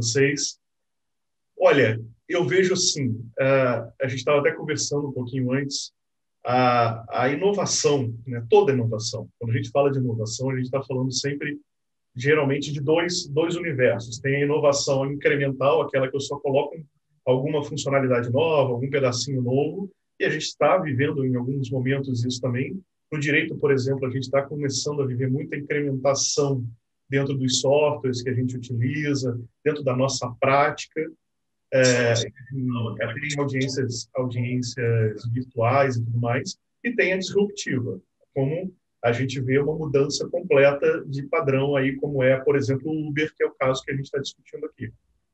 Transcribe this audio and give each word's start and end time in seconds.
vocês. 0.00 0.58
Olha, 1.58 2.00
eu 2.28 2.46
vejo 2.46 2.72
assim, 2.74 3.08
uh, 3.10 3.92
a 4.00 4.06
gente 4.06 4.20
estava 4.20 4.40
até 4.40 4.52
conversando 4.52 5.08
um 5.08 5.12
pouquinho 5.12 5.52
antes, 5.52 5.92
a, 6.44 7.24
a 7.24 7.28
inovação, 7.28 8.14
né, 8.26 8.44
toda 8.48 8.72
inovação, 8.72 9.28
quando 9.38 9.52
a 9.52 9.56
gente 9.56 9.70
fala 9.70 9.90
de 9.90 9.98
inovação, 9.98 10.50
a 10.50 10.56
gente 10.56 10.66
está 10.66 10.82
falando 10.82 11.12
sempre, 11.12 11.58
geralmente, 12.14 12.72
de 12.72 12.80
dois, 12.80 13.26
dois 13.28 13.56
universos. 13.56 14.18
Tem 14.18 14.36
a 14.36 14.44
inovação 14.44 15.10
incremental, 15.12 15.82
aquela 15.82 16.08
que 16.08 16.16
eu 16.16 16.20
só 16.20 16.38
coloco 16.38 16.74
alguma 17.26 17.62
funcionalidade 17.62 18.30
nova, 18.30 18.72
algum 18.72 18.88
pedacinho 18.88 19.42
novo, 19.42 19.90
e 20.18 20.24
a 20.24 20.30
gente 20.30 20.44
está 20.44 20.78
vivendo 20.78 21.24
em 21.24 21.34
alguns 21.36 21.70
momentos 21.70 22.24
isso 22.24 22.40
também. 22.40 22.80
No 23.12 23.18
direito, 23.18 23.56
por 23.56 23.72
exemplo, 23.72 24.06
a 24.06 24.10
gente 24.10 24.24
está 24.24 24.42
começando 24.42 25.02
a 25.02 25.06
viver 25.06 25.30
muita 25.30 25.56
incrementação 25.56 26.64
dentro 27.10 27.34
dos 27.34 27.60
softwares 27.60 28.22
que 28.22 28.30
a 28.30 28.34
gente 28.34 28.56
utiliza, 28.56 29.38
dentro 29.64 29.82
da 29.82 29.96
nossa 29.96 30.30
prática, 30.40 31.10
é, 31.72 32.14
tem 32.14 33.38
audiências, 33.38 34.08
audiências 34.14 35.22
virtuais 35.32 35.96
e 35.96 36.04
tudo 36.04 36.18
mais, 36.18 36.56
e 36.82 36.92
tem 36.92 37.12
a 37.12 37.18
disruptiva, 37.18 38.00
como 38.34 38.74
a 39.02 39.12
gente 39.12 39.40
vê 39.40 39.58
uma 39.58 39.76
mudança 39.76 40.28
completa 40.28 41.04
de 41.06 41.22
padrão 41.24 41.74
aí, 41.76 41.96
como 41.96 42.22
é, 42.22 42.38
por 42.38 42.56
exemplo, 42.56 42.90
o 42.90 43.08
Uber, 43.08 43.32
que 43.34 43.42
é 43.42 43.46
o 43.46 43.54
caso 43.54 43.82
que 43.82 43.90
a 43.90 43.94
gente 43.94 44.06
está 44.06 44.18
discutindo 44.18 44.66
aqui. 44.66 44.92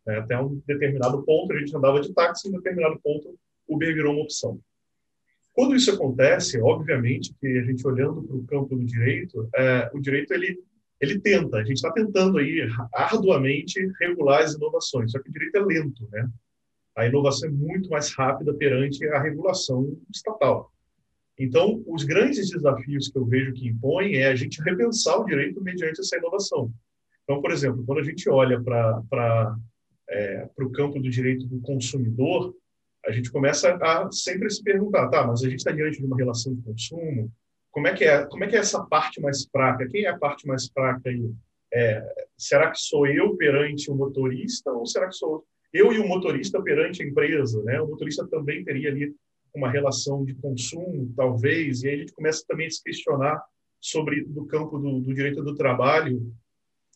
É, 0.09 0.19
até 0.19 0.39
um 0.41 0.61
determinado 0.67 1.23
ponto, 1.25 1.53
a 1.53 1.59
gente 1.59 1.77
andava 1.77 2.01
de 2.01 2.13
táxi, 2.13 2.49
em 2.49 2.53
determinado 2.53 2.99
ponto, 3.03 3.37
Uber 3.69 3.93
virou 3.93 4.15
uma 4.15 4.23
opção. 4.23 4.61
Quando 5.53 5.75
isso 5.75 5.91
acontece, 5.91 6.61
obviamente 6.61 7.35
que 7.41 7.47
a 7.47 7.63
gente 7.65 7.85
olhando 7.87 8.23
para 8.23 8.37
o 8.37 8.45
campo 8.45 8.77
do 8.77 8.85
direito, 8.85 9.49
é, 9.57 9.91
o 9.93 10.01
direito 10.01 10.33
ele 10.33 10.63
ele 11.01 11.21
tenta, 11.21 11.59
a 11.59 11.65
gente 11.65 11.77
está 11.77 11.93
tentando 11.93 12.39
aí 12.39 12.67
arduamente 12.93 13.79
regular 14.01 14.43
as 14.43 14.55
inovações, 14.55 15.13
só 15.13 15.19
que 15.19 15.29
o 15.29 15.33
direito 15.33 15.57
é 15.57 15.61
lento, 15.61 16.09
né? 16.11 16.29
A 16.97 17.07
inovação 17.07 17.49
é 17.49 17.53
muito 17.53 17.91
mais 17.91 18.15
rápida 18.15 18.55
perante 18.55 19.07
a 19.09 19.21
regulação 19.21 19.99
estatal. 20.11 20.73
Então, 21.39 21.85
os 21.87 22.05
grandes 22.05 22.51
desafios 22.51 23.11
que 23.11 23.19
eu 23.19 23.27
vejo 23.27 23.53
que 23.53 23.69
impõem 23.69 24.15
é 24.17 24.29
a 24.29 24.35
gente 24.35 24.63
repensar 24.63 25.19
o 25.19 25.27
direito 25.27 25.63
mediante 25.63 26.01
essa 26.01 26.17
inovação. 26.17 26.73
Então, 27.25 27.43
por 27.43 27.51
exemplo, 27.51 27.85
quando 27.85 27.99
a 27.99 28.03
gente 28.03 28.27
olha 28.31 28.59
para 28.63 29.57
é, 30.09 30.49
o 30.59 30.71
campo 30.71 30.99
do 30.99 31.11
direito 31.11 31.47
do 31.47 31.61
consumidor, 31.61 32.55
a 33.05 33.13
gente 33.13 33.31
começa 33.31 33.75
a 33.75 34.11
sempre 34.11 34.49
se 34.51 34.63
perguntar, 34.63 35.09
tá, 35.09 35.27
mas 35.27 35.43
a 35.43 35.49
gente 35.51 35.59
está 35.59 35.73
diante 35.73 35.99
de 35.99 36.07
uma 36.07 36.17
relação 36.17 36.55
de 36.55 36.63
consumo, 36.63 37.31
como 37.77 37.89
é 37.89 37.95
que 37.95 38.05
é, 38.05 38.25
como 38.25 38.43
é 38.43 38.47
que 38.47 38.57
é 38.57 38.61
essa 38.61 38.83
parte 38.87 39.21
mais 39.21 39.45
fraca? 39.53 39.87
Quem 39.87 40.07
é 40.07 40.09
a 40.09 40.17
parte 40.17 40.47
mais 40.47 40.67
fraca 40.67 41.11
aí? 41.11 41.31
É, 41.71 42.27
será 42.35 42.71
que 42.71 42.81
sou 42.81 43.07
eu 43.07 43.37
perante 43.37 43.91
o 43.91 43.95
motorista 43.95 44.73
ou 44.73 44.87
será 44.87 45.09
que 45.09 45.15
sou 45.15 45.45
eu 45.75 45.93
e 45.93 45.99
o 45.99 46.09
motorista 46.09 46.63
perante 46.63 47.03
a 47.03 47.07
empresa? 47.07 47.63
Né? 47.65 47.79
O 47.83 47.87
motorista 47.87 48.27
também 48.29 48.65
teria 48.65 48.89
ali 48.89 49.15
uma 49.55 49.71
relação 49.71 50.25
de 50.25 50.35
consumo, 50.37 51.13
talvez, 51.15 51.83
e 51.83 51.89
aí 51.89 51.95
a 51.97 51.99
gente 51.99 52.15
começa 52.15 52.43
também 52.49 52.67
a 52.67 52.71
se 52.71 52.83
questionar 52.83 53.45
sobre 53.79 54.25
do 54.25 54.47
campo 54.47 54.79
do, 54.79 55.01
do 55.01 55.13
direito 55.13 55.43
do 55.43 55.55
trabalho, 55.55 56.35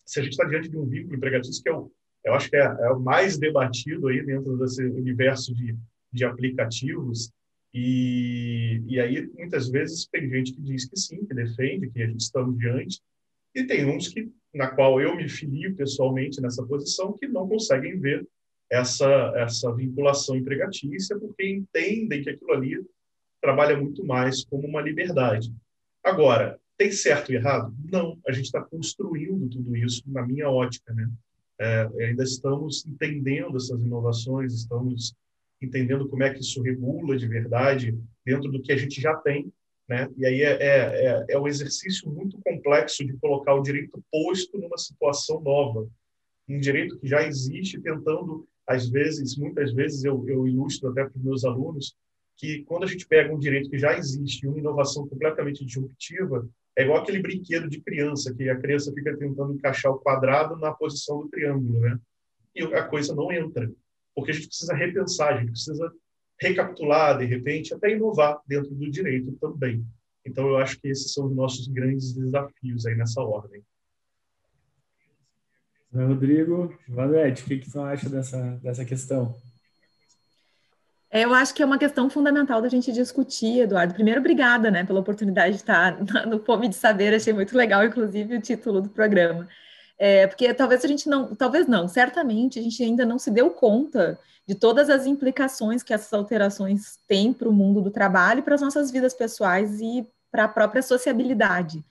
se 0.07 0.19
a 0.19 0.23
gente 0.23 0.33
está 0.33 0.47
diante 0.47 0.71
de 0.71 0.79
um 0.79 0.87
vínculo 0.87 1.15
empregatício 1.15 1.63
que 1.63 1.69
é 1.69 1.75
o, 1.75 1.93
eu 2.25 2.33
acho 2.33 2.49
que 2.49 2.57
é, 2.57 2.65
é, 2.65 2.91
o 2.91 2.99
mais 2.99 3.37
debatido 3.37 4.09
aí 4.09 4.25
dentro 4.25 4.57
desse 4.57 4.83
universo 4.83 5.55
de, 5.55 5.77
de 6.11 6.25
aplicativos, 6.25 7.31
e, 7.73 8.83
e 8.87 9.01
aí, 9.01 9.31
muitas 9.37 9.69
vezes, 9.69 10.07
tem 10.07 10.29
gente 10.29 10.53
que 10.53 10.61
diz 10.61 10.89
que 10.89 10.99
sim, 10.99 11.25
que 11.25 11.35
defende, 11.35 11.91
que 11.91 12.03
a 12.03 12.07
gente 12.07 12.21
está 12.21 12.43
diante, 12.43 13.01
e 13.55 13.65
tem 13.65 13.85
uns 13.87 14.09
que, 14.09 14.31
na 14.55 14.69
qual 14.69 15.01
eu 15.01 15.17
me 15.17 15.29
filio 15.29 15.75
pessoalmente 15.75 16.41
nessa 16.41 16.65
posição, 16.65 17.17
que 17.17 17.29
não 17.29 17.49
conseguem 17.49 17.99
ver 17.99 18.27
essa, 18.71 19.33
essa 19.37 19.73
vinculação 19.75 20.37
empregatícia, 20.37 21.19
porque 21.19 21.49
entendem 21.49 22.23
que 22.23 22.31
aquilo 22.31 22.53
ali 22.53 22.85
trabalha 23.41 23.77
muito 23.77 24.05
mais 24.05 24.45
como 24.45 24.67
uma 24.67 24.81
liberdade. 24.81 25.53
Agora, 26.03 26.59
tem 26.77 26.93
certo 26.93 27.33
e 27.33 27.37
errado? 27.37 27.75
Não, 27.91 28.19
a 28.27 28.33
gente 28.33 28.47
está 28.47 28.63
construindo 28.63 29.49
tudo 29.49 29.77
isso 29.77 30.03
na 30.07 30.27
minha 30.27 30.49
ótica, 30.49 30.93
né? 30.95 31.11
É, 31.59 32.07
ainda 32.07 32.25
estamos 32.25 32.87
entendendo 32.87 33.57
essas 33.57 33.83
inovações, 33.83 34.55
estamos 34.55 35.15
entendendo 35.61 36.09
como 36.09 36.23
é 36.23 36.33
que 36.33 36.41
isso 36.41 36.63
regula 36.63 37.17
de 37.17 37.27
verdade 37.27 37.99
dentro 38.25 38.51
do 38.51 38.63
que 38.63 38.73
a 38.73 38.77
gente 38.77 39.01
já 39.01 39.15
tem, 39.17 39.53
né? 39.89 40.09
E 40.17 40.25
aí 40.25 40.43
é, 40.43 40.53
é, 40.53 41.07
é, 41.07 41.27
é 41.31 41.39
um 41.39 41.49
exercício 41.49 42.09
muito 42.09 42.39
complexo 42.45 43.05
de 43.05 43.17
colocar 43.19 43.55
o 43.55 43.63
direito 43.63 44.03
posto 44.11 44.59
numa 44.59 44.79
situação 44.79 45.41
nova, 45.41 45.89
um 46.49 46.59
direito 46.59 46.99
que 46.99 47.07
já 47.07 47.27
existe, 47.27 47.81
tentando, 47.81 48.47
às 48.67 48.89
vezes, 48.89 49.37
muitas 49.37 49.73
vezes 49.73 50.05
eu, 50.05 50.25
eu 50.29 50.47
ilustro 50.47 50.91
até 50.91 51.05
para 51.05 51.17
os 51.17 51.25
meus 51.25 51.45
alunos, 51.45 51.95
que 52.37 52.65
quando 52.65 52.85
a 52.85 52.87
gente 52.87 53.07
pega 53.07 53.35
um 53.35 53.39
direito 53.39 53.69
que 53.69 53.79
já 53.79 53.97
existe, 53.97 54.47
uma 54.47 54.59
inovação 54.59 55.07
completamente 55.07 55.65
disruptiva, 55.65 56.49
é 56.77 56.85
igual 56.85 57.03
aquele 57.03 57.21
brinquedo 57.21 57.69
de 57.69 57.81
criança, 57.81 58.35
que 58.35 58.49
a 58.49 58.57
criança 58.57 58.93
fica 58.93 59.17
tentando 59.17 59.53
encaixar 59.53 59.93
o 59.93 59.99
quadrado 59.99 60.57
na 60.57 60.73
posição 60.73 61.21
do 61.21 61.29
triângulo, 61.29 61.81
né? 61.81 61.99
E 62.55 62.63
a 62.63 62.85
coisa 62.85 63.15
não 63.15 63.31
entra 63.31 63.71
porque 64.21 64.33
a 64.33 64.35
gente 64.35 64.49
precisa 64.49 64.75
repensar, 64.75 65.35
a 65.35 65.41
gente 65.41 65.51
precisa 65.51 65.93
recapitular, 66.41 67.19
de 67.19 67.27
repente, 67.27 67.75
até 67.75 67.91
inovar 67.91 68.41
dentro 68.47 68.75
do 68.75 68.91
direito 68.91 69.33
também. 69.41 69.85
Então, 70.25 70.49
eu 70.49 70.57
acho 70.59 70.81
que 70.81 70.89
esses 70.89 71.13
são 71.13 71.27
os 71.27 71.35
nossos 71.35 71.67
grandes 71.69 72.13
desafios 72.13 72.87
aí 72.87 72.95
nessa 72.95 73.21
ordem. 73.21 73.63
Rodrigo, 75.93 76.73
Valete, 76.89 77.43
o 77.43 77.47
que, 77.47 77.59
que 77.59 77.71
você 77.71 77.79
acha 77.79 78.09
dessa, 78.09 78.59
dessa 78.63 78.85
questão? 78.85 79.35
Eu 81.13 81.35
acho 81.35 81.53
que 81.53 81.63
é 81.63 81.67
uma 81.67 81.79
questão 81.79 82.09
fundamental 82.09 82.63
da 82.63 82.69
gente 82.69 82.93
discutir, 82.93 83.63
Eduardo. 83.63 83.95
Primeiro, 83.95 84.21
obrigada 84.21 84.71
né, 84.71 84.85
pela 84.85 85.01
oportunidade 85.01 85.57
de 85.57 85.61
estar 85.63 85.99
no 86.27 86.39
Fome 86.45 86.69
de 86.69 86.77
Saber, 86.77 87.13
achei 87.13 87.33
muito 87.33 87.57
legal, 87.57 87.85
inclusive, 87.85 88.37
o 88.37 88.41
título 88.41 88.81
do 88.81 88.89
programa. 88.89 89.49
É, 90.03 90.27
porque 90.27 90.55
talvez 90.55 90.83
a 90.83 90.89
gente 90.89 91.07
não, 91.11 91.35
talvez 91.35 91.67
não, 91.67 91.87
certamente 91.87 92.59
a 92.59 92.63
gente 92.63 92.83
ainda 92.83 93.05
não 93.05 93.19
se 93.19 93.31
deu 93.31 93.51
conta 93.51 94.19
de 94.49 94.55
todas 94.55 94.89
as 94.89 95.05
implicações 95.05 95.83
que 95.83 95.93
essas 95.93 96.11
alterações 96.15 96.99
têm 97.07 97.35
para 97.35 97.47
o 97.47 97.53
mundo 97.53 97.83
do 97.83 97.91
trabalho, 97.91 98.43
para 98.43 98.55
as 98.55 98.63
nossas 98.63 98.91
vidas 98.91 99.13
pessoais 99.13 99.79
e 99.79 100.09
para 100.33 100.45
a 100.45 100.49
própria 100.49 100.81
sociabilidade. 100.81 101.85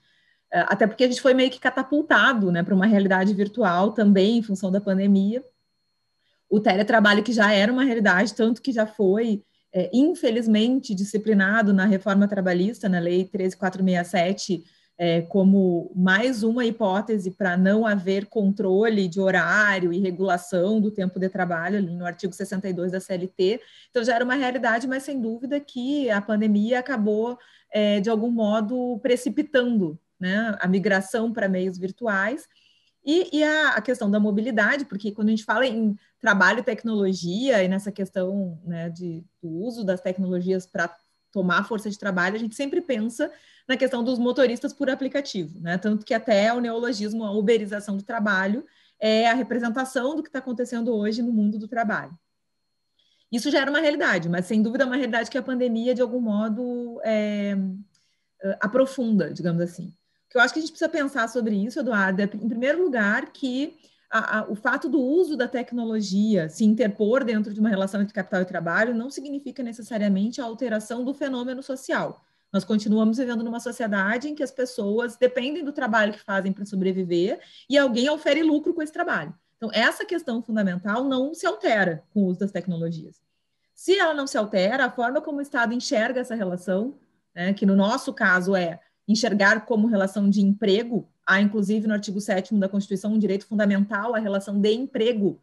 É, 0.52 0.58
até 0.62 0.88
porque 0.88 1.04
a 1.04 1.06
gente 1.06 1.22
foi 1.22 1.34
meio 1.34 1.52
que 1.52 1.60
catapultado 1.60 2.50
né, 2.50 2.64
para 2.64 2.74
uma 2.74 2.84
realidade 2.84 3.32
virtual 3.32 3.92
também, 3.92 4.38
em 4.38 4.42
função 4.42 4.72
da 4.72 4.80
pandemia. 4.80 5.44
O 6.48 6.58
teletrabalho, 6.58 7.22
que 7.22 7.32
já 7.32 7.52
era 7.52 7.72
uma 7.72 7.84
realidade, 7.84 8.34
tanto 8.34 8.60
que 8.60 8.72
já 8.72 8.88
foi, 8.88 9.44
é, 9.72 9.88
infelizmente, 9.92 10.96
disciplinado 10.96 11.72
na 11.72 11.86
reforma 11.86 12.26
trabalhista, 12.26 12.88
na 12.88 12.98
Lei 12.98 13.24
13467 13.24 14.64
é, 15.02 15.22
como 15.22 15.90
mais 15.96 16.42
uma 16.42 16.62
hipótese 16.66 17.30
para 17.30 17.56
não 17.56 17.86
haver 17.86 18.26
controle 18.26 19.08
de 19.08 19.18
horário 19.18 19.94
e 19.94 19.98
regulação 19.98 20.78
do 20.78 20.90
tempo 20.90 21.18
de 21.18 21.26
trabalho, 21.30 21.78
ali 21.78 21.94
no 21.94 22.04
artigo 22.04 22.34
62 22.34 22.92
da 22.92 23.00
CLT. 23.00 23.62
Então, 23.88 24.04
já 24.04 24.14
era 24.14 24.22
uma 24.22 24.34
realidade, 24.34 24.86
mas 24.86 25.02
sem 25.02 25.18
dúvida 25.18 25.58
que 25.58 26.10
a 26.10 26.20
pandemia 26.20 26.80
acabou, 26.80 27.38
é, 27.72 27.98
de 27.98 28.10
algum 28.10 28.30
modo, 28.30 28.98
precipitando 29.00 29.98
né, 30.20 30.54
a 30.60 30.68
migração 30.68 31.32
para 31.32 31.48
meios 31.48 31.78
virtuais. 31.78 32.46
E, 33.02 33.38
e 33.38 33.42
a, 33.42 33.70
a, 33.76 33.80
questão 33.80 34.10
da 34.10 34.20
mobilidade, 34.20 34.84
porque 34.84 35.12
quando 35.12 35.28
a 35.28 35.30
gente 35.30 35.46
fala 35.46 35.66
em 35.66 35.96
trabalho 36.20 36.58
e 36.58 36.62
tecnologia, 36.62 37.64
e 37.64 37.68
nessa 37.68 37.90
questão 37.90 38.60
né, 38.66 38.90
de, 38.90 39.24
do 39.42 39.48
uso 39.48 39.82
das 39.82 40.02
tecnologias 40.02 40.66
para 40.66 40.94
tomar 41.32 41.64
força 41.64 41.88
de 41.88 41.98
trabalho, 41.98 42.36
a 42.36 42.38
gente 42.38 42.54
sempre 42.54 42.82
pensa 42.82 43.30
na 43.70 43.76
questão 43.76 44.02
dos 44.02 44.18
motoristas 44.18 44.72
por 44.72 44.90
aplicativo, 44.90 45.60
né? 45.60 45.78
Tanto 45.78 46.04
que 46.04 46.12
até 46.12 46.52
o 46.52 46.58
neologismo, 46.58 47.24
a 47.24 47.30
uberização 47.30 47.96
do 47.96 48.02
trabalho, 48.02 48.66
é 48.98 49.30
a 49.30 49.34
representação 49.34 50.16
do 50.16 50.24
que 50.24 50.28
está 50.28 50.40
acontecendo 50.40 50.92
hoje 50.92 51.22
no 51.22 51.32
mundo 51.32 51.56
do 51.56 51.68
trabalho. 51.68 52.12
Isso 53.30 53.48
já 53.48 53.60
era 53.60 53.70
uma 53.70 53.78
realidade, 53.78 54.28
mas 54.28 54.46
sem 54.46 54.60
dúvida 54.60 54.82
é 54.82 54.86
uma 54.88 54.96
realidade 54.96 55.30
que 55.30 55.38
a 55.38 55.42
pandemia, 55.42 55.94
de 55.94 56.02
algum 56.02 56.20
modo, 56.20 57.00
é, 57.04 57.56
é 58.42 58.58
aprofunda, 58.60 59.32
digamos 59.32 59.62
assim. 59.62 59.86
O 59.86 60.30
que 60.30 60.36
eu 60.36 60.40
acho 60.40 60.52
que 60.52 60.58
a 60.58 60.62
gente 60.62 60.72
precisa 60.72 60.88
pensar 60.88 61.28
sobre 61.28 61.54
isso, 61.54 61.78
Eduardo, 61.78 62.22
é, 62.22 62.24
em 62.24 62.48
primeiro 62.48 62.82
lugar, 62.82 63.32
que 63.32 63.78
a, 64.10 64.40
a, 64.40 64.50
o 64.50 64.56
fato 64.56 64.88
do 64.88 65.00
uso 65.00 65.36
da 65.36 65.46
tecnologia 65.46 66.48
se 66.48 66.64
interpor 66.64 67.22
dentro 67.22 67.54
de 67.54 67.60
uma 67.60 67.68
relação 67.68 68.02
entre 68.02 68.12
capital 68.12 68.42
e 68.42 68.46
trabalho 68.46 68.96
não 68.96 69.10
significa 69.10 69.62
necessariamente 69.62 70.40
a 70.40 70.44
alteração 70.44 71.04
do 71.04 71.14
fenômeno 71.14 71.62
social. 71.62 72.24
Nós 72.52 72.64
continuamos 72.64 73.18
vivendo 73.18 73.44
numa 73.44 73.60
sociedade 73.60 74.28
em 74.28 74.34
que 74.34 74.42
as 74.42 74.50
pessoas 74.50 75.16
dependem 75.16 75.64
do 75.64 75.72
trabalho 75.72 76.12
que 76.12 76.20
fazem 76.20 76.52
para 76.52 76.66
sobreviver 76.66 77.40
e 77.68 77.78
alguém 77.78 78.10
ofere 78.10 78.42
lucro 78.42 78.74
com 78.74 78.82
esse 78.82 78.92
trabalho. 78.92 79.34
Então, 79.56 79.70
essa 79.72 80.04
questão 80.04 80.42
fundamental 80.42 81.04
não 81.04 81.32
se 81.32 81.46
altera 81.46 82.02
com 82.12 82.22
o 82.22 82.26
uso 82.26 82.40
das 82.40 82.50
tecnologias. 82.50 83.20
Se 83.74 83.98
ela 83.98 84.14
não 84.14 84.26
se 84.26 84.36
altera, 84.36 84.86
a 84.86 84.90
forma 84.90 85.20
como 85.20 85.38
o 85.38 85.42
Estado 85.42 85.72
enxerga 85.72 86.20
essa 86.20 86.34
relação, 86.34 86.98
né, 87.34 87.52
que 87.52 87.64
no 87.64 87.76
nosso 87.76 88.12
caso 88.12 88.56
é 88.56 88.80
enxergar 89.06 89.66
como 89.66 89.86
relação 89.86 90.28
de 90.28 90.40
emprego, 90.40 91.08
há 91.26 91.40
inclusive 91.40 91.86
no 91.86 91.94
artigo 91.94 92.20
7 92.20 92.54
da 92.56 92.68
Constituição 92.68 93.12
um 93.12 93.18
direito 93.18 93.46
fundamental 93.46 94.14
à 94.14 94.18
relação 94.18 94.60
de 94.60 94.72
emprego 94.72 95.40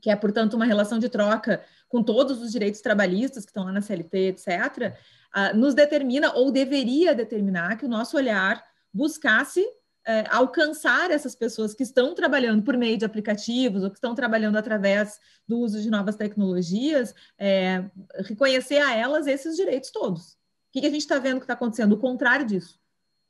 que 0.00 0.10
é, 0.10 0.16
portanto, 0.16 0.54
uma 0.54 0.64
relação 0.64 0.98
de 0.98 1.08
troca 1.08 1.62
com 1.88 2.02
todos 2.02 2.42
os 2.42 2.52
direitos 2.52 2.80
trabalhistas 2.80 3.44
que 3.44 3.50
estão 3.50 3.64
lá 3.64 3.72
na 3.72 3.80
CLT, 3.80 4.18
etc., 4.28 4.94
uh, 5.34 5.56
nos 5.56 5.74
determina 5.74 6.32
ou 6.34 6.52
deveria 6.52 7.14
determinar 7.14 7.76
que 7.76 7.86
o 7.86 7.88
nosso 7.88 8.16
olhar 8.16 8.62
buscasse 8.92 9.64
é, 10.08 10.24
alcançar 10.30 11.10
essas 11.10 11.34
pessoas 11.34 11.74
que 11.74 11.82
estão 11.82 12.14
trabalhando 12.14 12.62
por 12.62 12.74
meio 12.78 12.96
de 12.96 13.04
aplicativos 13.04 13.82
ou 13.82 13.90
que 13.90 13.98
estão 13.98 14.14
trabalhando 14.14 14.56
através 14.56 15.20
do 15.46 15.58
uso 15.58 15.82
de 15.82 15.90
novas 15.90 16.16
tecnologias, 16.16 17.14
é, 17.38 17.84
reconhecer 18.24 18.78
a 18.78 18.96
elas 18.96 19.26
esses 19.26 19.54
direitos 19.54 19.90
todos. 19.90 20.32
O 20.32 20.36
que, 20.72 20.80
que 20.80 20.86
a 20.86 20.90
gente 20.90 21.02
está 21.02 21.18
vendo 21.18 21.40
que 21.40 21.44
está 21.44 21.52
acontecendo? 21.52 21.92
O 21.92 21.98
contrário 21.98 22.46
disso. 22.46 22.80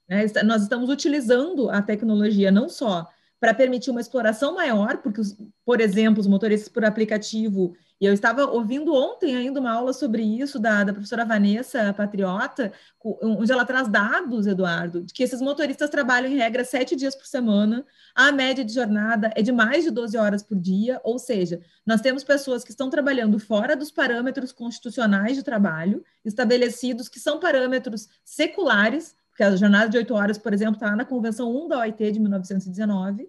Né? 0.09 0.25
Nós 0.45 0.63
estamos 0.63 0.89
utilizando 0.89 1.69
a 1.69 1.83
tecnologia 1.83 2.53
não 2.53 2.69
só 2.69 3.09
para 3.41 3.53
permitir 3.53 3.91
uma 3.91 4.01
exploração 4.01 4.55
maior, 4.55 4.99
porque, 4.99 5.21
por 5.65 5.81
exemplo, 5.81 6.21
os 6.21 6.29
motoristas 6.29 6.69
por 6.69 6.85
aplicativo 6.85 7.77
e 8.00 8.06
eu 8.06 8.12
estava 8.12 8.45
ouvindo 8.45 8.95
ontem 8.95 9.37
ainda 9.37 9.59
uma 9.59 9.73
aula 9.73 9.93
sobre 9.93 10.23
isso 10.23 10.59
da, 10.59 10.85
da 10.85 10.93
professora 10.93 11.25
Vanessa 11.25 11.93
Patriota, 11.93 12.73
onde 13.03 13.50
ela 13.50 13.65
traz 13.65 13.89
dados, 13.89 14.47
Eduardo, 14.47 15.03
de 15.03 15.12
que 15.12 15.23
esses 15.23 15.41
motoristas 15.41 15.91
trabalham 15.91 16.31
em 16.31 16.37
regra 16.37 16.65
sete 16.65 16.95
dias 16.95 17.17
por 17.17 17.27
semana, 17.27 17.85
a 18.15 18.31
média 18.31 18.65
de 18.65 18.73
jornada 18.73 19.33
é 19.35 19.43
de 19.43 19.50
mais 19.50 19.83
de 19.83 19.91
12 19.91 20.17
horas 20.17 20.43
por 20.45 20.56
dia, 20.56 21.00
ou 21.03 21.19
seja, 21.19 21.61
nós 21.85 22.00
temos 22.00 22.23
pessoas 22.23 22.62
que 22.62 22.71
estão 22.71 22.89
trabalhando 22.89 23.39
fora 23.41 23.75
dos 23.75 23.91
parâmetros 23.91 24.53
constitucionais 24.53 25.37
de 25.37 25.43
trabalho, 25.43 26.05
estabelecidos 26.25 27.09
que 27.09 27.19
são 27.19 27.41
parâmetros 27.41 28.09
seculares, 28.25 29.17
porque 29.29 29.43
a 29.43 29.56
jornada 29.56 29.89
de 29.89 29.97
oito 29.97 30.15
horas, 30.15 30.39
por 30.39 30.53
exemplo, 30.53 30.75
está 30.75 30.95
na 30.95 31.05
Convenção 31.05 31.50
1 31.65 31.69
da 31.69 31.79
OIT 31.79 32.12
de 32.12 32.21
1919, 32.21 33.29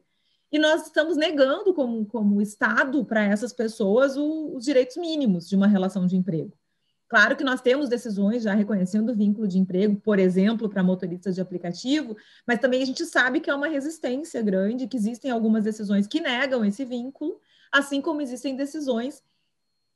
e 0.51 0.57
nós 0.57 0.87
estamos 0.87 1.15
negando, 1.15 1.73
como, 1.73 2.05
como 2.05 2.41
Estado, 2.41 3.05
para 3.05 3.23
essas 3.23 3.53
pessoas 3.53 4.17
o, 4.17 4.55
os 4.55 4.65
direitos 4.65 4.97
mínimos 4.97 5.47
de 5.47 5.55
uma 5.55 5.67
relação 5.67 6.07
de 6.07 6.15
emprego. 6.15 6.53
Claro 7.07 7.35
que 7.35 7.43
nós 7.43 7.59
temos 7.59 7.89
decisões 7.89 8.43
já 8.43 8.53
reconhecendo 8.53 9.11
o 9.11 9.15
vínculo 9.15 9.47
de 9.47 9.57
emprego, 9.57 9.99
por 9.99 10.19
exemplo, 10.19 10.69
para 10.69 10.83
motoristas 10.83 11.33
de 11.33 11.41
aplicativo, 11.41 12.15
mas 12.45 12.59
também 12.59 12.83
a 12.83 12.85
gente 12.85 13.03
sabe 13.05 13.39
que 13.39 13.49
é 13.49 13.55
uma 13.55 13.67
resistência 13.67 14.41
grande, 14.43 14.87
que 14.87 14.95
existem 14.95 15.31
algumas 15.31 15.63
decisões 15.63 16.05
que 16.05 16.19
negam 16.21 16.63
esse 16.63 16.85
vínculo, 16.85 17.39
assim 17.71 17.99
como 17.99 18.21
existem 18.21 18.55
decisões 18.55 19.23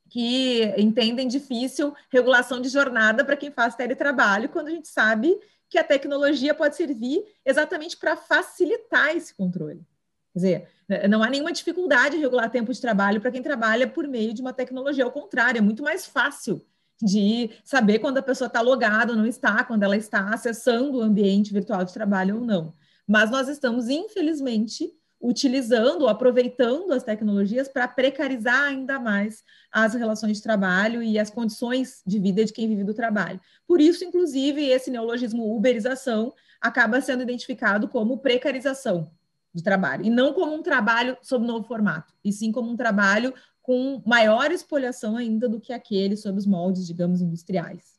que 0.09 0.73
entendem 0.77 1.27
difícil 1.27 1.93
regulação 2.09 2.59
de 2.59 2.69
jornada 2.69 3.23
para 3.23 3.37
quem 3.37 3.51
faz 3.51 3.75
teletrabalho, 3.75 4.49
quando 4.49 4.67
a 4.67 4.71
gente 4.71 4.87
sabe 4.87 5.39
que 5.69 5.77
a 5.77 5.83
tecnologia 5.83 6.53
pode 6.53 6.75
servir 6.75 7.23
exatamente 7.45 7.97
para 7.97 8.15
facilitar 8.15 9.15
esse 9.15 9.33
controle. 9.35 9.85
Quer 10.33 10.39
dizer, 10.39 10.67
né, 10.89 11.07
não 11.07 11.21
há 11.23 11.29
nenhuma 11.29 11.51
dificuldade 11.51 12.17
em 12.17 12.19
regular 12.19 12.49
tempo 12.49 12.73
de 12.73 12.81
trabalho 12.81 13.21
para 13.21 13.31
quem 13.31 13.41
trabalha 13.41 13.87
por 13.87 14.07
meio 14.07 14.33
de 14.33 14.41
uma 14.41 14.51
tecnologia. 14.51 15.03
Ao 15.03 15.11
contrário, 15.11 15.59
é 15.59 15.61
muito 15.61 15.83
mais 15.83 16.05
fácil 16.05 16.65
de 17.01 17.51
saber 17.63 17.99
quando 17.99 18.17
a 18.17 18.23
pessoa 18.23 18.47
está 18.47 18.61
logada 18.61 19.11
ou 19.11 19.17
não 19.17 19.25
está, 19.25 19.63
quando 19.63 19.83
ela 19.83 19.95
está 19.95 20.33
acessando 20.33 20.97
o 20.97 21.01
ambiente 21.01 21.53
virtual 21.53 21.83
de 21.83 21.93
trabalho 21.93 22.35
ou 22.35 22.41
não. 22.41 22.73
Mas 23.07 23.29
nós 23.29 23.47
estamos, 23.47 23.89
infelizmente, 23.89 24.91
utilizando, 25.21 26.07
aproveitando 26.07 26.91
as 26.91 27.03
tecnologias 27.03 27.67
para 27.67 27.87
precarizar 27.87 28.63
ainda 28.63 28.99
mais 28.99 29.43
as 29.71 29.93
relações 29.93 30.37
de 30.37 30.43
trabalho 30.43 31.01
e 31.03 31.19
as 31.19 31.29
condições 31.29 32.01
de 32.05 32.19
vida 32.19 32.43
de 32.43 32.51
quem 32.51 32.67
vive 32.67 32.83
do 32.83 32.93
trabalho. 32.93 33.39
Por 33.67 33.79
isso, 33.79 34.03
inclusive, 34.03 34.65
esse 34.65 34.89
neologismo 34.89 35.55
uberização 35.55 36.33
acaba 36.59 37.01
sendo 37.01 37.23
identificado 37.23 37.87
como 37.87 38.17
precarização 38.17 39.11
de 39.53 39.63
trabalho, 39.63 40.05
e 40.05 40.09
não 40.09 40.33
como 40.33 40.53
um 40.53 40.63
trabalho 40.63 41.15
sob 41.21 41.45
novo 41.45 41.67
formato, 41.67 42.13
e 42.23 42.31
sim 42.33 42.51
como 42.51 42.71
um 42.71 42.75
trabalho 42.75 43.33
com 43.61 44.01
maior 44.05 44.51
espoliação 44.51 45.15
ainda 45.15 45.47
do 45.47 45.59
que 45.59 45.71
aquele 45.71 46.17
sob 46.17 46.37
os 46.37 46.45
moldes, 46.45 46.85
digamos, 46.85 47.21
industriais. 47.21 47.93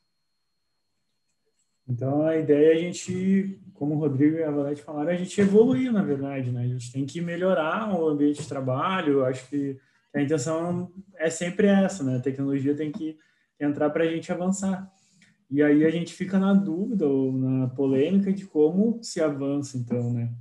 Então, 1.89 2.27
a 2.27 2.37
ideia 2.37 2.73
é 2.73 2.77
a 2.77 2.81
gente, 2.81 3.61
como 3.75 3.95
o 3.95 3.99
Rodrigo 3.99 4.37
e 4.37 4.43
a 4.43 4.51
Valete 4.51 4.83
falaram, 4.83 5.11
a 5.11 5.17
gente 5.17 5.39
evoluir, 5.41 5.93
na 5.93 6.03
verdade, 6.03 6.51
né? 6.51 6.63
A 6.63 6.67
gente 6.67 6.91
tem 6.91 7.05
que 7.05 7.21
melhorar 7.21 7.95
o 7.95 8.09
ambiente 8.09 8.43
de 8.43 8.49
trabalho, 8.49 9.25
acho 9.25 9.49
que 9.49 9.79
a 10.15 10.21
intenção 10.21 10.91
é 11.17 11.29
sempre 11.29 11.67
essa, 11.67 12.03
né? 12.03 12.17
A 12.17 12.21
tecnologia 12.21 12.75
tem 12.75 12.91
que 12.91 13.19
entrar 13.61 13.91
para 13.91 14.05
a 14.05 14.07
gente 14.07 14.33
avançar. 14.33 14.91
E 15.51 15.63
aí 15.63 15.85
a 15.85 15.91
gente 15.91 16.15
fica 16.15 16.39
na 16.39 16.55
dúvida 16.55 17.07
ou 17.07 17.33
na 17.33 17.69
polêmica 17.69 18.33
de 18.33 18.47
como 18.47 18.99
se 19.03 19.21
avança, 19.21 19.77
então, 19.77 20.13
né? 20.13 20.33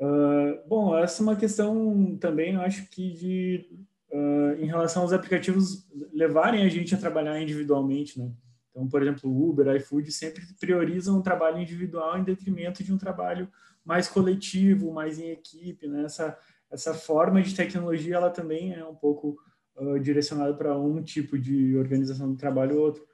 Uh, 0.00 0.66
bom, 0.66 0.96
essa 0.96 1.22
é 1.22 1.24
uma 1.24 1.36
questão 1.36 2.16
também, 2.18 2.54
eu 2.54 2.62
acho 2.62 2.88
que 2.88 3.12
de, 3.12 3.68
uh, 4.10 4.58
em 4.58 4.64
relação 4.64 5.02
aos 5.02 5.12
aplicativos 5.12 5.86
levarem 6.10 6.64
a 6.64 6.68
gente 6.70 6.94
a 6.94 6.98
trabalhar 6.98 7.38
individualmente, 7.38 8.18
né? 8.18 8.32
Então, 8.70 8.88
por 8.88 9.02
exemplo, 9.02 9.30
Uber, 9.30 9.76
iFood 9.76 10.10
sempre 10.10 10.42
priorizam 10.58 11.18
o 11.18 11.22
trabalho 11.22 11.58
individual 11.58 12.18
em 12.18 12.24
detrimento 12.24 12.82
de 12.82 12.94
um 12.94 12.96
trabalho 12.96 13.46
mais 13.84 14.08
coletivo, 14.08 14.90
mais 14.90 15.18
em 15.18 15.32
equipe, 15.32 15.86
né? 15.86 16.04
Essa, 16.04 16.38
essa 16.70 16.94
forma 16.94 17.42
de 17.42 17.54
tecnologia, 17.54 18.16
ela 18.16 18.30
também 18.30 18.72
é 18.72 18.82
um 18.82 18.94
pouco 18.94 19.36
uh, 19.76 19.98
direcionada 20.00 20.54
para 20.54 20.78
um 20.78 21.02
tipo 21.02 21.38
de 21.38 21.76
organização 21.76 22.30
do 22.30 22.38
trabalho 22.38 22.76
ou 22.76 22.86
outro. 22.86 23.04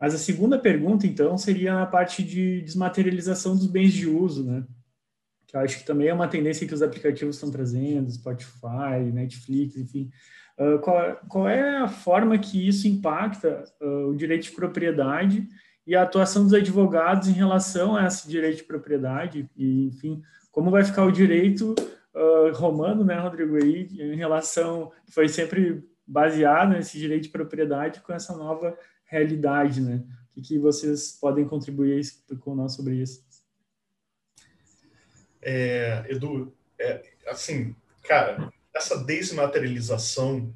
Mas 0.00 0.14
a 0.14 0.18
segunda 0.18 0.56
pergunta, 0.56 1.04
então, 1.04 1.36
seria 1.36 1.82
a 1.82 1.86
parte 1.86 2.22
de 2.22 2.60
desmaterialização 2.60 3.56
dos 3.56 3.66
bens 3.66 3.92
de 3.92 4.08
uso, 4.08 4.44
né? 4.44 4.64
Que 5.48 5.56
acho 5.56 5.78
que 5.78 5.84
também 5.84 6.08
é 6.08 6.14
uma 6.14 6.28
tendência 6.28 6.66
que 6.68 6.74
os 6.74 6.82
aplicativos 6.82 7.36
estão 7.36 7.50
trazendo, 7.50 8.10
Spotify, 8.10 9.00
Netflix, 9.12 9.76
enfim. 9.76 10.10
Uh, 10.58 10.78
qual, 10.80 11.16
qual, 11.26 11.48
é 11.48 11.78
a 11.78 11.88
forma 11.88 12.36
que 12.36 12.68
isso 12.68 12.86
impacta 12.86 13.64
uh, 13.80 14.08
o 14.08 14.14
direito 14.14 14.44
de 14.44 14.52
propriedade 14.52 15.48
e 15.86 15.96
a 15.96 16.02
atuação 16.02 16.44
dos 16.44 16.52
advogados 16.52 17.28
em 17.28 17.32
relação 17.32 17.96
a 17.96 18.06
esse 18.06 18.28
direito 18.28 18.58
de 18.58 18.64
propriedade 18.64 19.48
e, 19.56 19.86
enfim, 19.86 20.20
como 20.52 20.70
vai 20.70 20.84
ficar 20.84 21.04
o 21.04 21.12
direito 21.12 21.74
uh, 22.14 22.52
romano, 22.52 23.02
né, 23.02 23.18
Rodrigo, 23.18 23.56
aí, 23.56 23.88
em 23.98 24.16
relação, 24.16 24.92
foi 25.08 25.28
sempre 25.28 25.82
baseado 26.06 26.70
nesse 26.70 26.98
direito 26.98 27.24
de 27.24 27.30
propriedade 27.30 28.00
com 28.00 28.12
essa 28.12 28.36
nova 28.36 28.76
realidade, 29.06 29.80
né? 29.80 30.02
O 30.30 30.34
que, 30.34 30.42
que 30.42 30.58
vocês 30.58 31.12
podem 31.18 31.46
contribuir 31.46 32.02
com 32.40 32.54
nós 32.54 32.74
sobre 32.74 32.96
isso? 32.96 33.27
É, 35.42 36.04
Edu, 36.08 36.52
é, 36.78 37.02
assim, 37.26 37.74
cara, 38.04 38.52
essa 38.74 39.02
desmaterialização 39.04 40.54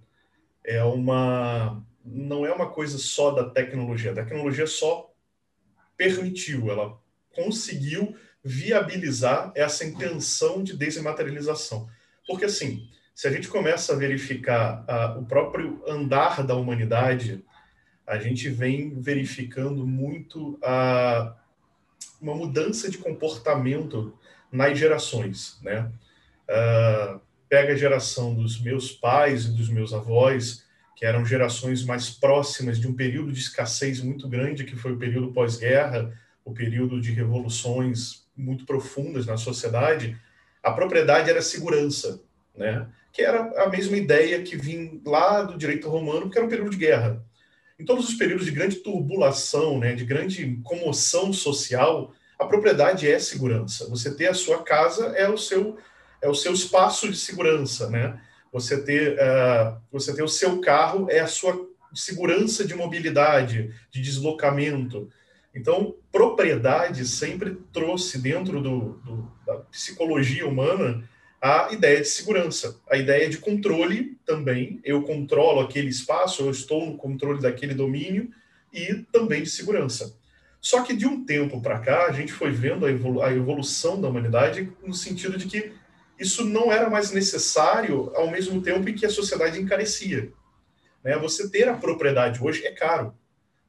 é 0.64 0.82
uma 0.82 1.84
não 2.04 2.44
é 2.44 2.52
uma 2.52 2.68
coisa 2.68 2.98
só 2.98 3.30
da 3.30 3.48
tecnologia. 3.48 4.10
A 4.10 4.14
tecnologia 4.14 4.66
só 4.66 5.12
permitiu, 5.96 6.70
ela 6.70 6.98
conseguiu 7.34 8.16
viabilizar 8.42 9.52
essa 9.54 9.84
intenção 9.84 10.64
de 10.64 10.76
desmaterialização. 10.76 11.88
Porque, 12.26 12.44
assim, 12.44 12.88
se 13.14 13.28
a 13.28 13.30
gente 13.30 13.48
começa 13.48 13.92
a 13.92 13.96
verificar 13.96 14.84
o 15.16 15.24
próprio 15.24 15.82
andar 15.86 16.44
da 16.44 16.56
humanidade, 16.56 17.44
a 18.06 18.18
gente 18.18 18.48
vem 18.48 19.00
verificando 19.00 19.86
muito 19.86 20.54
uh, 20.54 21.32
uma 22.20 22.34
mudança 22.34 22.90
de 22.90 22.98
comportamento 22.98 24.18
nas 24.52 24.78
gerações, 24.78 25.58
né? 25.62 25.90
Uh, 26.48 27.20
pega 27.48 27.72
a 27.72 27.76
geração 27.76 28.34
dos 28.34 28.60
meus 28.60 28.92
pais 28.92 29.46
e 29.46 29.52
dos 29.52 29.68
meus 29.68 29.92
avós, 29.92 30.64
que 30.96 31.04
eram 31.04 31.24
gerações 31.24 31.84
mais 31.84 32.10
próximas 32.10 32.78
de 32.78 32.86
um 32.86 32.94
período 32.94 33.32
de 33.32 33.40
escassez 33.40 34.00
muito 34.00 34.28
grande, 34.28 34.64
que 34.64 34.76
foi 34.76 34.92
o 34.92 34.98
período 34.98 35.32
pós-guerra, 35.32 36.12
o 36.44 36.52
período 36.52 37.00
de 37.00 37.10
revoluções 37.12 38.26
muito 38.36 38.64
profundas 38.64 39.26
na 39.26 39.36
sociedade, 39.36 40.16
a 40.62 40.70
propriedade 40.70 41.28
era 41.28 41.42
segurança, 41.42 42.22
né? 42.56 42.86
que 43.12 43.22
era 43.22 43.62
a 43.62 43.68
mesma 43.68 43.96
ideia 43.96 44.42
que 44.42 44.56
vinha 44.56 44.98
lá 45.04 45.42
do 45.42 45.58
direito 45.58 45.88
romano, 45.88 46.30
que 46.30 46.38
era 46.38 46.46
um 46.46 46.50
período 46.50 46.70
de 46.70 46.78
guerra. 46.78 47.22
Em 47.78 47.84
todos 47.84 48.08
os 48.08 48.14
períodos 48.14 48.46
de 48.46 48.52
grande 48.52 48.76
turbulação, 48.76 49.78
né, 49.78 49.92
de 49.92 50.04
grande 50.04 50.58
comoção 50.62 51.32
social, 51.32 52.14
a 52.42 52.46
propriedade 52.46 53.10
é 53.10 53.18
segurança. 53.18 53.88
Você 53.88 54.14
ter 54.14 54.26
a 54.26 54.34
sua 54.34 54.62
casa 54.62 55.06
é 55.16 55.28
o 55.28 55.38
seu 55.38 55.78
é 56.20 56.28
o 56.28 56.34
seu 56.34 56.52
espaço 56.52 57.10
de 57.10 57.16
segurança, 57.16 57.90
né? 57.90 58.20
Você 58.52 58.80
ter 58.80 59.14
uh, 59.14 59.76
você 59.90 60.14
ter 60.14 60.22
o 60.22 60.28
seu 60.28 60.60
carro 60.60 61.08
é 61.10 61.18
a 61.18 61.26
sua 61.26 61.68
segurança 61.94 62.64
de 62.64 62.74
mobilidade, 62.74 63.74
de 63.90 64.00
deslocamento. 64.00 65.10
Então, 65.54 65.94
propriedade 66.10 67.06
sempre 67.06 67.58
trouxe 67.72 68.18
dentro 68.18 68.62
do, 68.62 69.00
do, 69.04 69.32
da 69.46 69.56
psicologia 69.56 70.46
humana 70.46 71.06
a 71.40 71.72
ideia 71.72 72.00
de 72.00 72.08
segurança, 72.08 72.80
a 72.88 72.96
ideia 72.96 73.28
de 73.28 73.38
controle 73.38 74.16
também. 74.24 74.80
Eu 74.84 75.02
controlo 75.02 75.60
aquele 75.60 75.88
espaço, 75.88 76.42
eu 76.42 76.50
estou 76.50 76.86
no 76.86 76.96
controle 76.96 77.42
daquele 77.42 77.74
domínio 77.74 78.30
e 78.72 78.94
também 79.12 79.42
de 79.42 79.50
segurança. 79.50 80.16
Só 80.62 80.84
que 80.84 80.94
de 80.94 81.04
um 81.04 81.24
tempo 81.24 81.60
para 81.60 81.80
cá, 81.80 82.06
a 82.06 82.12
gente 82.12 82.32
foi 82.32 82.52
vendo 82.52 82.86
a, 82.86 82.90
evolu 82.90 83.20
a 83.20 83.32
evolução 83.32 84.00
da 84.00 84.08
humanidade 84.08 84.72
no 84.80 84.94
sentido 84.94 85.36
de 85.36 85.46
que 85.46 85.72
isso 86.16 86.44
não 86.44 86.72
era 86.72 86.88
mais 86.88 87.10
necessário 87.10 88.12
ao 88.14 88.30
mesmo 88.30 88.62
tempo 88.62 88.88
em 88.88 88.94
que 88.94 89.04
a 89.04 89.10
sociedade 89.10 89.60
encarecia. 89.60 90.32
Né? 91.02 91.18
Você 91.18 91.50
ter 91.50 91.68
a 91.68 91.74
propriedade 91.74 92.40
hoje 92.40 92.64
é 92.64 92.70
caro. 92.70 93.12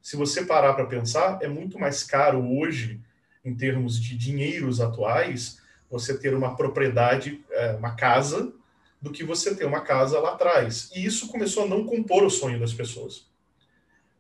Se 0.04 0.16
você 0.16 0.46
parar 0.46 0.74
para 0.74 0.86
pensar, 0.86 1.40
é 1.42 1.48
muito 1.48 1.80
mais 1.80 2.04
caro 2.04 2.48
hoje, 2.60 3.02
em 3.44 3.56
termos 3.56 4.00
de 4.00 4.16
dinheiros 4.16 4.80
atuais, 4.80 5.58
você 5.90 6.16
ter 6.16 6.36
uma 6.36 6.56
propriedade, 6.56 7.44
é, 7.50 7.72
uma 7.72 7.96
casa, 7.96 8.54
do 9.02 9.12
que 9.12 9.24
você 9.24 9.56
ter 9.56 9.66
uma 9.66 9.82
casa 9.82 10.20
lá 10.20 10.34
atrás. 10.34 10.92
E 10.96 11.04
isso 11.04 11.28
começou 11.28 11.64
a 11.64 11.68
não 11.68 11.86
compor 11.86 12.24
o 12.24 12.30
sonho 12.30 12.60
das 12.60 12.74
pessoas. 12.74 13.26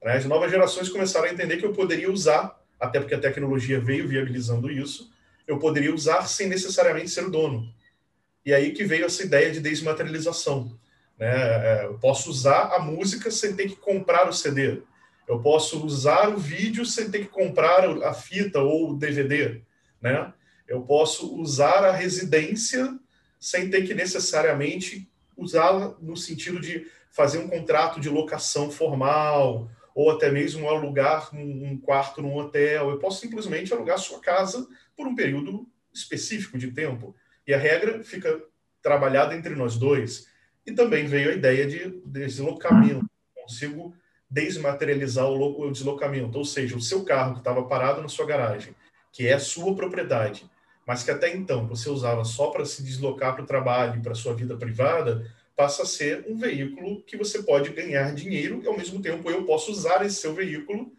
Né? 0.03 0.13
As 0.13 0.25
novas 0.25 0.50
gerações 0.50 0.89
começaram 0.89 1.27
a 1.27 1.32
entender 1.32 1.58
que 1.58 1.65
eu 1.65 1.72
poderia 1.72 2.12
usar, 2.12 2.62
até 2.84 3.00
porque 3.00 3.16
a 3.16 3.20
tecnologia 3.20 3.80
veio 3.80 4.08
viabilizando 4.08 4.70
isso, 4.70 5.10
eu 5.48 5.58
poderia 5.58 5.94
usar 5.94 6.28
sem 6.28 6.48
necessariamente 6.50 7.10
ser 7.10 7.25
o 7.25 7.32
dono. 7.32 7.74
E 8.46 8.54
aí 8.54 8.74
que 8.74 8.84
veio 8.84 9.06
essa 9.06 9.24
ideia 9.24 9.50
de 9.52 9.62
desmaterialização. 9.62 10.78
Né? 11.18 11.32
É, 11.32 11.86
eu 11.86 11.98
posso 11.98 12.30
usar 12.30 12.74
a 12.75 12.80
música 12.80 13.32
sem 13.32 13.56
ter 13.56 13.70
que 13.70 13.78
comprar 13.78 14.28
o 14.28 14.34
CD. 14.34 14.82
Eu 15.25 15.40
posso 15.40 15.86
usar 15.86 16.28
o 16.28 16.38
vídeo 16.38 16.86
sem 16.86 17.10
ter 17.10 17.20
que 17.20 17.28
comprar 17.28 17.86
a 18.04 18.13
fita 18.13 18.60
ou 18.60 18.92
o 18.92 18.98
DVD. 18.98 19.62
Né? 20.02 20.34
Eu 20.68 20.82
posso 20.82 21.40
usar 21.40 21.86
a 21.86 21.92
residência 21.94 23.00
sem 23.40 23.70
ter 23.70 23.88
que 23.88 23.94
necessariamente 23.94 25.10
usá-la 25.38 25.96
no 26.02 26.18
sentido 26.18 26.60
de 26.60 26.86
fazer 27.12 27.38
um 27.38 27.48
contrato 27.48 28.02
de 28.02 28.10
locação 28.10 28.70
formal 28.70 29.70
ou 29.95 30.12
até 30.12 30.31
mesmo 30.31 30.67
alugar 30.67 31.29
um 31.35 31.77
quarto 31.77 32.21
num 32.21 32.35
hotel. 32.35 32.89
Eu 32.89 33.00
posso 33.00 33.21
simplesmente 33.21 33.73
alugar 33.73 33.97
sua 34.00 34.19
casa 34.19 34.67
por 34.95 35.07
um 35.07 35.15
período 35.15 35.67
específico 35.93 36.57
de 36.57 36.71
tempo. 36.71 37.15
E 37.45 37.53
a 37.53 37.57
regra 37.57 38.03
fica 38.03 38.41
trabalhada 38.81 39.35
entre 39.35 39.55
nós 39.55 39.77
dois. 39.77 40.27
E 40.65 40.71
também 40.71 41.05
veio 41.05 41.29
a 41.29 41.33
ideia 41.33 41.65
de 41.67 42.01
deslocamento. 42.05 43.05
Consigo 43.35 43.93
desmaterializar 44.29 45.27
o 45.27 45.71
deslocamento, 45.71 46.39
ou 46.39 46.45
seja, 46.45 46.75
o 46.75 46.81
seu 46.81 47.05
carro 47.05 47.33
que 47.33 47.39
estava 47.39 47.63
parado 47.65 48.01
na 48.01 48.07
sua 48.07 48.25
garagem, 48.25 48.73
que 49.12 49.27
é 49.27 49.38
sua 49.38 49.75
propriedade, 49.75 50.50
mas 50.88 51.03
que 51.03 51.12
até 51.12 51.31
então 51.35 51.67
você 51.67 51.88
usava 51.88 52.25
só 52.25 52.47
para 52.47 52.65
se 52.65 52.81
deslocar 52.81 53.35
para 53.35 53.43
o 53.43 53.47
trabalho, 53.47 54.01
para 54.01 54.15
sua 54.15 54.33
vida 54.33 54.57
privada, 54.57 55.29
passa 55.55 55.83
a 55.83 55.86
ser 55.86 56.25
um 56.27 56.38
veículo 56.38 57.03
que 57.03 57.15
você 57.15 57.43
pode 57.43 57.69
ganhar 57.69 58.13
dinheiro 58.13 58.62
e 58.63 58.67
ao 58.67 58.75
mesmo 58.75 59.01
tempo 59.01 59.29
eu 59.29 59.45
posso 59.45 59.72
usar 59.72 60.05
esse 60.05 60.15
seu 60.15 60.33
veículo 60.33 60.91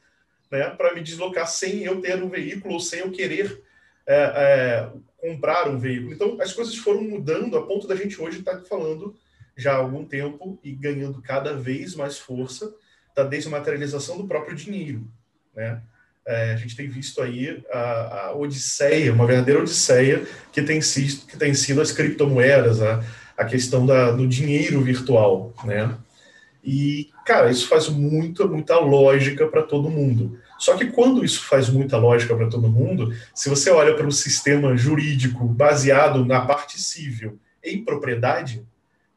né, 0.50 0.70
para 0.70 0.94
me 0.94 1.02
deslocar 1.02 1.46
sem 1.48 1.84
eu 1.84 2.00
ter 2.00 2.22
um 2.22 2.28
veículo 2.28 2.74
ou 2.74 2.80
sem 2.80 3.00
eu 3.00 3.10
querer 3.10 3.62
é, 4.06 4.14
é, 4.14 4.90
comprar 5.18 5.68
um 5.68 5.78
veículo. 5.78 6.12
Então, 6.12 6.40
as 6.40 6.52
coisas 6.52 6.76
foram 6.76 7.02
mudando 7.02 7.56
a 7.56 7.66
ponto 7.66 7.88
da 7.88 7.96
gente 7.96 8.20
hoje 8.20 8.38
estar 8.38 8.58
tá 8.58 8.64
falando 8.64 9.16
já 9.56 9.72
há 9.72 9.76
algum 9.76 10.04
tempo 10.04 10.58
e 10.62 10.72
ganhando 10.72 11.22
cada 11.22 11.54
vez 11.54 11.94
mais 11.94 12.18
força 12.18 12.72
da 13.14 13.24
desmaterialização 13.24 14.18
do 14.18 14.26
próprio 14.26 14.56
dinheiro. 14.56 15.08
Né? 15.54 15.80
É, 16.26 16.52
a 16.52 16.56
gente 16.56 16.76
tem 16.76 16.88
visto 16.88 17.20
aí 17.22 17.62
a, 17.70 18.26
a, 18.28 18.36
odisseia, 18.36 19.12
uma 19.12 19.26
verdadeira 19.26 19.60
odisseia 19.60 20.26
que 20.52 20.62
tem 20.62 20.80
que 20.80 21.36
tem 21.36 21.54
sido 21.54 21.80
as 21.80 21.92
criptomoedas, 21.92 22.82
a, 22.82 23.04
a 23.36 23.44
questão 23.44 23.84
da, 23.84 24.12
do 24.12 24.26
dinheiro 24.26 24.80
virtual. 24.80 25.52
Né? 25.64 25.96
E, 26.62 27.10
cara, 27.26 27.50
isso 27.50 27.68
faz 27.68 27.88
muita, 27.88 28.46
muita 28.46 28.78
lógica 28.78 29.46
para 29.46 29.62
todo 29.62 29.90
mundo. 29.90 30.38
Só 30.58 30.76
que 30.76 30.86
quando 30.86 31.24
isso 31.24 31.44
faz 31.44 31.68
muita 31.68 31.96
lógica 31.98 32.34
para 32.34 32.48
todo 32.48 32.70
mundo, 32.70 33.14
se 33.34 33.48
você 33.48 33.70
olha 33.70 33.94
para 33.94 34.06
um 34.06 34.10
sistema 34.10 34.76
jurídico 34.76 35.44
baseado 35.44 36.24
na 36.24 36.40
parte 36.46 36.80
civil 36.80 37.38
em 37.62 37.84
propriedade, 37.84 38.64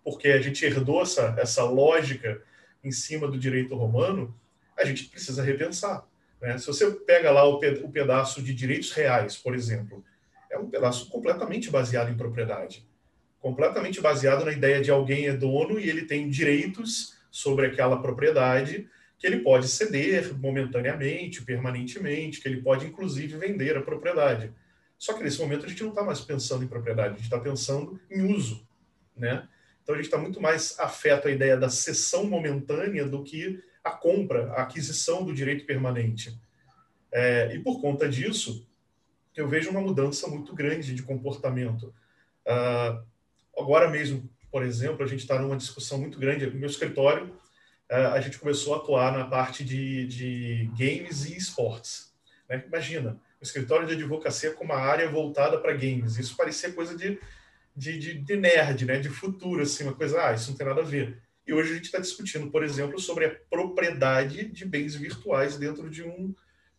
porque 0.04 0.30
a 0.30 0.42
gente 0.42 0.66
herdou 0.66 1.02
essa, 1.02 1.36
essa 1.38 1.64
lógica 1.64 2.42
em 2.84 2.92
cima 2.92 3.28
do 3.28 3.38
direito 3.38 3.76
romano, 3.76 4.34
a 4.78 4.86
gente 4.86 5.06
precisa 5.06 5.44
repensar. 5.44 6.06
Né? 6.42 6.58
Se 6.58 6.68
você 6.68 6.90
pega 6.92 7.32
lá 7.32 7.48
o, 7.48 7.56
o 7.56 7.92
pedaço 7.92 8.42
de 8.42 8.54
direitos 8.54 8.92
reais, 8.92 9.36
por 9.38 9.56
exemplo, 9.56 10.04
é 10.50 10.58
um 10.58 10.70
pedaço 10.70 11.10
completamente 11.10 11.70
baseado 11.70 12.10
em 12.10 12.18
propriedade, 12.18 12.86
completamente 13.39 14.01
baseado 14.01 14.46
na 14.46 14.51
ideia 14.51 14.82
de 14.82 14.91
alguém 14.91 15.27
é 15.27 15.34
dono 15.34 15.79
e 15.79 15.89
ele 15.89 16.03
tem 16.03 16.29
direitos 16.29 17.15
sobre 17.29 17.65
aquela 17.67 18.01
propriedade 18.01 18.88
que 19.17 19.25
ele 19.25 19.39
pode 19.39 19.67
ceder 19.67 20.38
momentaneamente, 20.38 21.44
permanentemente, 21.44 22.39
que 22.39 22.48
ele 22.48 22.62
pode 22.62 22.86
inclusive 22.86 23.38
vender 23.38 23.75
a 23.75 23.82
propriedade. 23.82 24.53
Só 24.98 25.13
que 25.13 25.24
nesse 25.24 25.39
momento 25.39 25.65
a 25.65 25.70
gente 25.70 25.84
não 25.84 25.89
está 25.89 26.03
mais 26.03 26.22
pensando 26.22 26.63
em 26.63 26.67
propriedade, 26.67 27.13
a 27.13 27.17
gente 27.17 27.24
está 27.24 27.39
pensando 27.39 28.00
em 28.10 28.32
uso, 28.34 28.67
né? 29.15 29.48
Então 29.82 29.96
a 29.96 29.98
gente 29.98 30.08
está 30.08 30.17
muito 30.17 30.41
mais 30.41 30.77
afeto 30.79 31.27
à 31.27 31.32
ideia 31.32 31.56
da 31.56 31.70
cessão 31.70 32.25
momentânea 32.25 33.06
do 33.06 33.24
que 33.24 33.63
a 33.84 33.91
compra, 33.91 34.51
a 34.51 34.63
aquisição 34.63 35.24
do 35.24 35.34
direito 35.34 35.65
permanente. 35.65 36.38
É, 37.12 37.56
e 37.56 37.60
por 37.60 37.79
conta 37.79 38.08
disso, 38.08 38.67
eu 39.36 39.48
vejo 39.48 39.70
uma 39.70 39.79
mudança 39.79 40.27
muito 40.27 40.53
grande 40.53 40.94
de 40.94 41.03
comportamento. 41.03 41.94
Uh, 42.46 43.06
agora 43.58 43.90
mesmo, 43.90 44.30
por 44.52 44.64
exemplo, 44.64 45.04
a 45.04 45.08
gente 45.08 45.22
está 45.22 45.40
numa 45.40 45.58
discussão 45.58 45.98
muito 46.00 46.20
grande 46.20 46.46
no 46.46 46.56
meu 46.56 46.70
escritório. 46.70 47.26
Uh, 47.92 48.14
a 48.14 48.22
gente 48.22 48.40
começou 48.40 48.74
a 48.74 48.78
atuar 48.78 49.18
na 49.18 49.26
parte 49.26 49.64
de, 49.64 50.06
de 50.08 50.70
games 50.78 51.26
e 51.26 51.38
esportes. 51.38 52.14
Né? 52.50 52.64
Imagina, 52.68 53.20
o 53.40 53.44
escritório 53.44 53.88
de 53.88 53.94
advocacia 53.94 54.52
com 54.52 54.66
uma 54.66 54.78
área 54.78 55.10
voltada 55.10 55.58
para 55.58 55.74
games. 55.74 56.18
Isso 56.18 56.36
parecia 56.36 56.72
coisa 56.72 56.96
de 56.96 57.20
de, 57.78 58.00
de, 58.00 58.14
de, 58.16 58.36
nerd, 58.36 58.86
né? 58.86 58.98
de 58.98 59.08
futuro, 59.08 59.62
assim, 59.62 59.84
uma 59.84 59.94
coisa, 59.94 60.20
ah, 60.26 60.34
isso 60.34 60.50
não 60.50 60.58
tem 60.58 60.66
nada 60.66 60.82
a 60.82 60.86
ver. 60.86 61.22
E 61.46 61.54
hoje 61.54 61.72
a 61.72 61.76
gente 61.76 61.86
está 61.86 62.00
discutindo, 62.00 62.50
por 62.50 62.64
exemplo, 62.64 63.00
sobre 63.00 63.26
a 63.26 63.36
propriedade 63.50 64.46
de 64.46 64.66
bens 64.66 64.96
virtuais 64.96 65.58
dentro 65.58 65.88
de 65.88 66.04
um, 66.04 66.34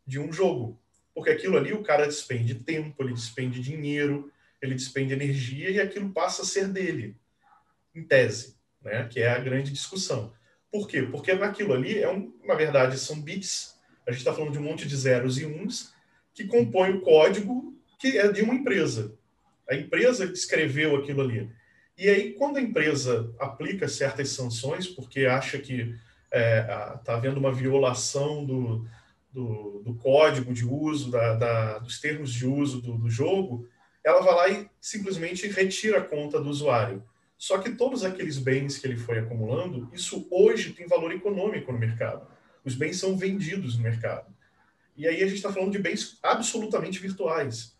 de 0.05 0.19
um 0.19 0.33
jogo. 0.33 0.79
Porque 1.15 1.31
aquilo 1.31 1.57
ali 1.57 1.73
o 1.73 1.85
cara 1.85 2.05
despende 2.05 2.57
tempo, 2.57 3.01
ele 3.03 3.15
despende 3.15 3.61
dinheiro, 3.61 4.31
ele 4.61 4.75
despende 4.75 5.13
energia 5.13 5.71
e 5.71 5.81
aquilo 5.81 6.11
passa 6.11 6.43
a 6.43 6.45
ser 6.45 6.69
dele, 6.69 7.17
em 7.95 8.03
tese, 8.03 8.57
né? 8.83 9.07
que 9.09 9.21
é 9.21 9.31
a 9.31 9.39
grande 9.39 9.73
discussão. 9.73 10.33
Por 10.71 10.87
quê? 10.87 11.03
Porque 11.03 11.33
naquilo 11.35 11.73
ali, 11.73 11.99
é 11.99 12.11
um, 12.11 12.33
na 12.45 12.55
verdade, 12.55 12.99
são 12.99 13.21
bits, 13.21 13.77
a 14.07 14.11
gente 14.11 14.21
está 14.21 14.33
falando 14.33 14.53
de 14.53 14.59
um 14.59 14.63
monte 14.63 14.87
de 14.87 14.97
zeros 14.97 15.39
e 15.39 15.47
uns, 15.47 15.95
que 16.35 16.45
compõem 16.45 16.95
o 16.95 17.01
código 17.01 17.77
que 17.99 18.17
é 18.17 18.31
de 18.31 18.43
uma 18.43 18.55
empresa. 18.55 19.15
A 19.69 19.75
empresa 19.75 20.25
escreveu 20.25 20.97
aquilo 20.97 21.21
ali. 21.21 21.51
E 21.97 22.09
aí, 22.09 22.33
quando 22.35 22.59
a 22.59 22.63
empresa 22.63 23.35
aplica 23.41 23.89
certas 23.89 24.31
sanções, 24.31 24.87
porque 24.87 25.27
acha 25.27 25.59
que 25.59 25.97
está 26.31 26.39
é, 26.39 26.63
tá 27.05 27.17
havendo 27.17 27.41
uma 27.41 27.53
violação 27.53 28.45
do, 28.45 28.87
do, 29.33 29.83
do, 29.85 29.95
código 29.95 30.55
de 30.55 30.65
uso, 30.65 31.11
da, 31.11 31.35
da, 31.35 31.79
dos 31.79 32.01
termos 32.01 32.33
de 32.33 32.47
uso 32.47 32.81
do, 32.81 32.97
do 32.97 33.11
jogo, 33.11 33.69
ela 34.09 34.21
vai 34.21 34.35
lá 34.35 34.49
e 34.49 34.71
simplesmente 34.81 35.47
retira 35.49 35.99
a 35.99 36.05
conta 36.05 36.41
do 36.41 36.49
usuário. 36.49 37.03
Só 37.37 37.59
que 37.59 37.71
todos 37.71 38.05
aqueles 38.05 38.39
bens 38.39 38.79
que 38.79 38.87
ele 38.87 38.97
foi 38.97 39.19
acumulando, 39.19 39.89
isso 39.93 40.27
hoje 40.31 40.73
tem 40.73 40.87
valor 40.87 41.13
econômico 41.13 41.71
no 41.71 41.79
mercado. 41.79 42.27
Os 42.65 42.75
bens 42.75 42.99
são 42.99 43.17
vendidos 43.17 43.77
no 43.77 43.83
mercado. 43.83 44.27
E 44.97 45.07
aí 45.07 45.23
a 45.23 45.27
gente 45.27 45.37
está 45.37 45.53
falando 45.53 45.71
de 45.71 45.79
bens 45.79 46.19
absolutamente 46.23 46.99
virtuais. 46.99 47.77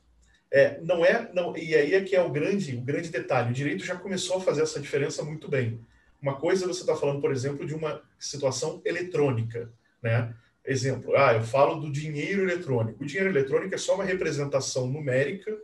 É, 0.51 0.81
não 0.83 1.05
é, 1.05 1.31
não, 1.35 1.57
e 1.57 1.75
aí 1.75 1.95
é 1.95 2.03
que 2.03 2.15
é 2.15 2.23
o 2.23 2.31
grande, 2.31 2.77
o 2.77 2.81
grande 2.81 3.09
detalhe. 3.09 3.51
O 3.51 3.55
direito 3.55 3.85
já 3.85 3.97
começou 3.97 4.37
a 4.37 4.41
fazer 4.41 4.63
essa 4.63 4.81
diferença 4.81 5.25
muito 5.25 5.49
bem. 5.49 5.81
Uma 6.23 6.37
coisa 6.37 6.67
você 6.67 6.81
está 6.81 6.97
falando, 6.97 7.21
por 7.21 7.33
exemplo, 7.33 7.67
de 7.67 7.75
uma 7.75 8.03
situação 8.19 8.81
eletrônica, 8.85 9.71
né? 10.03 10.35
Exemplo, 10.65 11.17
ah, 11.17 11.33
eu 11.35 11.43
falo 11.43 11.81
do 11.81 11.91
dinheiro 11.91 12.43
eletrônico. 12.43 13.03
O 13.03 13.07
dinheiro 13.07 13.31
eletrônico 13.31 13.75
é 13.75 13.79
só 13.79 13.95
uma 13.95 14.05
representação 14.05 14.87
numérica, 14.87 15.57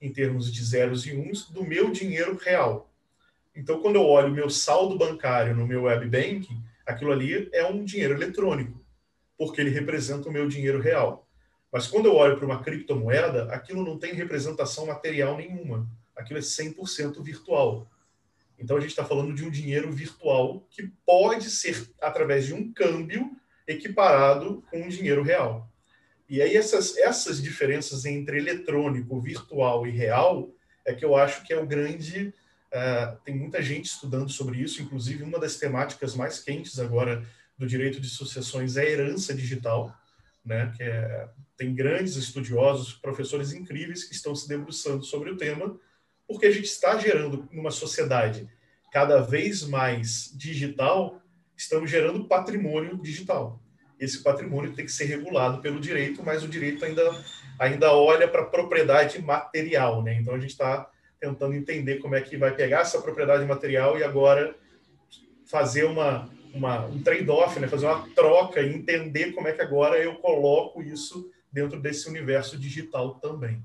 em 0.00 0.12
termos 0.12 0.52
de 0.52 0.64
zeros 0.64 1.06
e 1.06 1.14
uns, 1.14 1.48
do 1.50 1.64
meu 1.64 1.90
dinheiro 1.90 2.36
real. 2.36 2.90
Então, 3.54 3.80
quando 3.80 3.96
eu 3.96 4.06
olho 4.06 4.28
o 4.28 4.34
meu 4.34 4.48
saldo 4.48 4.96
bancário 4.96 5.54
no 5.54 5.66
meu 5.66 5.82
web 5.82 6.06
banking, 6.06 6.62
aquilo 6.86 7.12
ali 7.12 7.48
é 7.52 7.66
um 7.66 7.84
dinheiro 7.84 8.14
eletrônico, 8.14 8.80
porque 9.36 9.60
ele 9.60 9.70
representa 9.70 10.28
o 10.28 10.32
meu 10.32 10.48
dinheiro 10.48 10.80
real. 10.80 11.28
Mas 11.72 11.86
quando 11.86 12.06
eu 12.06 12.14
olho 12.14 12.36
para 12.36 12.46
uma 12.46 12.62
criptomoeda, 12.62 13.52
aquilo 13.52 13.84
não 13.84 13.98
tem 13.98 14.12
representação 14.12 14.86
material 14.86 15.36
nenhuma. 15.36 15.88
Aquilo 16.16 16.38
é 16.38 16.42
100% 16.42 17.22
virtual. 17.22 17.86
Então 18.58 18.76
a 18.76 18.80
gente 18.80 18.90
está 18.90 19.04
falando 19.04 19.34
de 19.34 19.44
um 19.44 19.50
dinheiro 19.50 19.90
virtual 19.90 20.66
que 20.70 20.90
pode 21.06 21.48
ser, 21.50 21.90
através 22.00 22.46
de 22.46 22.54
um 22.54 22.72
câmbio, 22.72 23.30
equiparado 23.66 24.62
com 24.70 24.82
um 24.82 24.88
dinheiro 24.88 25.22
real. 25.22 25.69
E 26.30 26.40
aí 26.40 26.56
essas, 26.56 26.96
essas 26.96 27.42
diferenças 27.42 28.06
entre 28.06 28.38
eletrônico, 28.38 29.20
virtual 29.20 29.86
e 29.86 29.90
real 29.90 30.50
é 30.86 30.94
que 30.94 31.04
eu 31.04 31.14
acho 31.14 31.42
que 31.44 31.52
é 31.52 31.58
o 31.58 31.66
grande. 31.66 32.32
Uh, 32.72 33.18
tem 33.24 33.36
muita 33.36 33.60
gente 33.60 33.86
estudando 33.86 34.30
sobre 34.30 34.58
isso, 34.58 34.80
inclusive 34.80 35.24
uma 35.24 35.38
das 35.38 35.56
temáticas 35.56 36.14
mais 36.14 36.38
quentes 36.38 36.78
agora 36.78 37.26
do 37.58 37.66
direito 37.66 38.00
de 38.00 38.08
sucessões 38.08 38.76
é 38.76 38.82
a 38.82 38.88
herança 38.88 39.34
digital 39.34 39.94
né, 40.44 40.72
que 40.76 40.82
é, 40.82 41.28
tem 41.56 41.74
grandes 41.74 42.16
estudiosos, 42.16 42.94
professores 42.94 43.52
incríveis 43.52 44.04
que 44.04 44.14
estão 44.14 44.34
se 44.34 44.48
debruçando 44.48 45.04
sobre 45.04 45.30
o 45.30 45.36
tema, 45.36 45.78
porque 46.26 46.46
a 46.46 46.50
gente 46.50 46.66
está 46.66 46.98
gerando 46.98 47.48
numa 47.52 47.70
sociedade 47.70 48.48
cada 48.92 49.20
vez 49.20 49.62
mais 49.62 50.32
digital, 50.34 51.20
estamos 51.56 51.90
gerando 51.90 52.26
patrimônio 52.26 53.00
digital. 53.00 53.62
Esse 54.00 54.22
patrimônio 54.22 54.72
tem 54.72 54.84
que 54.84 54.90
ser 54.90 55.04
regulado 55.04 55.60
pelo 55.60 55.78
direito, 55.78 56.22
mas 56.24 56.42
o 56.42 56.48
direito 56.48 56.84
ainda, 56.84 57.24
ainda 57.58 57.92
olha 57.92 58.26
para 58.26 58.42
a 58.42 58.46
propriedade 58.46 59.20
material. 59.20 60.02
Né? 60.02 60.14
Então, 60.14 60.34
a 60.34 60.38
gente 60.38 60.50
está 60.50 60.90
tentando 61.20 61.54
entender 61.54 61.98
como 61.98 62.14
é 62.14 62.22
que 62.22 62.38
vai 62.38 62.54
pegar 62.54 62.80
essa 62.80 63.00
propriedade 63.02 63.44
material 63.44 63.98
e 63.98 64.02
agora 64.02 64.56
fazer 65.44 65.84
uma, 65.84 66.30
uma 66.54 66.86
um 66.86 67.02
trade-off, 67.02 67.60
né? 67.60 67.68
fazer 67.68 67.86
uma 67.86 68.08
troca 68.14 68.62
e 68.62 68.74
entender 68.74 69.32
como 69.32 69.46
é 69.46 69.52
que 69.52 69.60
agora 69.60 69.98
eu 69.98 70.14
coloco 70.16 70.82
isso 70.82 71.30
dentro 71.52 71.78
desse 71.78 72.08
universo 72.08 72.58
digital 72.58 73.16
também. 73.16 73.62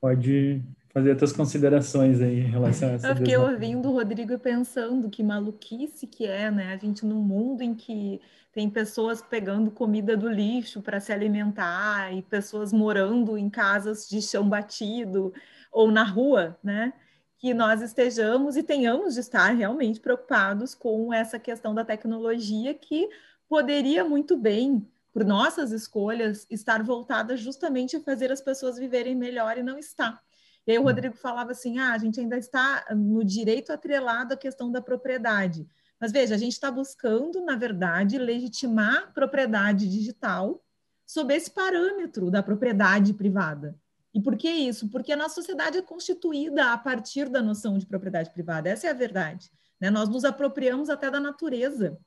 Pode 0.00 0.64
fazer 0.98 1.12
as 1.12 1.18
tuas 1.18 1.32
considerações 1.32 2.20
aí 2.20 2.40
em 2.40 2.50
relação 2.50 2.88
a 2.88 2.92
essa. 2.92 3.08
Eu 3.08 3.16
fiquei 3.16 3.36
ouvindo 3.36 3.88
o 3.88 3.92
Rodrigo 3.92 4.32
e 4.32 4.38
pensando 4.38 5.08
que 5.08 5.22
maluquice 5.22 6.06
que 6.06 6.26
é, 6.26 6.50
né? 6.50 6.72
A 6.72 6.76
gente 6.76 7.06
num 7.06 7.22
mundo 7.22 7.62
em 7.62 7.74
que 7.74 8.20
tem 8.52 8.68
pessoas 8.68 9.22
pegando 9.22 9.70
comida 9.70 10.16
do 10.16 10.28
lixo 10.28 10.82
para 10.82 11.00
se 11.00 11.12
alimentar 11.12 12.12
e 12.12 12.22
pessoas 12.22 12.72
morando 12.72 13.38
em 13.38 13.48
casas 13.48 14.08
de 14.08 14.20
chão 14.20 14.48
batido 14.48 15.32
ou 15.70 15.90
na 15.90 16.02
rua, 16.02 16.58
né? 16.62 16.92
Que 17.38 17.54
nós 17.54 17.80
estejamos 17.80 18.56
e 18.56 18.62
tenhamos 18.62 19.14
de 19.14 19.20
estar 19.20 19.54
realmente 19.54 20.00
preocupados 20.00 20.74
com 20.74 21.14
essa 21.14 21.38
questão 21.38 21.74
da 21.74 21.84
tecnologia 21.84 22.74
que 22.74 23.08
poderia 23.48 24.04
muito 24.04 24.36
bem 24.36 24.84
por 25.12 25.24
nossas 25.24 25.70
escolhas, 25.70 26.46
estar 26.50 26.82
voltada 26.82 27.36
justamente 27.36 27.96
a 27.96 28.00
fazer 28.00 28.30
as 28.32 28.40
pessoas 28.40 28.78
viverem 28.78 29.14
melhor 29.14 29.56
e 29.56 29.62
não 29.62 29.78
está. 29.78 30.20
E 30.68 30.72
aí 30.72 30.78
o 30.78 30.82
hum. 30.82 30.84
Rodrigo 30.84 31.16
falava 31.16 31.52
assim: 31.52 31.78
ah, 31.78 31.94
a 31.94 31.98
gente 31.98 32.20
ainda 32.20 32.36
está 32.36 32.84
no 32.94 33.24
direito 33.24 33.72
atrelado 33.72 34.34
à 34.34 34.36
questão 34.36 34.70
da 34.70 34.82
propriedade. 34.82 35.66
Mas 35.98 36.12
veja, 36.12 36.34
a 36.34 36.38
gente 36.38 36.52
está 36.52 36.70
buscando, 36.70 37.40
na 37.40 37.56
verdade, 37.56 38.18
legitimar 38.18 39.12
propriedade 39.14 39.88
digital 39.88 40.62
sob 41.06 41.34
esse 41.34 41.50
parâmetro 41.50 42.30
da 42.30 42.42
propriedade 42.42 43.14
privada. 43.14 43.74
E 44.12 44.20
por 44.20 44.36
que 44.36 44.48
isso? 44.48 44.88
Porque 44.90 45.10
a 45.10 45.16
nossa 45.16 45.36
sociedade 45.36 45.78
é 45.78 45.82
constituída 45.82 46.72
a 46.72 46.78
partir 46.78 47.30
da 47.30 47.40
noção 47.40 47.78
de 47.78 47.86
propriedade 47.86 48.30
privada. 48.30 48.68
Essa 48.68 48.88
é 48.88 48.90
a 48.90 48.94
verdade. 48.94 49.50
Né? 49.80 49.90
Nós 49.90 50.08
nos 50.08 50.24
apropriamos 50.24 50.90
até 50.90 51.10
da 51.10 51.18
natureza 51.18 51.98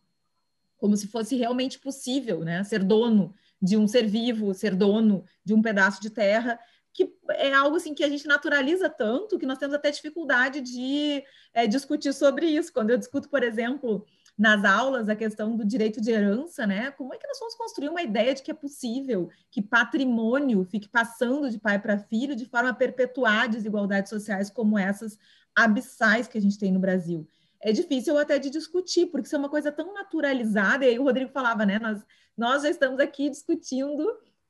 como 0.78 0.98
se 0.98 1.08
fosse 1.08 1.36
realmente 1.36 1.78
possível, 1.78 2.44
né? 2.44 2.64
Ser 2.64 2.84
dono 2.84 3.36
de 3.62 3.78
um 3.78 3.88
ser 3.88 4.08
vivo, 4.08 4.52
ser 4.52 4.76
dono 4.76 5.24
de 5.46 5.54
um 5.54 5.62
pedaço 5.62 6.02
de 6.02 6.10
terra, 6.10 6.60
que 6.94 7.14
é 7.32 7.54
algo 7.54 7.78
assim 7.78 7.94
que 7.94 8.04
a 8.04 8.10
gente 8.10 8.28
naturaliza 8.28 8.90
tanto 8.90 9.40
que 9.40 9.46
nós 9.46 9.58
temos 9.58 9.76
até 9.76 9.90
dificuldade 9.92 10.62
de 10.62 11.24
é, 11.54 11.68
discutir 11.68 12.14
sobre 12.14 12.48
isso. 12.48 12.74
Quando 12.74 12.90
eu 12.90 12.98
discuto, 12.98 13.30
por 13.30 13.44
exemplo, 13.44 14.06
nas 14.38 14.64
aulas 14.66 15.08
a 15.08 15.16
questão 15.16 15.56
do 15.56 15.66
direito 15.66 16.02
de 16.02 16.12
herança, 16.12 16.68
né? 16.68 16.92
Como 16.92 17.14
é 17.14 17.18
que 17.18 17.28
nós 17.28 17.40
vamos 17.40 17.56
construir 17.56 17.90
uma 17.90 18.02
ideia 18.02 18.34
de 18.34 18.42
que 18.42 18.52
é 18.52 18.54
possível 18.54 19.30
que 19.50 19.62
patrimônio 19.62 20.66
fique 20.66 20.90
passando 20.90 21.50
de 21.50 21.60
pai 21.60 21.80
para 21.80 21.98
filho 21.98 22.36
de 22.36 22.46
forma 22.46 22.70
a 22.70 22.74
perpetuar 22.74 23.50
desigualdades 23.50 24.10
sociais 24.10 24.50
como 24.50 24.78
essas 24.78 25.18
abissais 25.56 26.28
que 26.28 26.38
a 26.38 26.42
gente 26.42 26.58
tem 26.58 26.72
no 26.72 26.80
Brasil? 26.80 27.28
é 27.62 27.72
difícil 27.72 28.18
até 28.18 28.40
de 28.40 28.50
discutir, 28.50 29.08
porque 29.08 29.28
isso 29.28 29.36
é 29.36 29.40
uma 29.40 29.50
coisa 29.50 29.72
tão 29.72 29.94
naturalizada, 29.94 30.84
e 30.84 30.90
aí 30.90 31.00
o 31.00 31.04
Rodrigo 31.04 31.32
falava, 31.32 31.66
né? 31.66 31.78
Nós, 31.80 32.04
nós 32.36 32.64
já 32.64 32.70
estamos 32.70 33.00
aqui 33.00 33.30
discutindo 33.30 34.04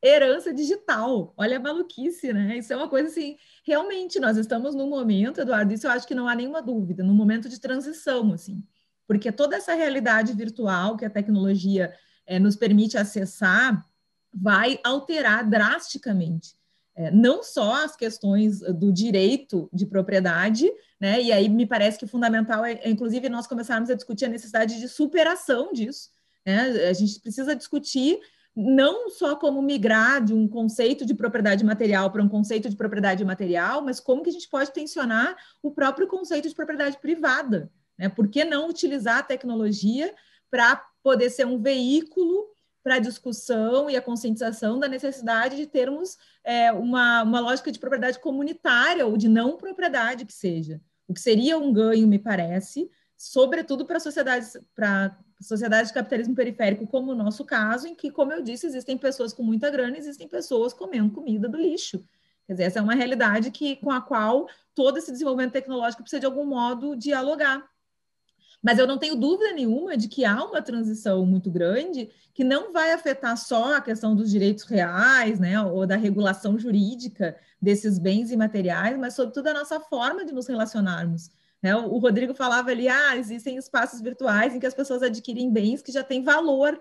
herança 0.03 0.53
digital. 0.53 1.33
Olha 1.37 1.57
a 1.57 1.59
maluquice, 1.59 2.33
né? 2.33 2.57
Isso 2.57 2.73
é 2.73 2.75
uma 2.75 2.89
coisa 2.89 3.09
assim, 3.09 3.37
realmente, 3.65 4.19
nós 4.19 4.37
estamos 4.37 4.73
num 4.75 4.89
momento, 4.89 5.41
Eduardo, 5.41 5.73
isso 5.73 5.87
eu 5.87 5.91
acho 5.91 6.07
que 6.07 6.15
não 6.15 6.27
há 6.27 6.35
nenhuma 6.35 6.61
dúvida, 6.61 7.03
num 7.03 7.13
momento 7.13 7.47
de 7.47 7.59
transição, 7.59 8.33
assim, 8.33 8.63
porque 9.07 9.31
toda 9.31 9.55
essa 9.55 9.73
realidade 9.73 10.33
virtual 10.33 10.97
que 10.97 11.05
a 11.05 11.09
tecnologia 11.09 11.93
é, 12.25 12.39
nos 12.39 12.55
permite 12.55 12.97
acessar 12.97 13.85
vai 14.33 14.79
alterar 14.83 15.47
drasticamente 15.47 16.55
é, 16.95 17.09
não 17.09 17.41
só 17.41 17.83
as 17.85 17.95
questões 17.95 18.59
do 18.59 18.91
direito 18.91 19.69
de 19.71 19.85
propriedade, 19.85 20.69
né? 20.99 21.21
E 21.21 21.31
aí 21.31 21.47
me 21.47 21.65
parece 21.65 21.97
que 21.97 22.05
fundamental 22.05 22.65
é, 22.65 22.73
é, 22.73 22.89
inclusive, 22.89 23.29
nós 23.29 23.47
começarmos 23.47 23.89
a 23.89 23.95
discutir 23.95 24.25
a 24.25 24.29
necessidade 24.29 24.79
de 24.79 24.87
superação 24.87 25.71
disso. 25.71 26.09
Né? 26.45 26.89
A 26.89 26.93
gente 26.93 27.19
precisa 27.19 27.55
discutir 27.55 28.19
não 28.55 29.09
só 29.09 29.35
como 29.35 29.61
migrar 29.61 30.23
de 30.23 30.33
um 30.33 30.47
conceito 30.47 31.05
de 31.05 31.13
propriedade 31.13 31.63
material 31.63 32.11
para 32.11 32.21
um 32.21 32.27
conceito 32.27 32.69
de 32.69 32.75
propriedade 32.75 33.23
material, 33.23 33.81
mas 33.81 33.99
como 33.99 34.23
que 34.23 34.29
a 34.29 34.33
gente 34.33 34.49
pode 34.49 34.71
tensionar 34.71 35.35
o 35.61 35.71
próprio 35.71 36.07
conceito 36.07 36.49
de 36.49 36.55
propriedade 36.55 36.97
privada. 36.99 37.71
Né? 37.97 38.09
Por 38.09 38.27
que 38.27 38.43
não 38.43 38.67
utilizar 38.67 39.19
a 39.19 39.23
tecnologia 39.23 40.13
para 40.49 40.75
poder 41.01 41.29
ser 41.29 41.45
um 41.45 41.61
veículo 41.61 42.49
para 42.83 42.95
a 42.95 42.99
discussão 42.99 43.89
e 43.89 43.95
a 43.95 44.01
conscientização 44.01 44.79
da 44.79 44.87
necessidade 44.87 45.55
de 45.55 45.67
termos 45.67 46.17
é, 46.43 46.71
uma, 46.71 47.23
uma 47.23 47.39
lógica 47.39 47.71
de 47.71 47.79
propriedade 47.79 48.19
comunitária 48.19 49.05
ou 49.05 49.15
de 49.15 49.29
não 49.29 49.55
propriedade 49.55 50.25
que 50.25 50.33
seja. 50.33 50.81
O 51.07 51.13
que 51.13 51.21
seria 51.21 51.57
um 51.57 51.71
ganho, 51.71 52.07
me 52.07 52.17
parece, 52.17 52.89
sobretudo 53.21 53.85
para 53.85 53.99
sociedades, 53.99 54.57
para 54.73 55.15
sociedades 55.39 55.89
de 55.89 55.93
capitalismo 55.93 56.33
periférico, 56.33 56.87
como 56.87 57.11
o 57.11 57.15
nosso 57.15 57.45
caso, 57.45 57.87
em 57.87 57.93
que, 57.93 58.09
como 58.09 58.33
eu 58.33 58.41
disse, 58.41 58.65
existem 58.65 58.97
pessoas 58.97 59.31
com 59.31 59.43
muita 59.43 59.69
grana, 59.69 59.95
existem 59.95 60.27
pessoas 60.27 60.73
comendo 60.73 61.13
comida 61.13 61.47
do 61.47 61.55
lixo. 61.55 62.03
Quer 62.47 62.53
dizer, 62.53 62.63
essa 62.63 62.79
é 62.79 62.81
uma 62.81 62.95
realidade 62.95 63.51
que, 63.51 63.75
com 63.75 63.91
a 63.91 64.01
qual 64.01 64.47
todo 64.73 64.97
esse 64.97 65.11
desenvolvimento 65.11 65.51
tecnológico 65.51 66.01
precisa, 66.01 66.19
de 66.19 66.25
algum 66.25 66.45
modo, 66.45 66.95
dialogar. 66.95 67.63
Mas 68.61 68.79
eu 68.79 68.87
não 68.87 68.97
tenho 68.97 69.15
dúvida 69.15 69.53
nenhuma 69.53 69.95
de 69.95 70.07
que 70.07 70.25
há 70.25 70.43
uma 70.43 70.61
transição 70.61 71.23
muito 71.23 71.51
grande 71.51 72.09
que 72.33 72.43
não 72.43 72.73
vai 72.73 72.91
afetar 72.91 73.37
só 73.37 73.75
a 73.75 73.81
questão 73.81 74.15
dos 74.15 74.31
direitos 74.31 74.63
reais, 74.63 75.39
né, 75.39 75.61
ou 75.61 75.85
da 75.85 75.95
regulação 75.95 76.57
jurídica 76.57 77.37
desses 77.61 77.99
bens 77.99 78.31
imateriais, 78.31 78.97
mas 78.97 79.13
sobretudo 79.13 79.47
a 79.47 79.53
nossa 79.53 79.79
forma 79.79 80.25
de 80.25 80.33
nos 80.33 80.47
relacionarmos. 80.47 81.29
Né? 81.61 81.75
O 81.75 81.97
Rodrigo 81.97 82.33
falava 82.33 82.71
ali, 82.71 82.87
ah, 82.87 83.15
existem 83.15 83.57
espaços 83.57 84.01
virtuais 84.01 84.55
em 84.55 84.59
que 84.59 84.65
as 84.65 84.73
pessoas 84.73 85.03
adquirem 85.03 85.51
bens 85.51 85.81
que 85.81 85.91
já 85.91 86.03
têm 86.03 86.23
valor. 86.23 86.79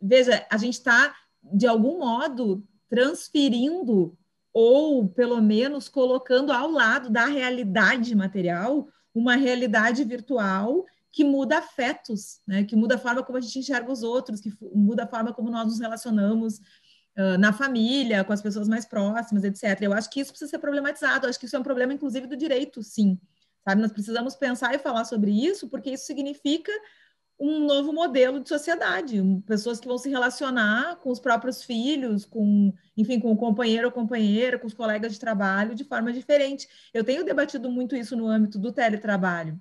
Veja, 0.00 0.46
a 0.50 0.56
gente 0.56 0.74
está, 0.74 1.14
de 1.42 1.66
algum 1.66 1.98
modo, 1.98 2.66
transferindo 2.88 4.16
ou, 4.52 5.08
pelo 5.08 5.40
menos, 5.42 5.88
colocando 5.88 6.52
ao 6.52 6.70
lado 6.70 7.10
da 7.10 7.26
realidade 7.26 8.14
material 8.14 8.88
uma 9.14 9.36
realidade 9.36 10.04
virtual 10.04 10.84
que 11.10 11.24
muda 11.24 11.58
afetos, 11.58 12.40
né? 12.46 12.64
que 12.64 12.74
muda 12.74 12.96
a 12.96 12.98
forma 12.98 13.22
como 13.22 13.38
a 13.38 13.40
gente 13.40 13.58
enxerga 13.58 13.90
os 13.90 14.02
outros, 14.02 14.40
que 14.40 14.52
muda 14.74 15.04
a 15.04 15.06
forma 15.06 15.32
como 15.32 15.48
nós 15.48 15.66
nos 15.66 15.78
relacionamos 15.78 16.58
uh, 17.16 17.38
na 17.38 17.52
família, 17.52 18.24
com 18.24 18.32
as 18.32 18.42
pessoas 18.42 18.68
mais 18.68 18.84
próximas, 18.84 19.44
etc. 19.44 19.80
Eu 19.82 19.92
acho 19.92 20.10
que 20.10 20.20
isso 20.20 20.32
precisa 20.32 20.50
ser 20.50 20.58
problematizado, 20.58 21.26
eu 21.26 21.30
acho 21.30 21.38
que 21.38 21.46
isso 21.46 21.54
é 21.54 21.58
um 21.58 21.62
problema, 21.62 21.94
inclusive, 21.94 22.26
do 22.26 22.36
direito, 22.36 22.82
sim. 22.82 23.18
Sabe? 23.64 23.80
Nós 23.82 23.92
precisamos 23.92 24.36
pensar 24.36 24.74
e 24.74 24.78
falar 24.78 25.04
sobre 25.04 25.30
isso, 25.30 25.68
porque 25.68 25.90
isso 25.90 26.04
significa 26.06 26.72
um 27.38 27.66
novo 27.66 27.92
modelo 27.92 28.40
de 28.40 28.48
sociedade, 28.48 29.20
pessoas 29.46 29.80
que 29.80 29.88
vão 29.88 29.98
se 29.98 30.08
relacionar 30.08 30.96
com 30.96 31.10
os 31.10 31.18
próprios 31.18 31.64
filhos, 31.64 32.24
com, 32.24 32.72
enfim, 32.96 33.18
com 33.18 33.32
o 33.32 33.36
companheiro 33.36 33.86
ou 33.88 33.92
companheira, 33.92 34.58
com 34.58 34.66
os 34.66 34.74
colegas 34.74 35.12
de 35.12 35.20
trabalho 35.20 35.74
de 35.74 35.84
forma 35.84 36.12
diferente. 36.12 36.68
Eu 36.92 37.02
tenho 37.02 37.24
debatido 37.24 37.70
muito 37.70 37.96
isso 37.96 38.16
no 38.16 38.28
âmbito 38.28 38.58
do 38.58 38.72
teletrabalho 38.72 39.60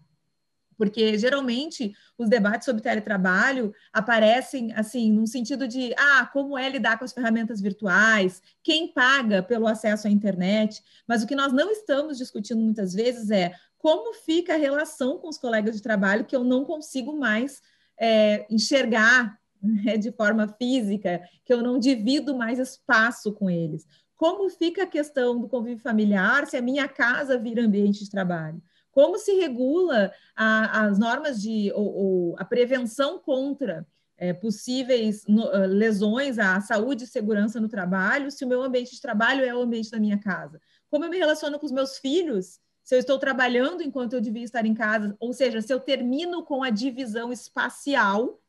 porque 0.78 1.18
geralmente 1.18 1.94
os 2.18 2.30
debates 2.30 2.66
sobre 2.66 2.82
teletrabalho 2.82 3.74
aparecem 3.92 4.74
assim, 4.74 5.12
num 5.12 5.26
sentido 5.26 5.68
de 5.68 5.94
ah, 5.98 6.30
como 6.32 6.58
é 6.58 6.70
lidar 6.70 6.98
com 6.98 7.06
as 7.06 7.14
ferramentas 7.14 7.62
virtuais, 7.62 8.42
quem 8.62 8.88
paga 8.88 9.42
pelo 9.42 9.68
acesso 9.68 10.08
à 10.08 10.10
internet, 10.10 10.82
mas 11.08 11.24
o 11.24 11.28
que 11.28 11.36
nós 11.36 11.52
não 11.52 11.72
estamos 11.72 12.18
discutindo 12.18 12.62
muitas 12.62 12.94
vezes 12.94 13.32
é 13.32 13.54
como 13.78 14.14
fica 14.14 14.54
a 14.54 14.58
relação 14.58 15.18
com 15.18 15.28
os 15.28 15.38
colegas 15.38 15.76
de 15.76 15.82
trabalho 15.82 16.26
que 16.26 16.36
eu 16.36 16.44
não 16.44 16.64
consigo 16.64 17.18
mais 17.18 17.62
é, 18.00 18.46
enxergar 18.50 19.38
né, 19.62 19.98
de 19.98 20.12
forma 20.12 20.48
física, 20.48 21.22
que 21.46 21.54
eu 21.54 21.62
não 21.62 21.80
divido 21.80 22.36
mais 22.38 22.60
espaço 22.60 23.32
com 23.34 23.50
eles. 23.50 23.88
Como 24.16 24.50
fica 24.50 24.84
a 24.84 24.88
questão 24.88 25.40
do 25.40 25.48
convívio 25.48 25.84
familiar 25.84 26.48
se 26.48 26.56
a 26.56 26.62
minha 26.62 26.88
casa 26.88 27.38
vira 27.38 27.62
ambiente 27.62 28.04
de 28.04 28.10
trabalho? 28.10 28.62
Como 28.94 29.18
se 29.18 29.34
regula 29.34 30.14
a, 30.36 30.86
as 30.86 31.00
normas 31.00 31.42
de 31.42 31.72
ou, 31.74 31.94
ou 31.94 32.36
a 32.38 32.46
prevenção 32.46 33.20
contra 33.20 33.86
é, 34.16 34.32
possíveis 34.32 35.26
no, 35.28 35.48
uh, 35.48 35.66
lesões 35.66 36.38
à 36.38 36.62
saúde 36.62 37.04
e 37.04 37.08
segurança 37.08 37.60
no 37.60 37.68
trabalho, 37.68 38.30
se 38.30 38.46
o 38.46 38.48
meu 38.48 38.62
ambiente 38.62 38.92
de 38.92 39.02
trabalho 39.02 39.44
é 39.44 39.54
o 39.54 39.62
ambiente 39.62 39.90
da 39.90 40.00
minha 40.00 40.18
casa? 40.20 40.62
Como 40.90 41.04
eu 41.04 41.10
me 41.10 41.18
relaciono 41.18 41.58
com 41.58 41.66
os 41.66 41.72
meus 41.72 41.98
filhos, 41.98 42.60
se 42.84 42.94
eu 42.94 43.00
estou 43.00 43.18
trabalhando 43.18 43.82
enquanto 43.82 44.14
eu 44.14 44.22
devia 44.22 44.44
estar 44.44 44.66
em 44.66 44.76
casa, 44.76 45.16
ou 45.20 45.34
seja, 45.34 45.60
se 45.60 45.74
eu 45.74 45.80
termino 45.80 46.44
com 46.44 46.64
a 46.64 46.70
divisão 46.70 47.34
espacial 47.34 48.40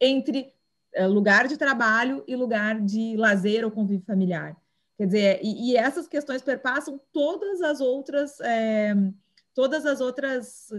entre 0.00 0.54
uh, 0.96 1.08
lugar 1.08 1.48
de 1.48 1.56
trabalho 1.56 2.22
e 2.28 2.36
lugar 2.36 2.80
de 2.80 3.16
lazer 3.16 3.64
ou 3.64 3.72
convívio 3.72 4.06
familiar. 4.06 4.56
Quer 4.96 5.06
dizer, 5.06 5.40
e, 5.42 5.70
e 5.70 5.76
essas 5.76 6.06
questões 6.06 6.42
perpassam 6.42 7.00
todas 7.12 7.60
as 7.62 7.80
outras, 7.80 8.38
é, 8.40 8.94
todas 9.54 9.86
as 9.86 10.00
outras 10.00 10.72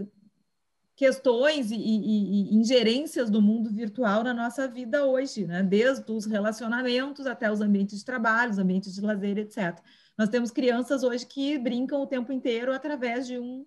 questões 0.94 1.70
e, 1.70 1.76
e, 1.76 2.52
e, 2.52 2.54
ingerências 2.54 3.30
do 3.30 3.40
mundo 3.40 3.70
virtual 3.70 4.22
na 4.22 4.34
nossa 4.34 4.68
vida 4.68 5.04
hoje, 5.04 5.46
né? 5.46 5.62
desde 5.62 6.10
os 6.12 6.26
relacionamentos 6.26 7.26
até 7.26 7.50
os 7.50 7.60
ambientes 7.60 7.98
de 7.98 8.04
trabalho, 8.04 8.52
os 8.52 8.58
ambientes 8.58 8.94
de 8.94 9.00
lazer, 9.00 9.38
etc. 9.38 9.78
Nós 10.16 10.28
temos 10.28 10.50
crianças 10.50 11.02
hoje 11.02 11.26
que 11.26 11.58
brincam 11.58 12.02
o 12.02 12.06
tempo 12.06 12.32
inteiro 12.32 12.72
através 12.72 13.26
de 13.26 13.38
um, 13.38 13.66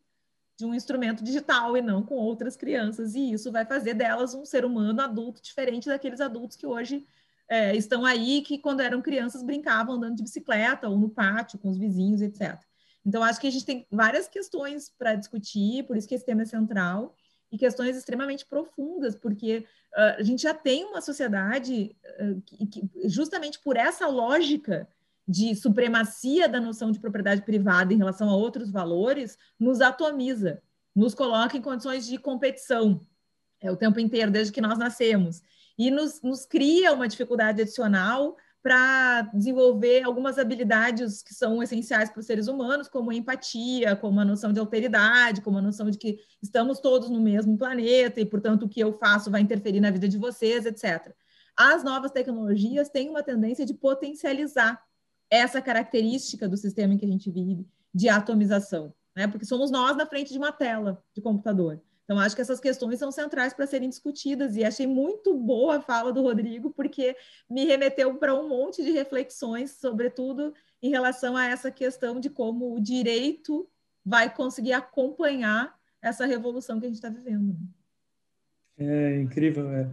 de 0.57 0.65
um 0.65 0.73
instrumento 0.73 1.23
digital 1.23 1.75
e 1.75 1.81
não 1.81 2.03
com 2.03 2.15
outras 2.15 2.55
crianças, 2.55 3.15
e 3.15 3.33
isso 3.33 3.51
vai 3.51 3.65
fazer 3.65 3.95
delas 3.95 4.33
um 4.33 4.45
ser 4.45 4.63
humano 4.63 5.01
adulto 5.01 5.41
diferente 5.41 5.89
daqueles 5.89 6.21
adultos 6.21 6.55
que 6.55 6.67
hoje 6.67 7.05
é, 7.49 7.75
estão 7.75 8.05
aí 8.05 8.41
que, 8.41 8.57
quando 8.57 8.81
eram 8.81 9.01
crianças, 9.01 9.43
brincavam 9.43 9.95
andando 9.95 10.15
de 10.15 10.23
bicicleta 10.23 10.87
ou 10.87 10.97
no 10.97 11.09
pátio 11.09 11.59
com 11.59 11.69
os 11.69 11.77
vizinhos, 11.77 12.21
etc. 12.21 12.59
Então, 13.05 13.23
acho 13.23 13.39
que 13.39 13.47
a 13.47 13.51
gente 13.51 13.65
tem 13.65 13.85
várias 13.91 14.27
questões 14.27 14.89
para 14.89 15.15
discutir, 15.15 15.83
por 15.83 15.95
isso 15.95 16.07
que 16.07 16.15
esse 16.15 16.25
tema 16.25 16.41
é 16.41 16.45
central, 16.45 17.15
e 17.51 17.57
questões 17.57 17.95
extremamente 17.95 18.45
profundas, 18.45 19.15
porque 19.15 19.65
uh, 19.93 20.19
a 20.19 20.23
gente 20.23 20.41
já 20.41 20.53
tem 20.53 20.83
uma 20.85 21.01
sociedade 21.01 21.95
uh, 22.19 22.41
que, 22.41 22.65
que, 22.65 22.89
justamente 23.05 23.59
por 23.59 23.77
essa 23.77 24.07
lógica 24.07 24.87
de 25.27 25.55
supremacia 25.55 26.49
da 26.49 26.59
noção 26.59 26.91
de 26.91 26.99
propriedade 26.99 27.41
privada 27.43 27.93
em 27.93 27.97
relação 27.97 28.29
a 28.29 28.35
outros 28.35 28.71
valores, 28.71 29.37
nos 29.59 29.81
atomiza, 29.81 30.61
nos 30.95 31.13
coloca 31.13 31.57
em 31.57 31.61
condições 31.61 32.05
de 32.05 32.17
competição 32.17 33.05
é, 33.61 33.71
o 33.71 33.75
tempo 33.75 33.99
inteiro, 33.99 34.31
desde 34.31 34.53
que 34.53 34.61
nós 34.61 34.77
nascemos 34.77 35.41
e 35.77 35.91
nos, 35.91 36.21
nos 36.21 36.45
cria 36.45 36.93
uma 36.93 37.07
dificuldade 37.07 37.61
adicional 37.61 38.37
para 38.65 39.21
desenvolver 39.31 40.01
algumas 40.01 40.39
habilidades 40.39 41.21
que 41.21 41.35
são 41.35 41.61
essenciais 41.61 42.09
para 42.09 42.19
os 42.19 42.25
seres 42.25 42.47
humanos, 42.47 42.87
como 42.87 43.13
empatia, 43.13 43.95
como 43.95 44.19
a 44.19 44.25
noção 44.25 44.51
de 44.51 44.59
alteridade, 44.59 45.41
como 45.41 45.59
a 45.59 45.61
noção 45.61 45.87
de 45.87 45.99
que 45.99 46.17
estamos 46.41 46.79
todos 46.79 47.07
no 47.11 47.21
mesmo 47.21 47.55
planeta 47.59 48.19
e, 48.19 48.25
portanto, 48.25 48.63
o 48.63 48.67
que 48.67 48.79
eu 48.79 48.97
faço 48.97 49.29
vai 49.29 49.41
interferir 49.41 49.79
na 49.79 49.91
vida 49.91 50.07
de 50.07 50.17
vocês, 50.17 50.65
etc. 50.65 51.13
As 51.55 51.83
novas 51.83 52.09
tecnologias 52.09 52.89
têm 52.89 53.07
uma 53.07 53.21
tendência 53.21 53.67
de 53.67 53.75
potencializar 53.75 54.81
essa 55.29 55.61
característica 55.61 56.49
do 56.49 56.57
sistema 56.57 56.95
em 56.95 56.97
que 56.97 57.05
a 57.05 57.09
gente 57.09 57.29
vive, 57.29 57.67
de 57.93 58.09
atomização, 58.09 58.91
né? 59.15 59.27
porque 59.27 59.45
somos 59.45 59.69
nós 59.69 59.95
na 59.95 60.07
frente 60.07 60.31
de 60.31 60.39
uma 60.39 60.51
tela 60.51 61.03
de 61.13 61.21
computador. 61.21 61.79
Então, 62.05 62.19
acho 62.19 62.35
que 62.35 62.41
essas 62.41 62.59
questões 62.59 62.99
são 62.99 63.11
centrais 63.11 63.53
para 63.53 63.65
serem 63.65 63.89
discutidas 63.89 64.55
e 64.55 64.63
achei 64.63 64.85
muito 64.85 65.35
boa 65.35 65.77
a 65.77 65.81
fala 65.81 66.13
do 66.13 66.21
Rodrigo, 66.21 66.69
porque 66.69 67.15
me 67.49 67.65
remeteu 67.65 68.15
para 68.15 68.33
um 68.33 68.47
monte 68.47 68.83
de 68.83 68.91
reflexões, 68.91 69.71
sobretudo 69.71 70.53
em 70.81 70.89
relação 70.89 71.35
a 71.35 71.47
essa 71.47 71.71
questão 71.71 72.19
de 72.19 72.29
como 72.29 72.75
o 72.75 72.79
direito 72.79 73.67
vai 74.05 74.31
conseguir 74.31 74.73
acompanhar 74.73 75.75
essa 75.99 76.27
revolução 76.27 76.79
que 76.79 76.85
a 76.85 76.89
gente 76.89 76.97
está 76.97 77.09
vivendo. 77.09 77.55
É 78.77 79.19
incrível, 79.19 79.67
é. 79.71 79.89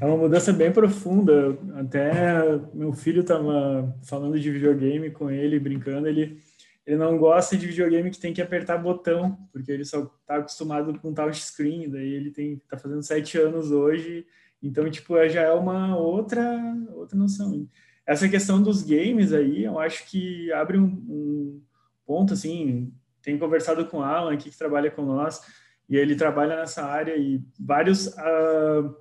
É 0.00 0.06
uma 0.06 0.16
mudança 0.16 0.52
bem 0.52 0.72
profunda. 0.72 1.56
Até 1.76 2.58
meu 2.74 2.92
filho 2.92 3.20
estava 3.20 3.96
falando 4.02 4.38
de 4.40 4.50
videogame 4.50 5.10
com 5.10 5.30
ele, 5.30 5.60
brincando, 5.60 6.08
ele 6.08 6.42
ele 6.86 6.96
não 6.96 7.16
gosta 7.16 7.56
de 7.56 7.66
videogame 7.66 8.10
que 8.10 8.18
tem 8.18 8.34
que 8.34 8.42
apertar 8.42 8.76
botão, 8.76 9.38
porque 9.52 9.72
ele 9.72 9.84
só 9.84 10.02
está 10.20 10.36
acostumado 10.36 10.98
com 11.00 11.14
touchscreen, 11.14 11.88
daí 11.88 12.12
ele 12.12 12.30
tem 12.30 12.60
tá 12.68 12.76
fazendo 12.76 13.02
sete 13.02 13.38
anos 13.38 13.70
hoje, 13.70 14.26
então 14.62 14.90
tipo 14.90 15.16
já 15.28 15.42
é 15.42 15.52
uma 15.52 15.96
outra 15.96 16.42
outra 16.94 17.16
noção. 17.16 17.66
Essa 18.06 18.28
questão 18.28 18.62
dos 18.62 18.82
games 18.82 19.32
aí, 19.32 19.64
eu 19.64 19.78
acho 19.78 20.06
que 20.06 20.52
abre 20.52 20.78
um, 20.78 20.84
um 20.84 21.62
ponto 22.04 22.34
assim. 22.34 22.92
Tenho 23.22 23.38
conversado 23.38 23.86
com 23.86 23.98
o 23.98 24.02
Alan 24.02 24.34
aqui 24.34 24.50
que 24.50 24.58
trabalha 24.58 24.90
com 24.90 25.02
nós 25.02 25.40
e 25.88 25.96
ele 25.96 26.14
trabalha 26.14 26.56
nessa 26.56 26.84
área 26.84 27.16
e 27.16 27.42
vários 27.58 28.08
uh, 28.08 28.94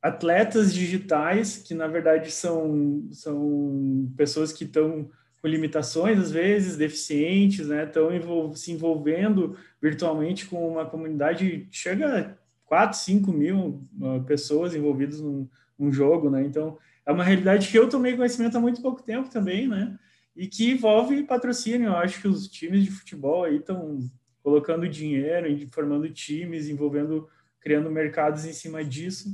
atletas 0.00 0.72
digitais 0.72 1.56
que 1.56 1.74
na 1.74 1.88
verdade 1.88 2.30
são 2.30 3.08
são 3.10 4.12
pessoas 4.16 4.52
que 4.52 4.64
estão 4.64 5.10
com 5.44 5.48
limitações, 5.48 6.18
às 6.18 6.30
vezes, 6.30 6.78
deficientes, 6.78 7.68
né? 7.68 7.84
Estão 7.84 8.08
se 8.54 8.72
envolvendo 8.72 9.54
virtualmente 9.80 10.46
com 10.46 10.66
uma 10.66 10.86
comunidade 10.86 11.68
chega 11.70 12.18
a 12.18 12.34
4, 12.64 12.96
5 12.96 13.30
mil 13.30 13.86
uh, 14.00 14.24
pessoas 14.24 14.74
envolvidas 14.74 15.20
num, 15.20 15.46
num, 15.78 15.92
jogo, 15.92 16.30
né? 16.30 16.42
Então, 16.46 16.78
é 17.04 17.12
uma 17.12 17.22
realidade 17.22 17.68
que 17.68 17.78
eu 17.78 17.90
tomei 17.90 18.16
conhecimento 18.16 18.56
há 18.56 18.60
muito 18.60 18.80
pouco 18.80 19.02
tempo 19.02 19.28
também, 19.28 19.68
né? 19.68 19.98
E 20.34 20.46
que 20.46 20.70
envolve 20.70 21.24
patrocínio. 21.24 21.88
Eu 21.88 21.96
acho 21.96 22.22
que 22.22 22.28
os 22.28 22.48
times 22.48 22.82
de 22.82 22.90
futebol 22.90 23.44
aí 23.44 23.56
estão 23.56 24.00
colocando 24.42 24.88
dinheiro, 24.88 25.46
formando 25.70 26.08
times, 26.08 26.70
envolvendo, 26.70 27.28
criando 27.60 27.90
mercados 27.90 28.46
em 28.46 28.52
cima 28.54 28.82
disso. 28.82 29.28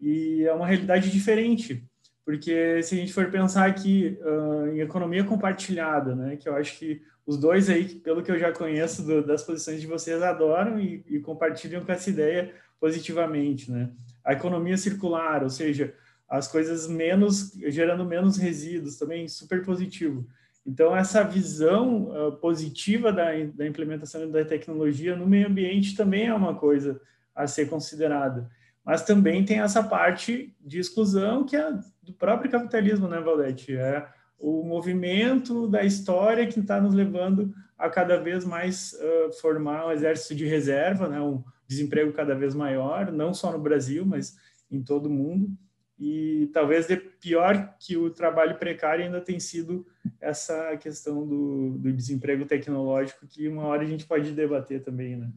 E 0.00 0.42
é 0.42 0.54
uma 0.54 0.66
realidade 0.66 1.10
diferente 1.10 1.86
porque 2.30 2.80
se 2.84 2.94
a 2.94 2.98
gente 2.98 3.12
for 3.12 3.28
pensar 3.28 3.66
aqui 3.66 4.16
uh, 4.22 4.68
em 4.68 4.78
economia 4.78 5.24
compartilhada, 5.24 6.14
né, 6.14 6.36
que 6.36 6.48
eu 6.48 6.54
acho 6.54 6.78
que 6.78 7.02
os 7.26 7.36
dois 7.36 7.68
aí, 7.68 7.88
pelo 7.96 8.22
que 8.22 8.30
eu 8.30 8.38
já 8.38 8.52
conheço 8.52 9.04
do, 9.04 9.26
das 9.26 9.42
posições 9.42 9.80
de 9.80 9.86
vocês, 9.88 10.22
adoram 10.22 10.78
e, 10.78 11.04
e, 11.08 11.18
compartilham 11.18 11.84
com 11.84 11.90
essa 11.90 12.08
ideia 12.08 12.54
positivamente, 12.78 13.68
né? 13.68 13.90
A 14.24 14.32
economia 14.32 14.76
circular, 14.76 15.42
ou 15.42 15.50
seja, 15.50 15.92
as 16.28 16.46
coisas 16.46 16.86
menos 16.86 17.52
gerando 17.66 18.04
menos 18.04 18.36
resíduos, 18.36 18.96
também 18.96 19.26
super 19.26 19.64
positivo. 19.64 20.24
Então 20.64 20.96
essa 20.96 21.24
visão 21.24 22.12
uh, 22.12 22.32
positiva 22.36 23.12
da, 23.12 23.30
da 23.54 23.66
implementação 23.66 24.30
da 24.30 24.44
tecnologia 24.44 25.16
no 25.16 25.26
meio 25.26 25.48
ambiente 25.48 25.96
também 25.96 26.28
é 26.28 26.34
uma 26.34 26.54
coisa 26.54 27.00
a 27.34 27.48
ser 27.48 27.68
considerada 27.68 28.48
mas 28.84 29.04
também 29.04 29.44
tem 29.44 29.60
essa 29.60 29.82
parte 29.82 30.54
de 30.60 30.78
exclusão 30.78 31.44
que 31.44 31.56
é 31.56 31.78
do 32.10 32.16
próprio 32.16 32.50
capitalismo, 32.50 33.08
né, 33.08 33.20
Valdete? 33.20 33.76
É 33.76 34.06
o 34.38 34.62
movimento 34.62 35.68
da 35.68 35.84
história 35.84 36.46
que 36.46 36.60
está 36.60 36.80
nos 36.80 36.94
levando 36.94 37.54
a 37.78 37.88
cada 37.88 38.18
vez 38.18 38.44
mais 38.44 38.94
uh, 38.94 39.32
formar 39.40 39.86
um 39.86 39.92
exército 39.92 40.34
de 40.34 40.46
reserva, 40.46 41.08
né, 41.08 41.20
um 41.20 41.42
desemprego 41.66 42.12
cada 42.12 42.34
vez 42.34 42.54
maior, 42.54 43.12
não 43.12 43.32
só 43.32 43.52
no 43.52 43.58
Brasil, 43.58 44.04
mas 44.04 44.36
em 44.70 44.82
todo 44.82 45.06
o 45.06 45.10
mundo. 45.10 45.50
E 45.98 46.50
talvez 46.54 46.86
de 46.86 46.96
pior 46.96 47.74
que 47.78 47.96
o 47.96 48.10
trabalho 48.10 48.56
precário 48.56 49.04
ainda 49.04 49.20
tem 49.20 49.38
sido 49.38 49.86
essa 50.18 50.74
questão 50.78 51.26
do, 51.26 51.76
do 51.78 51.92
desemprego 51.92 52.46
tecnológico, 52.46 53.26
que 53.26 53.46
uma 53.46 53.64
hora 53.64 53.82
a 53.82 53.86
gente 53.86 54.06
pode 54.06 54.32
debater 54.32 54.82
também, 54.82 55.16
né? 55.16 55.30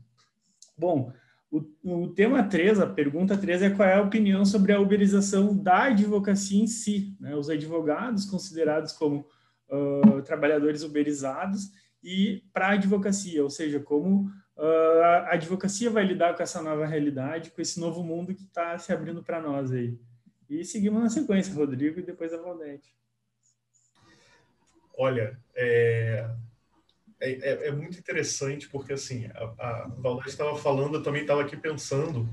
Bom, 0.77 1.11
o, 1.53 1.63
o 1.83 2.07
tema 2.07 2.43
3, 2.43 2.79
a 2.79 2.87
pergunta 2.87 3.37
3 3.37 3.61
é 3.61 3.69
qual 3.69 3.87
é 3.87 3.93
a 3.93 4.01
opinião 4.01 4.43
sobre 4.43 4.73
a 4.73 4.79
uberização 4.79 5.55
da 5.55 5.83
advocacia 5.83 6.59
em 6.59 6.65
si, 6.65 7.15
né? 7.19 7.35
os 7.35 7.47
advogados 7.47 8.25
considerados 8.25 8.91
como 8.91 9.27
uh, 9.69 10.19
trabalhadores 10.23 10.81
uberizados 10.81 11.69
e 12.03 12.43
para 12.51 12.69
a 12.69 12.71
advocacia, 12.71 13.43
ou 13.43 13.51
seja, 13.51 13.79
como 13.79 14.31
uh, 14.57 15.03
a 15.03 15.33
advocacia 15.33 15.91
vai 15.91 16.03
lidar 16.03 16.35
com 16.35 16.41
essa 16.41 16.59
nova 16.59 16.87
realidade, 16.87 17.51
com 17.51 17.61
esse 17.61 17.79
novo 17.79 18.03
mundo 18.03 18.33
que 18.33 18.41
está 18.41 18.75
se 18.79 18.91
abrindo 18.91 19.21
para 19.21 19.39
nós 19.39 19.71
aí. 19.71 19.95
E 20.49 20.65
seguimos 20.65 21.03
na 21.03 21.09
sequência, 21.09 21.53
Rodrigo, 21.53 21.99
e 21.99 22.03
depois 22.03 22.33
a 22.33 22.41
Valdete. 22.41 22.91
Olha, 24.97 25.37
é, 25.55 26.27
é, 27.23 27.39
é, 27.41 27.67
é, 27.67 27.71
muito 27.71 27.97
interessante 27.97 28.67
porque 28.67 28.93
assim 28.93 29.27
a, 29.33 29.43
a 29.57 29.87
Valdez 29.97 30.27
estava 30.27 30.57
falando, 30.57 30.95
eu 30.95 31.03
também 31.03 31.21
estava 31.21 31.41
aqui 31.41 31.55
pensando 31.55 32.27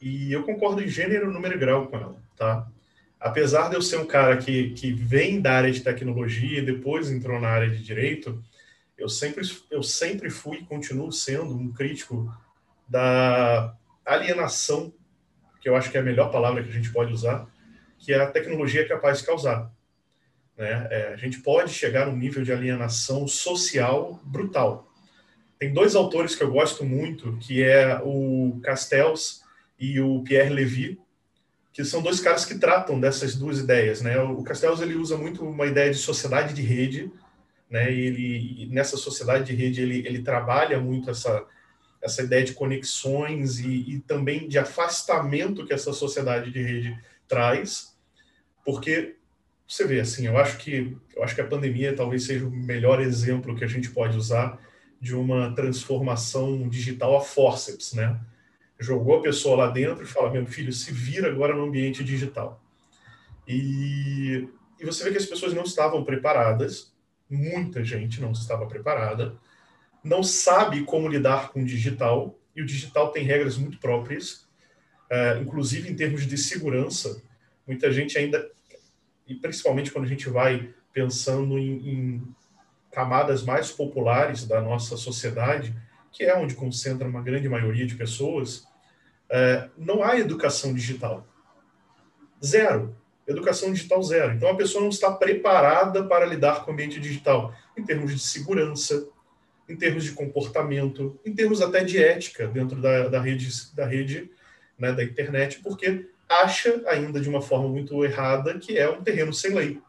e 0.00 0.32
eu 0.32 0.44
concordo 0.44 0.82
em 0.82 0.88
gênero, 0.88 1.30
número 1.30 1.54
e 1.54 1.58
grau 1.58 1.88
com 1.88 1.96
ela, 1.96 2.16
tá? 2.36 2.66
Apesar 3.20 3.68
de 3.68 3.74
eu 3.74 3.82
ser 3.82 3.98
um 3.98 4.06
cara 4.06 4.36
que, 4.36 4.70
que 4.70 4.92
vem 4.92 5.40
da 5.40 5.52
área 5.52 5.72
de 5.72 5.82
tecnologia 5.82 6.60
e 6.60 6.64
depois 6.64 7.10
entrou 7.10 7.40
na 7.40 7.48
área 7.48 7.68
de 7.68 7.82
direito, 7.82 8.42
eu 8.96 9.08
sempre, 9.08 9.42
eu 9.70 9.82
sempre 9.82 10.30
fui 10.30 10.58
e 10.58 10.64
continuo 10.64 11.12
sendo 11.12 11.54
um 11.54 11.72
crítico 11.72 12.32
da 12.88 13.74
alienação, 14.06 14.92
que 15.60 15.68
eu 15.68 15.76
acho 15.76 15.90
que 15.90 15.96
é 15.96 16.00
a 16.00 16.04
melhor 16.04 16.30
palavra 16.30 16.62
que 16.62 16.70
a 16.70 16.72
gente 16.72 16.92
pode 16.92 17.12
usar, 17.12 17.46
que 17.98 18.14
a 18.14 18.30
tecnologia 18.30 18.82
é 18.82 18.88
capaz 18.88 19.18
de 19.18 19.26
causar. 19.26 19.70
Né? 20.58 20.88
É, 20.90 21.12
a 21.14 21.16
gente 21.16 21.38
pode 21.38 21.72
chegar 21.72 22.08
a 22.08 22.10
um 22.10 22.16
nível 22.16 22.42
de 22.42 22.52
alienação 22.52 23.28
social 23.28 24.20
brutal. 24.24 24.92
Tem 25.56 25.72
dois 25.72 25.94
autores 25.94 26.34
que 26.34 26.42
eu 26.42 26.50
gosto 26.50 26.84
muito, 26.84 27.36
que 27.38 27.62
é 27.62 28.00
o 28.02 28.60
Castells 28.62 29.42
e 29.78 30.00
o 30.00 30.22
Pierre 30.22 30.50
Levy, 30.50 31.00
que 31.72 31.84
são 31.84 32.02
dois 32.02 32.18
caras 32.18 32.44
que 32.44 32.58
tratam 32.58 32.98
dessas 32.98 33.36
duas 33.36 33.60
ideias. 33.60 34.02
Né? 34.02 34.18
O 34.20 34.42
Castells 34.42 34.80
ele 34.80 34.96
usa 34.96 35.16
muito 35.16 35.44
uma 35.44 35.66
ideia 35.66 35.90
de 35.90 35.98
sociedade 35.98 36.52
de 36.52 36.62
rede, 36.62 37.10
né? 37.70 37.92
ele 37.92 38.68
nessa 38.72 38.96
sociedade 38.96 39.44
de 39.44 39.54
rede 39.54 39.80
ele, 39.80 40.06
ele 40.06 40.22
trabalha 40.22 40.80
muito 40.80 41.10
essa 41.10 41.46
essa 42.00 42.22
ideia 42.22 42.44
de 42.44 42.52
conexões 42.52 43.58
e, 43.58 43.94
e 43.94 44.00
também 44.00 44.48
de 44.48 44.56
afastamento 44.56 45.66
que 45.66 45.74
essa 45.74 45.92
sociedade 45.92 46.52
de 46.52 46.62
rede 46.62 46.96
traz, 47.26 47.96
porque 48.64 49.17
você 49.68 49.86
vê, 49.86 50.00
assim, 50.00 50.26
eu 50.26 50.38
acho 50.38 50.56
que 50.56 50.96
eu 51.14 51.22
acho 51.22 51.34
que 51.34 51.40
a 51.42 51.46
pandemia 51.46 51.94
talvez 51.94 52.24
seja 52.24 52.46
o 52.46 52.50
melhor 52.50 53.00
exemplo 53.00 53.54
que 53.54 53.64
a 53.64 53.68
gente 53.68 53.90
pode 53.90 54.16
usar 54.16 54.58
de 55.00 55.14
uma 55.14 55.54
transformação 55.54 56.68
digital 56.68 57.16
a 57.16 57.20
forceps, 57.20 57.92
né? 57.92 58.18
Jogou 58.80 59.18
a 59.18 59.22
pessoa 59.22 59.56
lá 59.56 59.70
dentro 59.70 60.02
e 60.02 60.06
fala, 60.06 60.30
meu 60.30 60.46
filho, 60.46 60.72
se 60.72 60.90
vira 60.92 61.28
agora 61.28 61.54
no 61.54 61.64
ambiente 61.64 62.02
digital. 62.02 62.62
E, 63.46 64.48
e 64.80 64.84
você 64.86 65.04
vê 65.04 65.10
que 65.10 65.18
as 65.18 65.26
pessoas 65.26 65.52
não 65.52 65.64
estavam 65.64 66.04
preparadas, 66.04 66.92
muita 67.28 67.84
gente 67.84 68.20
não 68.20 68.32
estava 68.32 68.66
preparada, 68.66 69.36
não 70.02 70.22
sabe 70.22 70.84
como 70.84 71.08
lidar 71.08 71.50
com 71.50 71.62
o 71.62 71.64
digital, 71.64 72.38
e 72.54 72.62
o 72.62 72.66
digital 72.66 73.10
tem 73.10 73.24
regras 73.24 73.56
muito 73.56 73.78
próprias, 73.78 74.46
uh, 75.10 75.42
inclusive 75.42 75.90
em 75.90 75.94
termos 75.94 76.26
de 76.26 76.38
segurança. 76.38 77.22
Muita 77.66 77.92
gente 77.92 78.16
ainda, 78.16 78.50
e 79.28 79.34
principalmente 79.34 79.92
quando 79.92 80.06
a 80.06 80.08
gente 80.08 80.28
vai 80.28 80.70
pensando 80.92 81.58
em, 81.58 81.88
em 81.88 82.34
camadas 82.90 83.42
mais 83.42 83.70
populares 83.70 84.46
da 84.46 84.60
nossa 84.60 84.96
sociedade, 84.96 85.74
que 86.10 86.24
é 86.24 86.36
onde 86.36 86.54
concentra 86.54 87.06
uma 87.06 87.22
grande 87.22 87.48
maioria 87.48 87.86
de 87.86 87.94
pessoas, 87.94 88.66
uh, 89.30 89.70
não 89.76 90.02
há 90.02 90.18
educação 90.18 90.72
digital. 90.74 91.26
Zero. 92.44 92.96
Educação 93.26 93.72
digital 93.72 94.02
zero. 94.02 94.32
Então 94.32 94.48
a 94.48 94.56
pessoa 94.56 94.80
não 94.80 94.88
está 94.88 95.12
preparada 95.12 96.02
para 96.04 96.24
lidar 96.24 96.64
com 96.64 96.70
o 96.70 96.74
ambiente 96.74 96.98
digital, 96.98 97.54
em 97.76 97.84
termos 97.84 98.12
de 98.12 98.18
segurança, 98.18 99.06
em 99.68 99.76
termos 99.76 100.02
de 100.02 100.12
comportamento, 100.12 101.20
em 101.26 101.34
termos 101.34 101.60
até 101.60 101.84
de 101.84 102.02
ética 102.02 102.48
dentro 102.48 102.80
da, 102.80 103.08
da 103.08 103.20
rede, 103.20 103.50
da 103.74 103.86
rede 103.86 104.30
né, 104.78 104.92
da 104.92 105.04
internet, 105.04 105.60
porque 105.62 106.08
acha 106.28 106.82
ainda 106.86 107.20
de 107.20 107.28
uma 107.28 107.40
forma 107.40 107.68
muito 107.68 108.04
errada 108.04 108.58
que 108.58 108.76
é 108.76 108.88
um 108.88 109.02
terreno 109.02 109.32
sem 109.32 109.54
lei. 109.54 109.80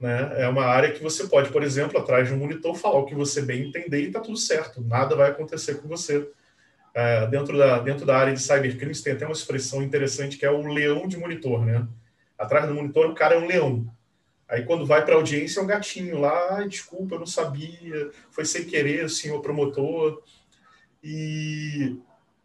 Né? 0.00 0.32
É 0.42 0.48
uma 0.48 0.64
área 0.64 0.90
que 0.90 1.02
você 1.02 1.28
pode, 1.28 1.50
por 1.50 1.62
exemplo, 1.62 1.98
atrás 1.98 2.26
de 2.26 2.34
um 2.34 2.38
monitor, 2.38 2.74
falar 2.74 2.98
o 2.98 3.04
que 3.04 3.14
você 3.14 3.42
bem 3.42 3.68
entender 3.68 4.00
e 4.02 4.06
está 4.06 4.20
tudo 4.20 4.36
certo, 4.36 4.82
nada 4.82 5.14
vai 5.14 5.30
acontecer 5.30 5.76
com 5.76 5.86
você. 5.86 6.28
É, 6.94 7.26
dentro, 7.26 7.56
da, 7.56 7.78
dentro 7.78 8.04
da 8.04 8.16
área 8.16 8.34
de 8.34 8.42
cybercrimes 8.42 9.00
tem 9.00 9.14
até 9.14 9.24
uma 9.24 9.32
expressão 9.32 9.82
interessante 9.82 10.36
que 10.36 10.44
é 10.44 10.50
o 10.50 10.66
leão 10.66 11.06
de 11.06 11.16
monitor. 11.16 11.64
Né? 11.64 11.86
Atrás 12.38 12.66
do 12.66 12.74
monitor 12.74 13.06
o 13.06 13.14
cara 13.14 13.34
é 13.34 13.38
um 13.38 13.46
leão. 13.46 13.86
Aí 14.48 14.64
quando 14.64 14.84
vai 14.84 15.04
para 15.04 15.14
audiência 15.14 15.60
é 15.60 15.62
um 15.62 15.66
gatinho 15.66 16.18
lá, 16.18 16.58
ah, 16.58 16.66
desculpa, 16.66 17.14
eu 17.14 17.20
não 17.20 17.26
sabia, 17.26 18.10
foi 18.30 18.44
sem 18.44 18.64
querer, 18.64 19.08
senhor 19.08 19.40
promotor. 19.40 20.22
E 21.02 21.96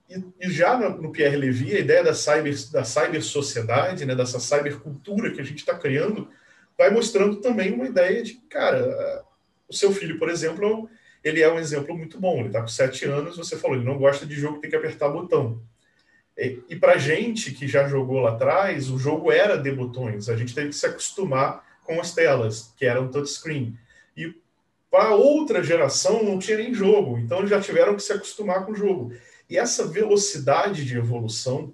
e, 0.09 0.47
e 0.47 0.49
já 0.49 0.77
no, 0.77 1.01
no, 1.01 1.11
Pierre 1.11 1.35
Levy, 1.35 1.75
a 1.75 1.79
ideia 1.79 2.03
da 2.03 2.13
cyber, 2.13 2.55
da 2.71 2.83
cyber 2.83 3.23
sociedade, 3.23 4.05
né, 4.05 4.15
dessa 4.15 4.39
cybercultura 4.39 5.31
que 5.31 5.41
a 5.41 5.43
gente 5.43 5.59
está 5.59 5.77
criando, 5.77 6.29
vai 6.77 6.89
mostrando 6.89 7.37
também 7.37 7.73
uma 7.73 7.85
ideia 7.85 8.23
de, 8.23 8.35
cara, 8.49 9.23
o 9.67 9.73
seu 9.73 9.91
filho, 9.91 10.17
por 10.17 10.29
exemplo, 10.29 10.89
ele 11.23 11.41
é 11.41 11.51
um 11.51 11.59
exemplo 11.59 11.95
muito 11.95 12.19
bom. 12.19 12.39
Ele 12.39 12.47
está 12.47 12.61
com 12.61 12.67
sete 12.67 13.05
anos, 13.05 13.37
você 13.37 13.57
falou, 13.57 13.75
ele 13.75 13.85
não 13.85 13.97
gosta 13.97 14.25
de 14.25 14.35
jogo, 14.35 14.59
tem 14.59 14.69
que 14.69 14.75
apertar 14.75 15.09
botão. 15.09 15.61
E, 16.37 16.59
e 16.69 16.75
para 16.75 16.97
gente 16.97 17.51
que 17.51 17.67
já 17.67 17.87
jogou 17.87 18.19
lá 18.19 18.31
atrás, 18.31 18.89
o 18.89 18.97
jogo 18.97 19.31
era 19.31 19.57
de 19.57 19.71
botões. 19.71 20.29
A 20.29 20.37
gente 20.37 20.53
teve 20.53 20.69
que 20.69 20.75
se 20.75 20.85
acostumar 20.85 21.65
com 21.83 21.99
as 21.99 22.13
telas, 22.13 22.73
que 22.77 22.85
eram 22.85 23.09
touchscreen. 23.09 23.77
E 24.15 24.35
para 24.91 25.15
outra 25.15 25.63
geração 25.63 26.23
não 26.23 26.39
tinha 26.39 26.57
nem 26.57 26.73
jogo, 26.73 27.17
então 27.17 27.45
já 27.45 27.59
tiveram 27.59 27.95
que 27.95 28.03
se 28.03 28.13
acostumar 28.13 28.65
com 28.65 28.71
o 28.71 28.75
jogo. 28.75 29.13
E 29.49 29.57
essa 29.57 29.87
velocidade 29.87 30.85
de 30.85 30.97
evolução 30.97 31.73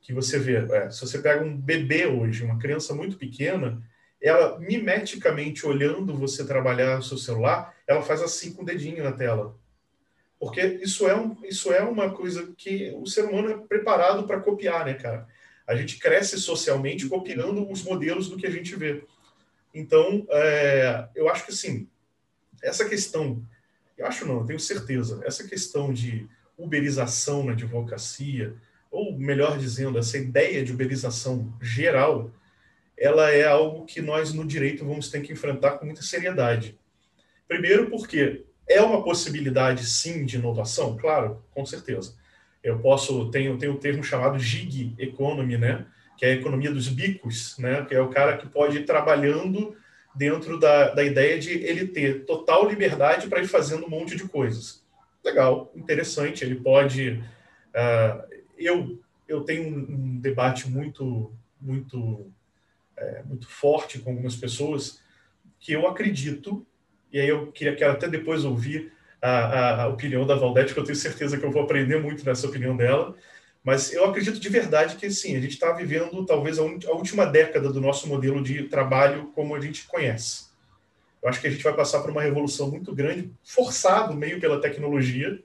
que 0.00 0.12
você 0.12 0.38
vê, 0.38 0.56
é, 0.56 0.90
se 0.90 1.00
você 1.00 1.18
pega 1.18 1.42
um 1.42 1.56
bebê 1.56 2.06
hoje, 2.06 2.44
uma 2.44 2.58
criança 2.58 2.94
muito 2.94 3.16
pequena, 3.16 3.82
ela 4.20 4.58
mimeticamente 4.58 5.66
olhando 5.66 6.16
você 6.16 6.46
trabalhar 6.46 6.98
o 6.98 7.02
seu 7.02 7.16
celular, 7.16 7.74
ela 7.86 8.02
faz 8.02 8.22
assim 8.22 8.52
com 8.52 8.62
o 8.62 8.66
dedinho 8.66 9.02
na 9.02 9.12
tela. 9.12 9.58
Porque 10.38 10.60
isso 10.60 11.08
é, 11.08 11.16
um, 11.16 11.36
isso 11.44 11.72
é 11.72 11.82
uma 11.82 12.10
coisa 12.10 12.52
que 12.56 12.92
o 12.98 13.06
ser 13.06 13.24
humano 13.24 13.50
é 13.50 13.56
preparado 13.56 14.26
para 14.26 14.40
copiar, 14.40 14.84
né, 14.84 14.94
cara? 14.94 15.26
A 15.66 15.74
gente 15.74 15.98
cresce 15.98 16.38
socialmente 16.38 17.08
copiando 17.08 17.70
os 17.70 17.82
modelos 17.82 18.28
do 18.28 18.36
que 18.36 18.46
a 18.46 18.50
gente 18.50 18.76
vê. 18.76 19.04
Então, 19.72 20.26
é, 20.28 21.08
eu 21.14 21.28
acho 21.30 21.46
que, 21.46 21.52
assim, 21.52 21.88
essa 22.62 22.86
questão, 22.86 23.42
eu 23.96 24.06
acho 24.06 24.26
não, 24.26 24.40
eu 24.40 24.46
tenho 24.46 24.60
certeza, 24.60 25.20
essa 25.24 25.48
questão 25.48 25.92
de 25.92 26.28
uberização 26.56 27.44
na 27.44 27.52
advocacia, 27.52 28.54
ou 28.90 29.18
melhor 29.18 29.58
dizendo, 29.58 29.98
essa 29.98 30.16
ideia 30.16 30.64
de 30.64 30.72
uberização 30.72 31.52
geral, 31.60 32.30
ela 32.96 33.30
é 33.30 33.44
algo 33.44 33.84
que 33.84 34.00
nós 34.00 34.32
no 34.32 34.46
direito 34.46 34.84
vamos 34.84 35.10
ter 35.10 35.20
que 35.20 35.32
enfrentar 35.32 35.72
com 35.72 35.84
muita 35.84 36.02
seriedade. 36.02 36.78
Primeiro 37.48 37.90
porque 37.90 38.44
é 38.68 38.80
uma 38.80 39.02
possibilidade 39.02 39.84
sim 39.84 40.24
de 40.24 40.36
inovação, 40.36 40.96
claro, 40.96 41.44
com 41.50 41.66
certeza. 41.66 42.14
Eu 42.62 42.78
posso 42.78 43.30
tenho 43.30 43.58
tenho 43.58 43.72
um 43.72 43.78
termo 43.78 44.02
chamado 44.02 44.38
gig 44.38 44.94
economy, 44.96 45.58
né, 45.58 45.86
que 46.16 46.24
é 46.24 46.28
a 46.30 46.34
economia 46.34 46.70
dos 46.70 46.88
bicos, 46.88 47.58
né, 47.58 47.84
que 47.84 47.94
é 47.94 48.00
o 48.00 48.10
cara 48.10 48.36
que 48.36 48.48
pode 48.48 48.78
ir 48.78 48.84
trabalhando 48.86 49.76
dentro 50.14 50.58
da, 50.58 50.94
da 50.94 51.02
ideia 51.02 51.36
de 51.38 51.50
ele 51.50 51.88
ter 51.88 52.24
total 52.24 52.68
liberdade 52.68 53.26
para 53.26 53.42
ir 53.42 53.48
fazendo 53.48 53.86
um 53.86 53.90
monte 53.90 54.16
de 54.16 54.28
coisas 54.28 54.83
legal, 55.24 55.72
interessante. 55.74 56.44
Ele 56.44 56.56
pode. 56.56 57.22
Uh, 57.70 58.34
eu, 58.58 58.98
eu 59.26 59.42
tenho 59.42 59.68
um, 59.68 60.20
debate 60.20 60.68
muito, 60.68 61.32
muito, 61.60 62.30
é, 62.96 63.22
muito 63.24 63.48
forte 63.48 63.98
com 63.98 64.10
algumas 64.10 64.36
pessoas 64.36 65.00
que 65.58 65.72
eu 65.72 65.88
acredito, 65.88 66.64
e 67.12 67.18
aí 67.18 67.28
eu 67.28 67.50
queria, 67.50 67.74
quero 67.74 67.92
até 67.92 68.06
depois 68.06 68.44
ouvir 68.44 68.92
a, 69.20 69.30
a, 69.30 69.82
a 69.84 69.88
opinião 69.88 70.26
da 70.26 70.34
Valdete, 70.34 70.74
que 70.74 70.78
eu 70.78 70.84
tenho 70.84 70.96
certeza 70.96 71.38
que 71.38 71.44
eu 71.44 71.50
vou 71.50 71.62
aprender 71.62 72.00
muito 72.00 72.24
nessa 72.24 72.46
opinião 72.46 72.76
dela. 72.76 73.16
Mas 73.64 73.92
eu 73.94 74.04
acredito 74.04 74.38
de 74.38 74.48
verdade 74.50 74.96
que 74.96 75.10
sim, 75.10 75.34
a 75.34 75.40
gente 75.40 75.54
está 75.54 75.72
vivendo 75.72 76.24
talvez 76.26 76.58
a, 76.58 76.62
a 76.62 76.92
última 76.92 77.24
década 77.24 77.72
do 77.72 77.80
nosso 77.80 78.06
modelo 78.06 78.42
de 78.42 78.64
trabalho 78.64 79.32
como 79.34 79.54
a 79.54 79.60
gente 79.60 79.86
conhece. 79.86 80.53
Eu 81.24 81.30
acho 81.30 81.40
que 81.40 81.46
a 81.46 81.50
gente 81.50 81.64
vai 81.64 81.74
passar 81.74 82.00
por 82.00 82.10
uma 82.10 82.20
revolução 82.20 82.70
muito 82.70 82.94
grande, 82.94 83.32
forçado 83.42 84.14
meio 84.14 84.38
pela 84.38 84.60
tecnologia, 84.60 85.42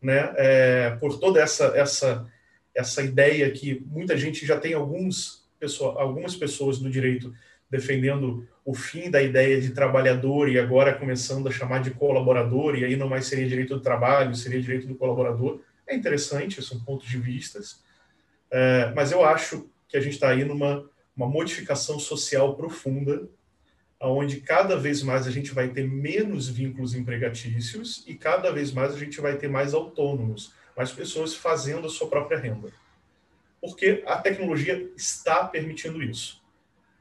né? 0.00 0.32
É, 0.38 0.90
por 0.98 1.18
toda 1.18 1.38
essa 1.38 1.66
essa 1.76 2.26
essa 2.74 3.02
ideia 3.02 3.50
que 3.50 3.84
muita 3.86 4.16
gente 4.16 4.46
já 4.46 4.58
tem 4.58 4.72
alguns 4.72 5.46
pessoa, 5.60 6.00
algumas 6.00 6.34
pessoas 6.34 6.80
no 6.80 6.88
direito 6.88 7.34
defendendo 7.68 8.48
o 8.64 8.72
fim 8.72 9.10
da 9.10 9.20
ideia 9.20 9.60
de 9.60 9.70
trabalhador 9.70 10.48
e 10.48 10.58
agora 10.58 10.94
começando 10.94 11.46
a 11.46 11.50
chamar 11.50 11.82
de 11.82 11.90
colaborador 11.90 12.78
e 12.78 12.84
aí 12.86 12.96
não 12.96 13.08
mais 13.08 13.26
seria 13.26 13.46
direito 13.46 13.74
do 13.74 13.82
trabalho, 13.82 14.34
seria 14.34 14.62
direito 14.62 14.86
do 14.86 14.94
colaborador. 14.94 15.60
É 15.86 15.94
interessante, 15.94 16.62
são 16.62 16.80
pontos 16.80 17.06
de 17.06 17.18
vistas, 17.18 17.82
é, 18.50 18.92
mas 18.96 19.12
eu 19.12 19.22
acho 19.22 19.68
que 19.86 19.96
a 19.98 20.00
gente 20.00 20.14
está 20.14 20.30
aí 20.30 20.42
numa 20.42 20.88
uma 21.14 21.26
modificação 21.26 21.98
social 21.98 22.54
profunda 22.54 23.28
onde 24.00 24.40
cada 24.40 24.76
vez 24.76 25.02
mais 25.02 25.26
a 25.26 25.30
gente 25.30 25.52
vai 25.52 25.68
ter 25.68 25.88
menos 25.88 26.48
vínculos 26.48 26.94
empregatícios 26.94 28.04
e 28.06 28.14
cada 28.14 28.52
vez 28.52 28.72
mais 28.72 28.94
a 28.94 28.98
gente 28.98 29.20
vai 29.20 29.36
ter 29.36 29.48
mais 29.48 29.74
autônomos, 29.74 30.52
mais 30.76 30.92
pessoas 30.92 31.34
fazendo 31.34 31.86
a 31.86 31.90
sua 31.90 32.08
própria 32.08 32.38
renda. 32.38 32.72
Porque 33.60 34.04
a 34.06 34.16
tecnologia 34.16 34.88
está 34.96 35.44
permitindo 35.44 36.00
isso. 36.02 36.40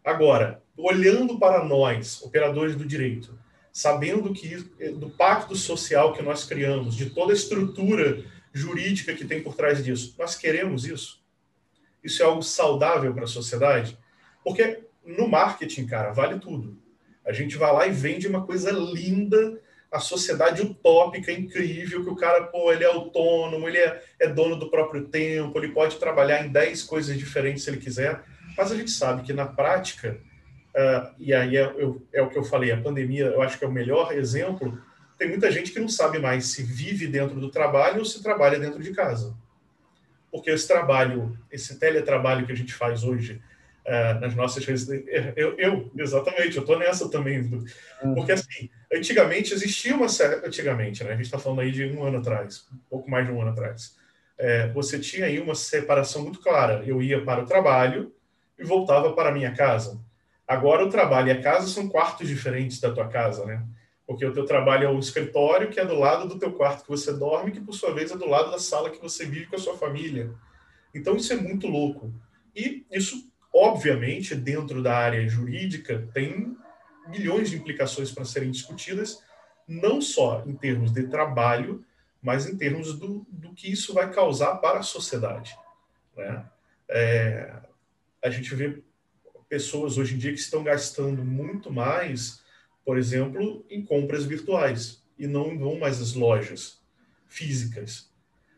Agora, 0.04 0.64
olhando 0.76 1.38
para 1.38 1.64
nós, 1.64 2.22
operadores 2.24 2.76
do 2.76 2.86
direito, 2.86 3.38
sabendo 3.72 4.34
que 4.34 4.56
do 4.94 5.10
pacto 5.12 5.56
social 5.56 6.14
que 6.14 6.24
nós 6.24 6.46
criamos, 6.46 6.96
de 6.96 7.12
toda 7.12 7.32
a 7.32 7.36
estrutura 7.36 8.26
jurídica 8.52 9.14
que 9.14 9.26
tem 9.26 9.44
por 9.44 9.54
trás 9.54 9.84
disso, 9.84 10.16
nós 10.18 10.36
queremos 10.36 10.86
isso? 10.86 11.22
Isso 12.04 12.24
é 12.24 12.26
algo 12.26 12.42
saudável 12.42 13.14
para 13.14 13.26
a 13.26 13.28
sociedade? 13.28 13.98
Porque 14.44 14.80
no 15.06 15.28
marketing, 15.28 15.86
cara, 15.86 16.12
vale 16.12 16.40
tudo. 16.40 16.78
A 17.28 17.34
gente 17.34 17.58
vai 17.58 17.74
lá 17.74 17.86
e 17.86 17.92
vende 17.92 18.28
uma 18.28 18.46
coisa 18.46 18.72
linda, 18.72 19.60
a 19.92 20.00
sociedade 20.00 20.62
utópica, 20.62 21.32
incrível, 21.32 22.04
que 22.04 22.10
o 22.10 22.16
cara, 22.16 22.46
pô, 22.46 22.72
ele 22.72 22.84
é 22.84 22.88
autônomo, 22.88 23.68
ele 23.68 23.78
é, 23.78 24.02
é 24.20 24.28
dono 24.28 24.56
do 24.56 24.70
próprio 24.70 25.06
tempo, 25.06 25.58
ele 25.58 25.74
pode 25.74 25.98
trabalhar 25.98 26.46
em 26.46 26.50
10 26.50 26.84
coisas 26.84 27.18
diferentes 27.18 27.64
se 27.64 27.70
ele 27.70 27.78
quiser. 27.78 28.24
Mas 28.58 28.72
a 28.72 28.76
gente 28.76 28.92
sabe 28.92 29.24
que 29.24 29.34
na 29.34 29.46
prática, 29.46 30.18
uh, 30.76 31.14
e 31.20 31.34
aí 31.34 31.58
é, 31.58 31.64
eu, 31.78 32.02
é 32.14 32.22
o 32.22 32.30
que 32.30 32.38
eu 32.38 32.44
falei, 32.44 32.72
a 32.72 32.82
pandemia 32.82 33.26
eu 33.26 33.42
acho 33.42 33.58
que 33.60 33.66
é 33.66 33.68
o 33.68 33.72
melhor 33.72 34.14
exemplo, 34.14 34.82
tem 35.18 35.28
muita 35.30 35.52
gente 35.52 35.72
que 35.72 35.80
não 35.80 35.90
sabe 35.90 36.20
mais 36.20 36.48
se 36.48 36.64
vive 36.64 37.08
dentro 37.08 37.40
do 37.40 37.50
trabalho 37.50 38.00
ou 38.00 38.06
se 38.06 38.24
trabalha 38.24 38.60
dentro 38.60 38.82
de 38.82 38.92
casa. 38.92 39.36
Porque 40.32 40.50
esse 40.50 40.68
trabalho, 40.68 41.38
esse 41.52 41.80
teletrabalho 41.80 42.46
que 42.46 42.52
a 42.52 42.56
gente 42.56 42.74
faz 42.74 43.04
hoje, 43.04 43.42
uh, 43.88 44.20
nas 44.20 44.36
nossas 44.36 44.64
redes. 44.66 44.88
Eu, 45.36 45.58
eu, 45.58 45.92
exatamente, 45.98 46.58
eu 46.58 46.62
estou 46.62 46.78
nessa 46.78 47.10
também. 47.10 47.40
Uhum. 47.40 48.14
Porque, 48.14 48.34
assim, 48.34 48.70
antigamente 48.94 49.54
existia 49.54 49.96
uma 49.96 50.10
certa. 50.10 50.48
Antigamente, 50.48 51.04
né? 51.04 51.12
A 51.12 51.16
gente 51.16 51.26
está 51.26 51.40
falando 51.40 51.62
aí 51.62 51.72
de 51.72 51.86
um 51.86 52.04
ano 52.04 52.18
atrás, 52.18 52.68
um 52.72 52.78
pouco 52.90 53.10
mais 53.10 53.26
de 53.26 53.32
um 53.32 53.42
ano 53.42 53.52
atrás. 53.52 53.96
É, 54.38 54.68
você 54.70 55.00
tinha 55.00 55.26
aí 55.26 55.40
uma 55.40 55.56
separação 55.56 56.22
muito 56.22 56.40
clara. 56.40 56.84
Eu 56.86 57.02
ia 57.02 57.24
para 57.24 57.42
o 57.42 57.46
trabalho 57.46 58.14
e 58.60 58.64
voltava 58.64 59.14
para 59.14 59.30
a 59.30 59.32
minha 59.32 59.56
casa. 59.56 60.00
Agora 60.48 60.86
o 60.86 60.90
trabalho 60.90 61.28
e 61.30 61.32
a 61.32 61.42
casa 61.42 61.68
são 61.68 61.90
quartos 61.90 62.28
diferentes 62.28 62.80
da 62.80 62.92
tua 62.92 63.08
casa, 63.08 63.46
né? 63.46 63.66
Porque 64.06 64.26
o 64.26 64.32
teu 64.32 64.46
trabalho 64.46 64.86
é 64.86 64.90
o 64.90 65.00
escritório, 65.00 65.70
que 65.70 65.80
é 65.80 65.86
do 65.86 66.00
lado 66.00 66.30
do 66.30 66.40
teu 66.40 66.54
quarto 66.54 66.84
que 66.84 66.90
você 66.90 67.12
dorme, 67.12 67.52
que 67.52 67.60
por 67.60 67.74
sua 67.74 67.94
vez 67.94 68.10
é 68.12 68.16
do 68.16 68.30
lado 68.30 68.52
da 68.52 68.58
sala 68.58 68.90
que 68.90 69.02
você 69.02 69.26
vive 69.26 69.48
com 69.48 69.58
a 69.58 69.60
sua 69.60 69.78
família. 69.78 70.32
Então 70.96 71.18
isso 71.18 71.34
é 71.34 71.36
muito 71.36 71.68
louco. 71.68 72.14
E 72.56 72.86
isso, 72.90 73.30
obviamente, 73.54 74.36
dentro 74.36 74.82
da 74.82 74.96
área 74.96 75.28
jurídica, 75.28 76.08
tem 76.14 76.56
milhões 77.08 77.50
de 77.50 77.58
implicações 77.58 78.12
para 78.12 78.26
serem 78.26 78.52
discutidas, 78.52 79.24
não 79.68 80.02
só 80.02 80.44
em 80.46 80.56
termos 80.56 80.92
de 80.92 81.08
trabalho, 81.08 81.84
mas 82.22 82.48
em 82.48 82.58
termos 82.58 82.98
do, 82.98 83.26
do 83.30 83.54
que 83.54 83.72
isso 83.72 83.94
vai 83.94 84.12
causar 84.12 84.56
para 84.56 84.80
a 84.80 84.84
sociedade. 84.84 85.56
Né? 86.16 86.46
É, 86.90 87.54
a 88.24 88.30
gente 88.30 88.54
vê 88.56 88.82
pessoas 89.48 89.98
hoje 89.98 90.16
em 90.16 90.18
dia 90.18 90.34
que 90.34 90.40
estão 90.40 90.64
gastando 90.64 91.24
muito 91.24 91.72
mais, 91.72 92.42
por 92.86 92.98
exemplo, 92.98 93.66
em 93.70 93.84
compras 93.84 94.26
virtuais 94.26 95.04
e 95.18 95.28
não 95.28 95.58
vão 95.58 95.80
mais 95.80 96.02
às 96.02 96.14
lojas 96.14 96.82
físicas. 97.28 98.12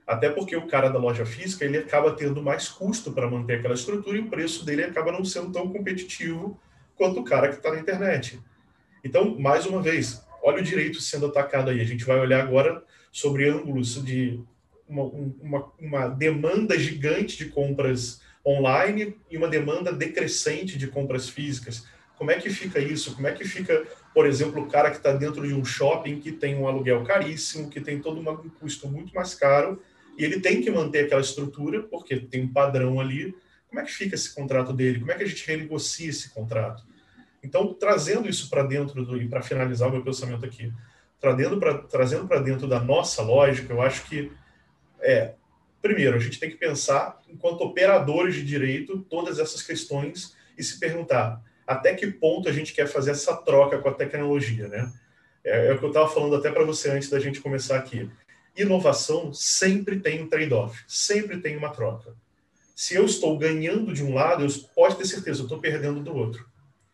Até 0.10 0.28
porque 0.28 0.56
o 0.56 0.66
cara 0.66 0.90
da 0.90 0.98
loja 0.98 1.24
física 1.24 1.64
ele 1.64 1.78
acaba 1.78 2.16
tendo 2.16 2.42
mais 2.42 2.68
custo 2.68 3.12
para 3.12 3.30
manter 3.30 3.60
aquela 3.60 3.76
estrutura 3.76 4.18
e 4.18 4.22
o 4.22 4.28
preço 4.28 4.66
dele 4.66 4.84
acaba 4.84 5.12
não 5.12 5.24
sendo 5.24 5.52
tão 5.52 5.72
competitivo 5.72 6.60
quanto 6.96 7.20
o 7.20 7.24
cara 7.24 7.50
que 7.50 7.58
está 7.58 7.72
na 7.72 7.80
internet. 7.80 8.40
Então, 9.04 9.38
mais 9.38 9.68
uma 9.68 9.80
vez, 9.84 10.26
olha 10.42 10.62
o 10.62 10.64
direito 10.64 11.00
sendo 11.00 11.28
atacado 11.28 11.70
aí. 11.70 11.80
A 11.80 11.86
gente 11.86 12.06
vai 12.06 12.20
olhar 12.20 12.42
agora 12.42 12.84
sobre 13.12 13.48
ângulos 13.48 14.04
de 14.04 14.42
uma, 14.88 15.04
uma, 15.04 15.72
uma 15.80 16.08
demanda 16.08 16.76
gigante 16.76 17.38
de 17.38 17.46
compras 17.46 18.20
online 18.44 19.16
e 19.30 19.38
uma 19.38 19.48
demanda 19.48 19.94
decrescente 19.94 20.76
de 20.76 20.88
compras 20.88 21.30
físicas. 21.30 21.86
Como 22.18 22.32
é 22.32 22.40
que 22.40 22.50
fica 22.50 22.80
isso? 22.80 23.14
Como 23.14 23.28
é 23.28 23.32
que 23.32 23.46
fica, 23.46 23.86
por 24.12 24.26
exemplo, 24.26 24.64
o 24.64 24.68
cara 24.68 24.90
que 24.90 24.98
está 24.98 25.14
dentro 25.14 25.48
de 25.48 25.54
um 25.54 25.64
shopping 25.64 26.20
que 26.20 26.32
tem 26.32 26.56
um 26.56 26.68
aluguel 26.68 27.04
caríssimo, 27.04 27.70
que 27.70 27.80
tem 27.80 28.02
todo 28.02 28.20
um 28.20 28.50
custo 28.60 28.88
muito 28.88 29.14
mais 29.14 29.36
caro, 29.36 29.80
e 30.20 30.26
ele 30.26 30.42
tem 30.42 30.62
que 30.62 30.70
manter 30.70 31.06
aquela 31.06 31.22
estrutura, 31.22 31.82
porque 31.82 32.20
tem 32.20 32.44
um 32.44 32.52
padrão 32.52 33.00
ali. 33.00 33.34
Como 33.70 33.80
é 33.80 33.86
que 33.86 33.92
fica 33.92 34.16
esse 34.16 34.36
contrato 34.36 34.74
dele? 34.74 35.00
Como 35.00 35.12
é 35.12 35.16
que 35.16 35.24
a 35.24 35.28
gente 35.28 35.48
renegocia 35.48 36.10
esse 36.10 36.30
contrato? 36.30 36.84
Então, 37.42 37.74
trazendo 37.74 38.28
isso 38.28 38.50
para 38.50 38.64
dentro, 38.64 39.06
do, 39.06 39.16
e 39.16 39.30
para 39.30 39.42
finalizar 39.42 39.88
o 39.88 39.92
meu 39.92 40.04
pensamento 40.04 40.46
aqui, 40.46 40.74
trazendo 41.90 42.28
para 42.28 42.40
dentro 42.42 42.68
da 42.68 42.82
nossa 42.82 43.22
lógica, 43.22 43.72
eu 43.72 43.82
acho 43.82 44.06
que 44.10 44.30
é, 45.00 45.36
primeiro, 45.82 46.18
a 46.18 46.20
gente 46.20 46.38
tem 46.38 46.50
que 46.50 46.58
pensar, 46.58 47.18
enquanto 47.30 47.62
operadores 47.62 48.36
de 48.36 48.44
direito, 48.44 49.00
todas 49.10 49.40
essas 49.40 49.62
questões 49.62 50.36
e 50.58 50.64
se 50.64 50.78
perguntar 50.80 51.42
até 51.66 51.94
que 51.94 52.08
ponto 52.08 52.50
a 52.50 52.52
gente 52.52 52.74
quer 52.74 52.88
fazer 52.88 53.12
essa 53.12 53.36
troca 53.38 53.78
com 53.78 53.88
a 53.88 53.94
tecnologia, 53.94 54.68
né? 54.68 54.92
É, 55.46 55.68
é 55.68 55.74
o 55.74 55.78
que 55.78 55.86
eu 55.86 55.90
estava 55.90 56.10
falando 56.10 56.36
até 56.36 56.52
para 56.52 56.66
você 56.66 56.90
antes 56.90 57.10
da 57.10 57.20
gente 57.20 57.40
começar 57.40 57.78
aqui. 57.78 58.10
Inovação 58.62 59.34
sempre 59.34 60.00
tem 60.00 60.22
um 60.22 60.28
trade-off, 60.28 60.84
sempre 60.86 61.40
tem 61.40 61.56
uma 61.56 61.70
troca. 61.70 62.14
Se 62.76 62.94
eu 62.94 63.06
estou 63.06 63.38
ganhando 63.38 63.94
de 63.94 64.04
um 64.04 64.14
lado, 64.14 64.44
eu 64.44 64.50
pode 64.76 64.98
ter 64.98 65.06
certeza, 65.06 65.40
eu 65.40 65.44
estou 65.44 65.60
perdendo 65.60 66.02
do 66.02 66.14
outro. 66.14 66.46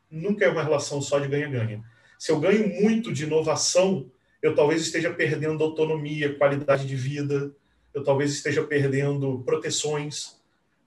Nunca 0.09 0.45
é 0.45 0.49
uma 0.49 0.63
relação 0.63 1.01
só 1.01 1.17
de 1.19 1.27
ganha-ganha. 1.27 1.83
Se 2.19 2.31
eu 2.31 2.39
ganho 2.39 2.67
muito 2.81 3.11
de 3.11 3.23
inovação, 3.23 4.09
eu 4.41 4.53
talvez 4.53 4.81
esteja 4.81 5.11
perdendo 5.11 5.63
autonomia, 5.63 6.37
qualidade 6.37 6.85
de 6.85 6.95
vida, 6.95 7.51
eu 7.93 8.03
talvez 8.03 8.31
esteja 8.31 8.63
perdendo 8.63 9.41
proteções, 9.43 10.35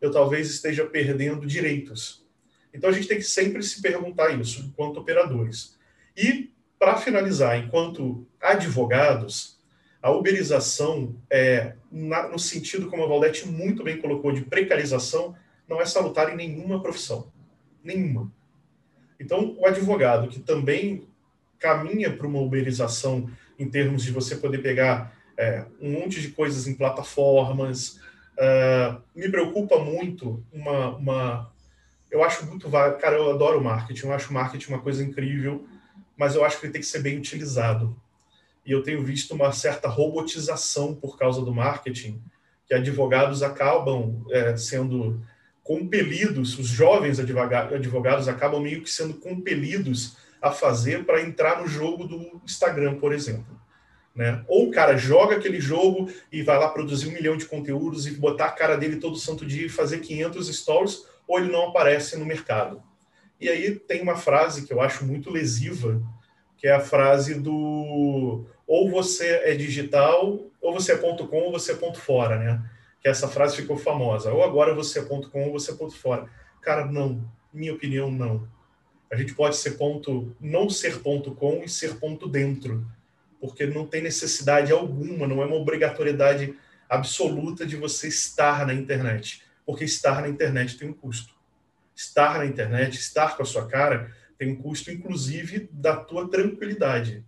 eu 0.01 0.13
talvez 0.13 0.49
esteja 0.49 0.87
perdendo 0.87 1.45
direitos. 1.47 2.25
Então 2.73 2.89
a 2.89 2.93
gente 2.93 3.09
tem 3.09 3.19
que 3.19 3.25
sempre 3.25 3.63
se 3.65 3.83
perguntar 3.83 4.31
isso, 4.39 4.63
enquanto 4.63 5.01
operadores. 5.01 5.77
E, 6.17 6.53
para 6.79 6.97
finalizar, 6.97 7.59
enquanto 7.59 8.25
advogados, 8.41 9.58
a 10.03 10.11
uberização, 10.11 11.15
é, 11.31 11.75
na, 11.91 12.29
no 12.29 12.39
sentido 12.39 12.89
como 12.89 13.05
a 13.05 13.07
Valdete 13.07 13.49
muito 13.49 13.83
bem 13.83 13.99
colocou, 13.99 14.33
de 14.33 14.43
precarização, 14.43 15.35
não 15.69 15.81
é 15.81 15.85
salutar 15.85 16.33
em 16.33 16.37
nenhuma 16.37 16.83
profissão. 16.83 17.31
Nenhuma. 17.83 18.33
Então, 19.19 19.57
o 19.59 19.67
advogado 19.67 20.29
que 20.29 20.39
também 20.39 21.07
caminha 21.59 22.17
para 22.17 22.27
uma 22.27 22.41
uberização 22.41 23.29
em 23.59 23.69
termos 23.69 24.05
de 24.05 24.13
você 24.13 24.37
poder 24.37 24.59
pegar 24.59 25.13
é, 25.37 25.65
um 25.81 25.93
monte 25.93 26.21
de 26.21 26.29
coisas 26.31 26.67
em 26.67 26.75
plataformas. 26.75 28.01
Uh, 28.37 29.01
me 29.15 29.29
preocupa 29.29 29.79
muito 29.79 30.45
uma, 30.53 30.97
uma. 30.97 31.53
Eu 32.11 32.23
acho 32.23 32.47
muito. 32.47 32.69
Cara, 32.71 33.17
eu 33.17 33.31
adoro 33.31 33.63
marketing, 33.63 34.07
eu 34.07 34.13
acho 34.13 34.33
marketing 34.33 34.73
uma 34.73 34.81
coisa 34.81 35.03
incrível, 35.03 35.67
mas 36.17 36.35
eu 36.35 36.45
acho 36.45 36.59
que 36.59 36.67
ele 36.67 36.73
tem 36.73 36.81
que 36.81 36.87
ser 36.87 37.01
bem 37.01 37.19
utilizado. 37.19 37.97
E 38.69 38.73
eu 38.73 38.83
tenho 38.83 39.03
visto 39.03 39.33
uma 39.33 39.51
certa 39.51 39.89
robotização 39.89 40.95
por 40.95 41.17
causa 41.19 41.41
do 41.41 41.55
marketing, 41.55 42.23
que 42.67 42.75
advogados 42.75 43.43
acabam 43.43 44.27
é, 44.31 44.59
sendo 44.59 45.25
compelidos, 45.63 46.59
os 46.59 46.67
jovens 46.67 47.19
advogados 47.19 48.29
acabam 48.29 48.61
meio 48.61 48.83
que 48.83 48.91
sendo 48.91 49.15
compelidos 49.15 50.19
a 50.41 50.51
fazer 50.51 51.07
para 51.07 51.23
entrar 51.23 51.63
no 51.63 51.67
jogo 51.67 52.07
do 52.07 52.43
Instagram, 52.45 52.99
por 52.99 53.15
exemplo. 53.15 53.59
Né? 54.15 54.45
Ou 54.47 54.69
o 54.69 54.71
cara 54.71 54.99
joga 54.99 55.37
aquele 55.37 55.63
jogo 55.63 56.11
e 56.31 56.43
vai 56.43 56.59
lá 56.59 56.69
produzir 56.69 57.09
um 57.09 57.13
milhão 57.13 57.39
de 57.39 57.47
conteúdos 57.47 58.07
e 58.07 58.17
botar 58.17 58.47
a 58.47 58.53
cara 58.53 58.77
dele 58.77 58.97
todo 58.97 59.17
santo 59.17 59.47
dia 59.47 59.65
e 59.65 59.71
fazer 59.71 60.01
500 60.01 60.55
stories, 60.55 61.07
ou 61.27 61.39
ele 61.39 61.51
não 61.51 61.69
aparece 61.69 62.19
no 62.19 62.27
mercado. 62.27 62.83
E 63.41 63.49
aí 63.49 63.77
tem 63.77 64.03
uma 64.03 64.17
frase 64.17 64.67
que 64.67 64.73
eu 64.75 64.81
acho 64.83 65.07
muito 65.07 65.31
lesiva, 65.31 66.03
que 66.59 66.67
é 66.67 66.73
a 66.73 66.81
frase 66.81 67.35
do 67.35 68.45
ou 68.69 68.89
você 68.89 69.27
é 69.45 69.57
digital, 69.57 70.39
ou 70.61 70.73
você 70.73 70.93
é 70.93 70.97
ponto 70.97 71.27
.com, 71.27 71.39
ou 71.39 71.51
você 71.51 71.73
é 71.73 71.75
ponto 71.75 71.99
.fora, 71.99 72.39
né? 72.39 72.63
Que 73.01 73.09
essa 73.09 73.27
frase 73.27 73.57
ficou 73.57 73.77
famosa. 73.77 74.33
Ou 74.33 74.45
agora 74.45 74.73
você 74.75 75.01
é 75.01 75.03
ponto 75.03 75.31
.com, 75.31 75.47
ou 75.47 75.53
você 75.53 75.73
é 75.73 75.75
ponto 75.75 75.97
.fora. 75.97 76.29
Cara, 76.63 76.85
não. 76.85 77.25
Minha 77.53 77.73
opinião, 77.73 78.11
não. 78.11 78.47
A 79.11 79.17
gente 79.17 79.35
pode 79.35 79.57
ser 79.57 79.73
ponto, 79.73 80.37
não 80.39 80.69
ser 80.69 81.01
ponto 81.01 81.35
.com 81.35 81.63
e 81.65 81.69
ser 81.69 81.99
ponto 81.99 82.29
dentro 82.29 82.87
porque 83.41 83.67
não 83.67 83.87
tem 83.87 84.03
necessidade 84.03 84.73
alguma, 84.73 85.27
não 85.27 85.43
é 85.43 85.47
uma 85.47 85.57
obrigatoriedade 85.57 86.55
absoluta 86.89 87.67
de 87.67 87.77
você 87.77 88.09
estar 88.09 88.67
na 88.67 88.75
internet, 88.75 89.43
porque 89.65 89.85
estar 89.85 90.23
na 90.23 90.29
internet 90.29 90.79
tem 90.79 90.89
um 90.89 90.93
custo. 90.93 91.35
Estar 91.95 92.39
na 92.39 92.47
internet, 92.47 92.99
estar 92.99 93.37
com 93.37 93.43
a 93.43 93.47
sua 93.47 93.67
cara, 93.67 94.13
tem 94.39 94.53
um 94.53 94.57
custo, 94.57 94.91
inclusive, 94.91 95.69
da 95.73 95.97
tua 95.97 96.29
tranquilidade. 96.29 97.25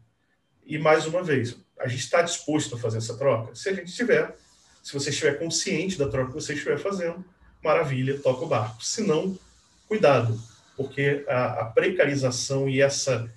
E, 0.70 0.78
mais 0.78 1.04
uma 1.04 1.20
vez, 1.20 1.56
a 1.80 1.88
gente 1.88 2.04
está 2.04 2.22
disposto 2.22 2.76
a 2.76 2.78
fazer 2.78 2.98
essa 2.98 3.18
troca? 3.18 3.52
Se 3.56 3.68
a 3.68 3.74
gente 3.74 3.88
estiver, 3.88 4.38
se 4.80 4.92
você 4.94 5.10
estiver 5.10 5.36
consciente 5.36 5.98
da 5.98 6.08
troca 6.08 6.28
que 6.28 6.34
você 6.34 6.54
estiver 6.54 6.78
fazendo, 6.78 7.24
maravilha, 7.60 8.20
toca 8.20 8.44
o 8.44 8.48
barco. 8.48 8.80
Se 8.80 9.02
não, 9.02 9.36
cuidado, 9.88 10.40
porque 10.76 11.24
a, 11.26 11.62
a 11.62 11.64
precarização 11.64 12.68
e 12.68 12.80
essa, 12.80 13.28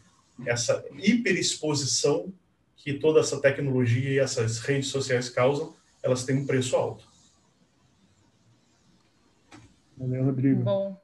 essa 0.46 0.86
hiperexposição 0.92 2.32
que 2.78 2.94
toda 2.94 3.20
essa 3.20 3.42
tecnologia 3.42 4.12
e 4.12 4.20
essas 4.20 4.60
redes 4.60 4.90
sociais 4.90 5.28
causam, 5.28 5.76
elas 6.04 6.24
têm 6.26 6.38
um 6.38 6.46
preço 6.46 6.76
alto. 6.76 7.04
Valeu, 9.98 10.26
Rodrigo. 10.26 10.62
Bom. 10.62 11.02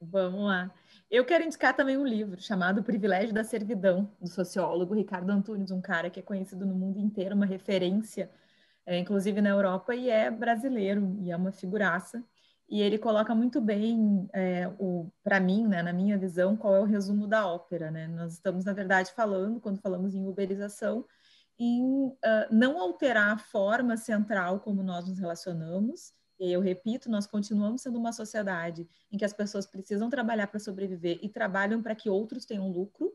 Vamos 0.00 0.44
lá. 0.44 0.74
Eu 1.10 1.24
quero 1.24 1.44
indicar 1.44 1.74
também 1.74 1.96
um 1.96 2.06
livro 2.06 2.40
chamado 2.40 2.82
Privilégio 2.82 3.34
da 3.34 3.42
Servidão, 3.42 4.10
do 4.20 4.28
sociólogo 4.28 4.94
Ricardo 4.94 5.30
Antunes, 5.30 5.70
um 5.70 5.80
cara 5.80 6.08
que 6.08 6.20
é 6.20 6.22
conhecido 6.22 6.64
no 6.64 6.74
mundo 6.74 7.00
inteiro, 7.00 7.34
uma 7.34 7.46
referência, 7.46 8.30
é, 8.86 8.96
inclusive 8.98 9.40
na 9.40 9.48
Europa, 9.50 9.94
e 9.94 10.08
é 10.08 10.30
brasileiro, 10.30 11.16
e 11.20 11.30
é 11.30 11.36
uma 11.36 11.52
figuraça 11.52 12.24
e 12.70 12.80
ele 12.80 12.98
coloca 12.98 13.34
muito 13.34 13.60
bem, 13.60 14.28
é, 14.32 14.70
para 15.24 15.40
mim, 15.40 15.66
né, 15.66 15.82
na 15.82 15.92
minha 15.92 16.16
visão, 16.16 16.56
qual 16.56 16.76
é 16.76 16.80
o 16.80 16.84
resumo 16.84 17.26
da 17.26 17.44
ópera. 17.44 17.90
Né? 17.90 18.06
Nós 18.06 18.34
estamos, 18.34 18.64
na 18.64 18.72
verdade, 18.72 19.10
falando, 19.12 19.60
quando 19.60 19.80
falamos 19.80 20.14
em 20.14 20.24
uberização, 20.24 21.04
em 21.58 21.82
uh, 21.82 22.16
não 22.50 22.80
alterar 22.80 23.32
a 23.32 23.38
forma 23.38 23.96
central 23.96 24.60
como 24.60 24.84
nós 24.84 25.08
nos 25.08 25.18
relacionamos. 25.18 26.14
Eu 26.40 26.60
repito, 26.60 27.10
nós 27.10 27.26
continuamos 27.26 27.82
sendo 27.82 27.98
uma 27.98 28.12
sociedade 28.12 28.88
em 29.12 29.18
que 29.18 29.24
as 29.24 29.32
pessoas 29.32 29.66
precisam 29.66 30.08
trabalhar 30.08 30.46
para 30.46 30.58
sobreviver 30.58 31.18
e 31.22 31.28
trabalham 31.28 31.82
para 31.82 31.94
que 31.94 32.08
outros 32.08 32.44
tenham 32.44 32.70
lucro. 32.70 33.14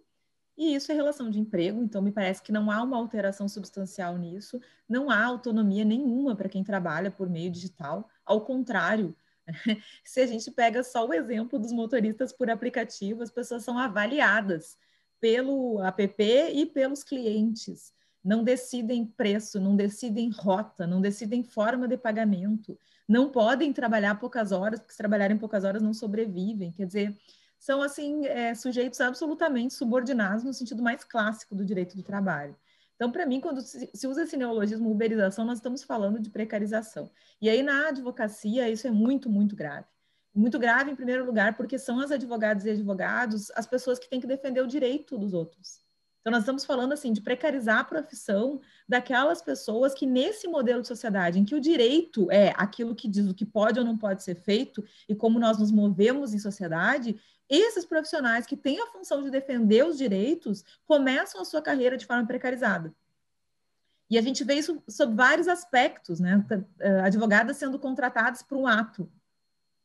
E 0.57 0.75
isso 0.75 0.91
é 0.91 0.95
relação 0.95 1.29
de 1.29 1.39
emprego, 1.39 1.83
então 1.83 2.01
me 2.01 2.11
parece 2.11 2.41
que 2.41 2.51
não 2.51 2.71
há 2.71 2.81
uma 2.81 2.97
alteração 2.97 3.49
substancial 3.49 4.17
nisso, 4.17 4.61
não 4.87 5.09
há 5.09 5.21
autonomia 5.25 5.83
nenhuma 5.83 6.33
para 6.35 6.47
quem 6.47 6.63
trabalha 6.63 7.11
por 7.11 7.29
meio 7.29 7.51
digital, 7.51 8.09
ao 8.25 8.45
contrário, 8.45 9.13
Se 10.03 10.21
a 10.21 10.27
gente 10.27 10.49
pega 10.51 10.83
só 10.83 11.07
o 11.07 11.13
exemplo 11.13 11.59
dos 11.59 11.71
motoristas 11.71 12.33
por 12.33 12.49
aplicativo, 12.49 13.23
as 13.23 13.31
pessoas 13.31 13.63
são 13.63 13.77
avaliadas 13.77 14.77
pelo 15.19 15.81
app 15.81 16.23
e 16.53 16.65
pelos 16.65 17.03
clientes. 17.03 17.93
não 18.23 18.43
decidem 18.43 19.05
preço, 19.05 19.59
não 19.59 19.75
decidem 19.75 20.31
rota, 20.31 20.87
não 20.87 20.99
decidem 20.99 21.43
forma 21.43 21.87
de 21.87 21.95
pagamento, 21.95 22.77
não 23.07 23.29
podem 23.29 23.71
trabalhar 23.71 24.15
poucas 24.15 24.51
horas, 24.51 24.79
porque 24.79 24.93
se 24.93 24.97
trabalharem 24.97 25.37
poucas 25.37 25.63
horas 25.63 25.81
não 25.81 25.93
sobrevivem. 25.93 26.71
Quer 26.71 26.85
dizer, 26.87 27.17
são 27.59 27.81
assim 27.81 28.25
é, 28.25 28.53
sujeitos 28.53 28.99
absolutamente 29.01 29.73
subordinados 29.73 30.43
no 30.43 30.53
sentido 30.53 30.83
mais 30.83 31.03
clássico 31.03 31.55
do 31.55 31.65
direito 31.65 31.95
do 31.95 32.03
trabalho. 32.03 32.55
Então, 32.95 33.11
para 33.11 33.25
mim, 33.25 33.41
quando 33.41 33.61
se 33.61 34.07
usa 34.07 34.23
esse 34.23 34.37
neologismo 34.37 34.89
uberização, 34.89 35.45
nós 35.45 35.57
estamos 35.57 35.83
falando 35.83 36.19
de 36.19 36.29
precarização. 36.29 37.11
E 37.41 37.49
aí, 37.49 37.61
na 37.61 37.89
advocacia, 37.89 38.69
isso 38.69 38.87
é 38.87 38.91
muito, 38.91 39.29
muito 39.29 39.55
grave. 39.55 39.87
Muito 40.33 40.57
grave, 40.57 40.91
em 40.91 40.95
primeiro 40.95 41.25
lugar, 41.25 41.55
porque 41.57 41.77
são 41.77 41.99
as 41.99 42.11
advogadas 42.11 42.65
e 42.65 42.69
advogados 42.69 43.51
as 43.51 43.65
pessoas 43.65 43.99
que 43.99 44.09
têm 44.09 44.21
que 44.21 44.27
defender 44.27 44.61
o 44.61 44.67
direito 44.67 45.17
dos 45.17 45.33
outros. 45.33 45.84
Então, 46.25 46.31
nós 46.31 46.41
estamos 46.41 46.65
falando 46.65 46.91
assim 46.91 47.13
de 47.13 47.21
precarizar 47.21 47.77
a 47.77 47.83
profissão 47.83 48.59
daquelas 48.89 49.43
pessoas 49.43 49.93
que, 49.93 50.07
nesse 50.07 50.47
modelo 50.47 50.81
de 50.81 50.87
sociedade, 50.87 51.37
em 51.37 51.45
que 51.45 51.53
o 51.53 51.61
direito 51.61 52.31
é 52.31 52.51
aquilo 52.57 52.95
que 52.95 53.07
diz 53.07 53.29
o 53.29 53.33
que 53.35 53.45
pode 53.45 53.77
ou 53.77 53.85
não 53.85 53.95
pode 53.95 54.23
ser 54.23 54.33
feito 54.33 54.83
e 55.07 55.13
como 55.13 55.37
nós 55.37 55.59
nos 55.59 55.71
movemos 55.71 56.33
em 56.33 56.39
sociedade, 56.39 57.15
esses 57.47 57.85
profissionais 57.85 58.47
que 58.47 58.57
têm 58.57 58.81
a 58.81 58.87
função 58.87 59.21
de 59.21 59.29
defender 59.29 59.85
os 59.85 59.99
direitos 59.99 60.65
começam 60.87 61.39
a 61.39 61.45
sua 61.45 61.61
carreira 61.61 61.95
de 61.95 62.07
forma 62.07 62.25
precarizada. 62.25 62.91
E 64.09 64.17
a 64.17 64.21
gente 64.23 64.43
vê 64.43 64.55
isso 64.55 64.81
sob 64.89 65.13
vários 65.13 65.47
aspectos, 65.47 66.19
né? 66.19 66.43
Eh, 66.79 67.01
advogadas 67.01 67.57
sendo 67.57 67.77
contratadas 67.77 68.41
por 68.41 68.57
um 68.57 68.65
ato, 68.65 69.07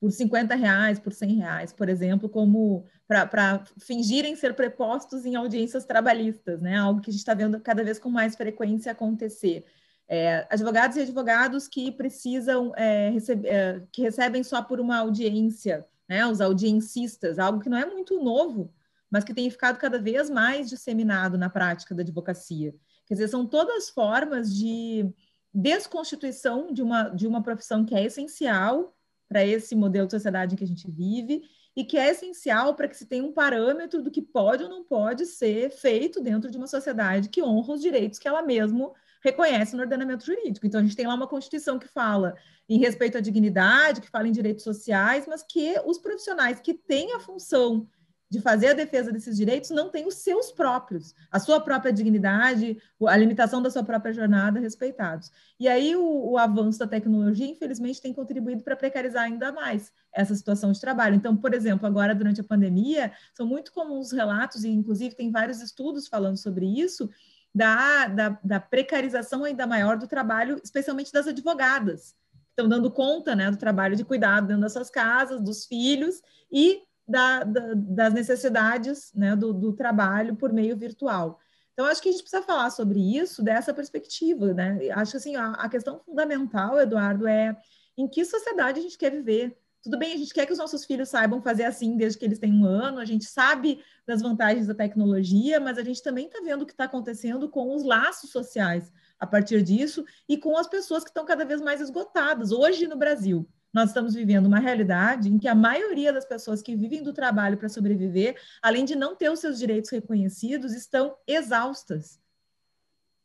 por 0.01 0.11
50 0.11 0.55
reais, 0.55 0.99
por 0.99 1.13
100 1.13 1.35
reais, 1.35 1.73
por 1.75 1.89
exemplo, 1.91 2.29
como 2.29 2.87
para 3.07 3.63
fingirem 3.79 4.35
ser 4.35 4.55
prepostos 4.55 5.27
em 5.27 5.37
audiências 5.37 5.85
trabalhistas, 5.85 6.61
né? 6.63 6.79
Algo 6.79 7.03
que 7.03 7.11
a 7.11 7.13
gente 7.13 7.21
está 7.21 7.35
vendo 7.35 7.61
cada 7.61 7.85
vez 7.85 7.99
com 7.99 8.09
mais 8.09 8.35
frequência 8.35 8.93
acontecer. 8.93 9.67
É, 10.09 10.47
advogados 10.51 10.97
e 10.97 11.03
advogados 11.03 11.69
que 11.69 11.93
precisam, 11.93 12.73
é, 12.77 13.11
receber, 13.11 13.49
é, 13.49 13.83
que 13.93 14.01
recebem 14.01 14.43
só 14.43 14.63
por 14.63 14.81
uma 14.81 14.97
audiência, 14.97 15.87
né? 16.09 16.27
Os 16.27 16.41
audiencistas, 16.41 17.39
algo 17.39 17.61
que 17.61 17.69
não 17.69 17.77
é 17.77 17.85
muito 17.85 18.19
novo, 18.23 18.73
mas 19.11 19.23
que 19.23 19.35
tem 19.35 19.51
ficado 19.51 19.77
cada 19.77 19.99
vez 19.99 20.31
mais 20.31 20.71
disseminado 20.71 21.37
na 21.37 21.51
prática 21.51 21.95
da 21.95 22.03
advocacia. 22.03 22.75
Quer 23.05 23.15
dizer, 23.15 23.29
são 23.29 23.45
todas 23.45 23.91
formas 23.91 24.55
de 24.55 25.13
desconstituição 25.53 26.73
de 26.73 26.81
uma, 26.81 27.09
de 27.11 27.27
uma 27.27 27.43
profissão 27.43 27.85
que 27.85 27.95
é 27.95 28.05
essencial 28.05 28.97
para 29.31 29.47
esse 29.47 29.77
modelo 29.77 30.09
de 30.09 30.13
sociedade 30.13 30.55
em 30.55 30.59
que 30.59 30.65
a 30.65 30.67
gente 30.67 30.91
vive 30.91 31.43
e 31.77 31.85
que 31.85 31.97
é 31.97 32.11
essencial 32.11 32.75
para 32.75 32.89
que 32.89 32.97
se 32.97 33.07
tenha 33.07 33.23
um 33.23 33.33
parâmetro 33.33 34.03
do 34.03 34.11
que 34.11 34.21
pode 34.21 34.65
ou 34.65 34.69
não 34.69 34.83
pode 34.83 35.25
ser 35.25 35.71
feito 35.71 36.21
dentro 36.21 36.51
de 36.51 36.59
uma 36.59 36.67
sociedade 36.67 37.29
que 37.29 37.41
honra 37.41 37.75
os 37.75 37.81
direitos 37.81 38.19
que 38.19 38.27
ela 38.27 38.43
mesmo 38.43 38.93
reconhece 39.23 39.77
no 39.77 39.83
ordenamento 39.83 40.27
jurídico. 40.27 40.67
Então, 40.67 40.81
a 40.81 40.83
gente 40.83 40.97
tem 40.97 41.07
lá 41.07 41.15
uma 41.15 41.29
Constituição 41.29 41.79
que 41.79 41.87
fala 41.87 42.35
em 42.69 42.79
respeito 42.79 43.19
à 43.19 43.21
dignidade, 43.21 44.01
que 44.01 44.11
fala 44.11 44.27
em 44.27 44.33
direitos 44.33 44.65
sociais, 44.65 45.27
mas 45.29 45.45
que 45.45 45.77
os 45.85 45.99
profissionais 45.99 46.59
que 46.59 46.75
têm 46.75 47.13
a 47.15 47.21
função 47.21 47.87
de 48.31 48.41
fazer 48.41 48.69
a 48.69 48.75
defesa 48.75 49.11
desses 49.11 49.37
direitos 49.37 49.71
não 49.71 49.91
tem 49.91 50.07
os 50.07 50.15
seus 50.15 50.53
próprios, 50.53 51.15
a 51.33 51.41
sua 51.41 51.61
própria 51.61 51.93
dignidade, 51.93 52.81
a 53.05 53.17
limitação 53.17 53.61
da 53.61 53.69
sua 53.71 53.83
própria 53.83 54.13
jornada 54.13 54.61
respeitados. 54.61 55.33
E 55.59 55.67
aí 55.67 55.97
o, 55.97 56.31
o 56.31 56.39
avanço 56.39 56.79
da 56.79 56.87
tecnologia, 56.87 57.47
infelizmente, 57.47 58.01
tem 58.01 58.15
contribuído 58.15 58.63
para 58.63 58.77
precarizar 58.77 59.25
ainda 59.25 59.51
mais 59.51 59.93
essa 60.13 60.33
situação 60.35 60.71
de 60.71 60.81
trabalho. 60.81 61.17
Então, 61.17 61.37
por 61.37 61.53
exemplo, 61.53 61.89
agora 61.89 62.15
durante 62.15 62.41
a 62.41 62.45
pandemia, 62.45 63.13
são 63.35 63.45
muito 63.45 63.73
comuns 63.73 64.13
relatos, 64.13 64.63
e 64.63 64.69
inclusive 64.69 65.17
tem 65.17 65.33
vários 65.33 65.61
estudos 65.61 66.07
falando 66.07 66.37
sobre 66.37 66.67
isso, 66.67 67.11
da, 67.53 68.07
da, 68.07 68.39
da 68.45 68.61
precarização 68.61 69.43
ainda 69.43 69.67
maior 69.67 69.99
do 69.99 70.07
trabalho, 70.07 70.61
especialmente 70.63 71.13
das 71.13 71.27
advogadas, 71.27 72.15
estão 72.51 72.69
dando 72.69 72.93
conta 72.93 73.35
né, 73.35 73.51
do 73.51 73.57
trabalho 73.57 73.97
de 73.97 74.05
cuidado 74.05 74.47
dentro 74.47 74.63
das 74.63 74.73
suas 74.73 74.89
casas, 74.89 75.41
dos 75.41 75.65
filhos, 75.65 76.23
e 76.53 76.83
da, 77.11 77.45
da, 77.45 77.75
das 77.75 78.15
necessidades 78.15 79.13
né, 79.15 79.35
do, 79.35 79.53
do, 79.53 79.73
trabalho 79.73 80.37
por 80.37 80.53
meio 80.53 80.77
virtual. 80.77 81.41
Então, 81.73 81.87
acho 81.87 82.01
que 82.01 82.09
a 82.09 82.13
gente 82.13 82.23
precisa 82.23 82.43
falar 82.43 82.71
sobre 82.71 83.01
isso 83.01 83.43
dessa 83.43 83.75
perspectiva. 83.75 84.55
Né? 84.55 84.91
Acho 84.93 85.13
que 85.13 85.17
assim, 85.17 85.37
a, 85.37 85.53
a 85.53 85.69
questão 85.69 85.99
fundamental, 85.99 86.81
Eduardo, 86.81 87.27
é 87.27 87.57
em 87.97 88.07
que 88.07 88.25
sociedade 88.25 88.79
a 88.79 88.83
gente 88.83 88.97
quer 88.97 89.11
viver. 89.11 89.57
Tudo 89.83 89.99
bem, 89.99 90.13
a 90.13 90.17
gente 90.17 90.33
quer 90.35 90.45
que 90.45 90.53
os 90.53 90.59
nossos 90.59 90.85
filhos 90.85 91.09
saibam 91.09 91.41
fazer 91.41 91.65
assim 91.65 91.97
desde 91.97 92.19
que 92.19 92.25
eles 92.25 92.39
têm 92.39 92.53
um 92.53 92.67
ano, 92.67 92.99
a 92.99 93.05
gente 93.07 93.25
sabe 93.25 93.83
das 94.07 94.21
vantagens 94.21 94.67
da 94.67 94.75
tecnologia, 94.75 95.59
mas 95.59 95.79
a 95.79 95.83
gente 95.83 96.03
também 96.03 96.27
está 96.27 96.41
vendo 96.43 96.63
o 96.63 96.67
que 96.67 96.73
está 96.73 96.85
acontecendo 96.85 97.49
com 97.49 97.75
os 97.75 97.83
laços 97.83 98.31
sociais 98.31 98.93
a 99.19 99.27
partir 99.27 99.63
disso 99.63 100.05
e 100.29 100.37
com 100.37 100.57
as 100.57 100.67
pessoas 100.67 101.03
que 101.03 101.09
estão 101.09 101.25
cada 101.25 101.47
vez 101.47 101.63
mais 101.63 101.81
esgotadas. 101.81 102.53
Hoje 102.53 102.87
no 102.87 102.97
Brasil, 102.97 103.49
nós 103.73 103.91
estamos 103.91 104.15
vivendo 104.15 104.47
uma 104.47 104.59
realidade 104.59 105.29
em 105.29 105.39
que 105.39 105.47
a 105.47 105.55
maioria 105.55 106.13
das 106.13 106.25
pessoas 106.25 106.61
que 106.61 106.75
vivem 106.75 107.03
do 107.03 107.13
trabalho 107.13 107.57
para 107.57 107.69
sobreviver, 107.69 108.37
além 108.61 108.85
de 108.85 108.97
não 108.97 109.15
ter 109.15 109.31
os 109.31 109.39
seus 109.39 109.59
direitos 109.59 109.91
reconhecidos, 109.91 110.75
estão 110.75 111.17
exaustas. 111.27 112.19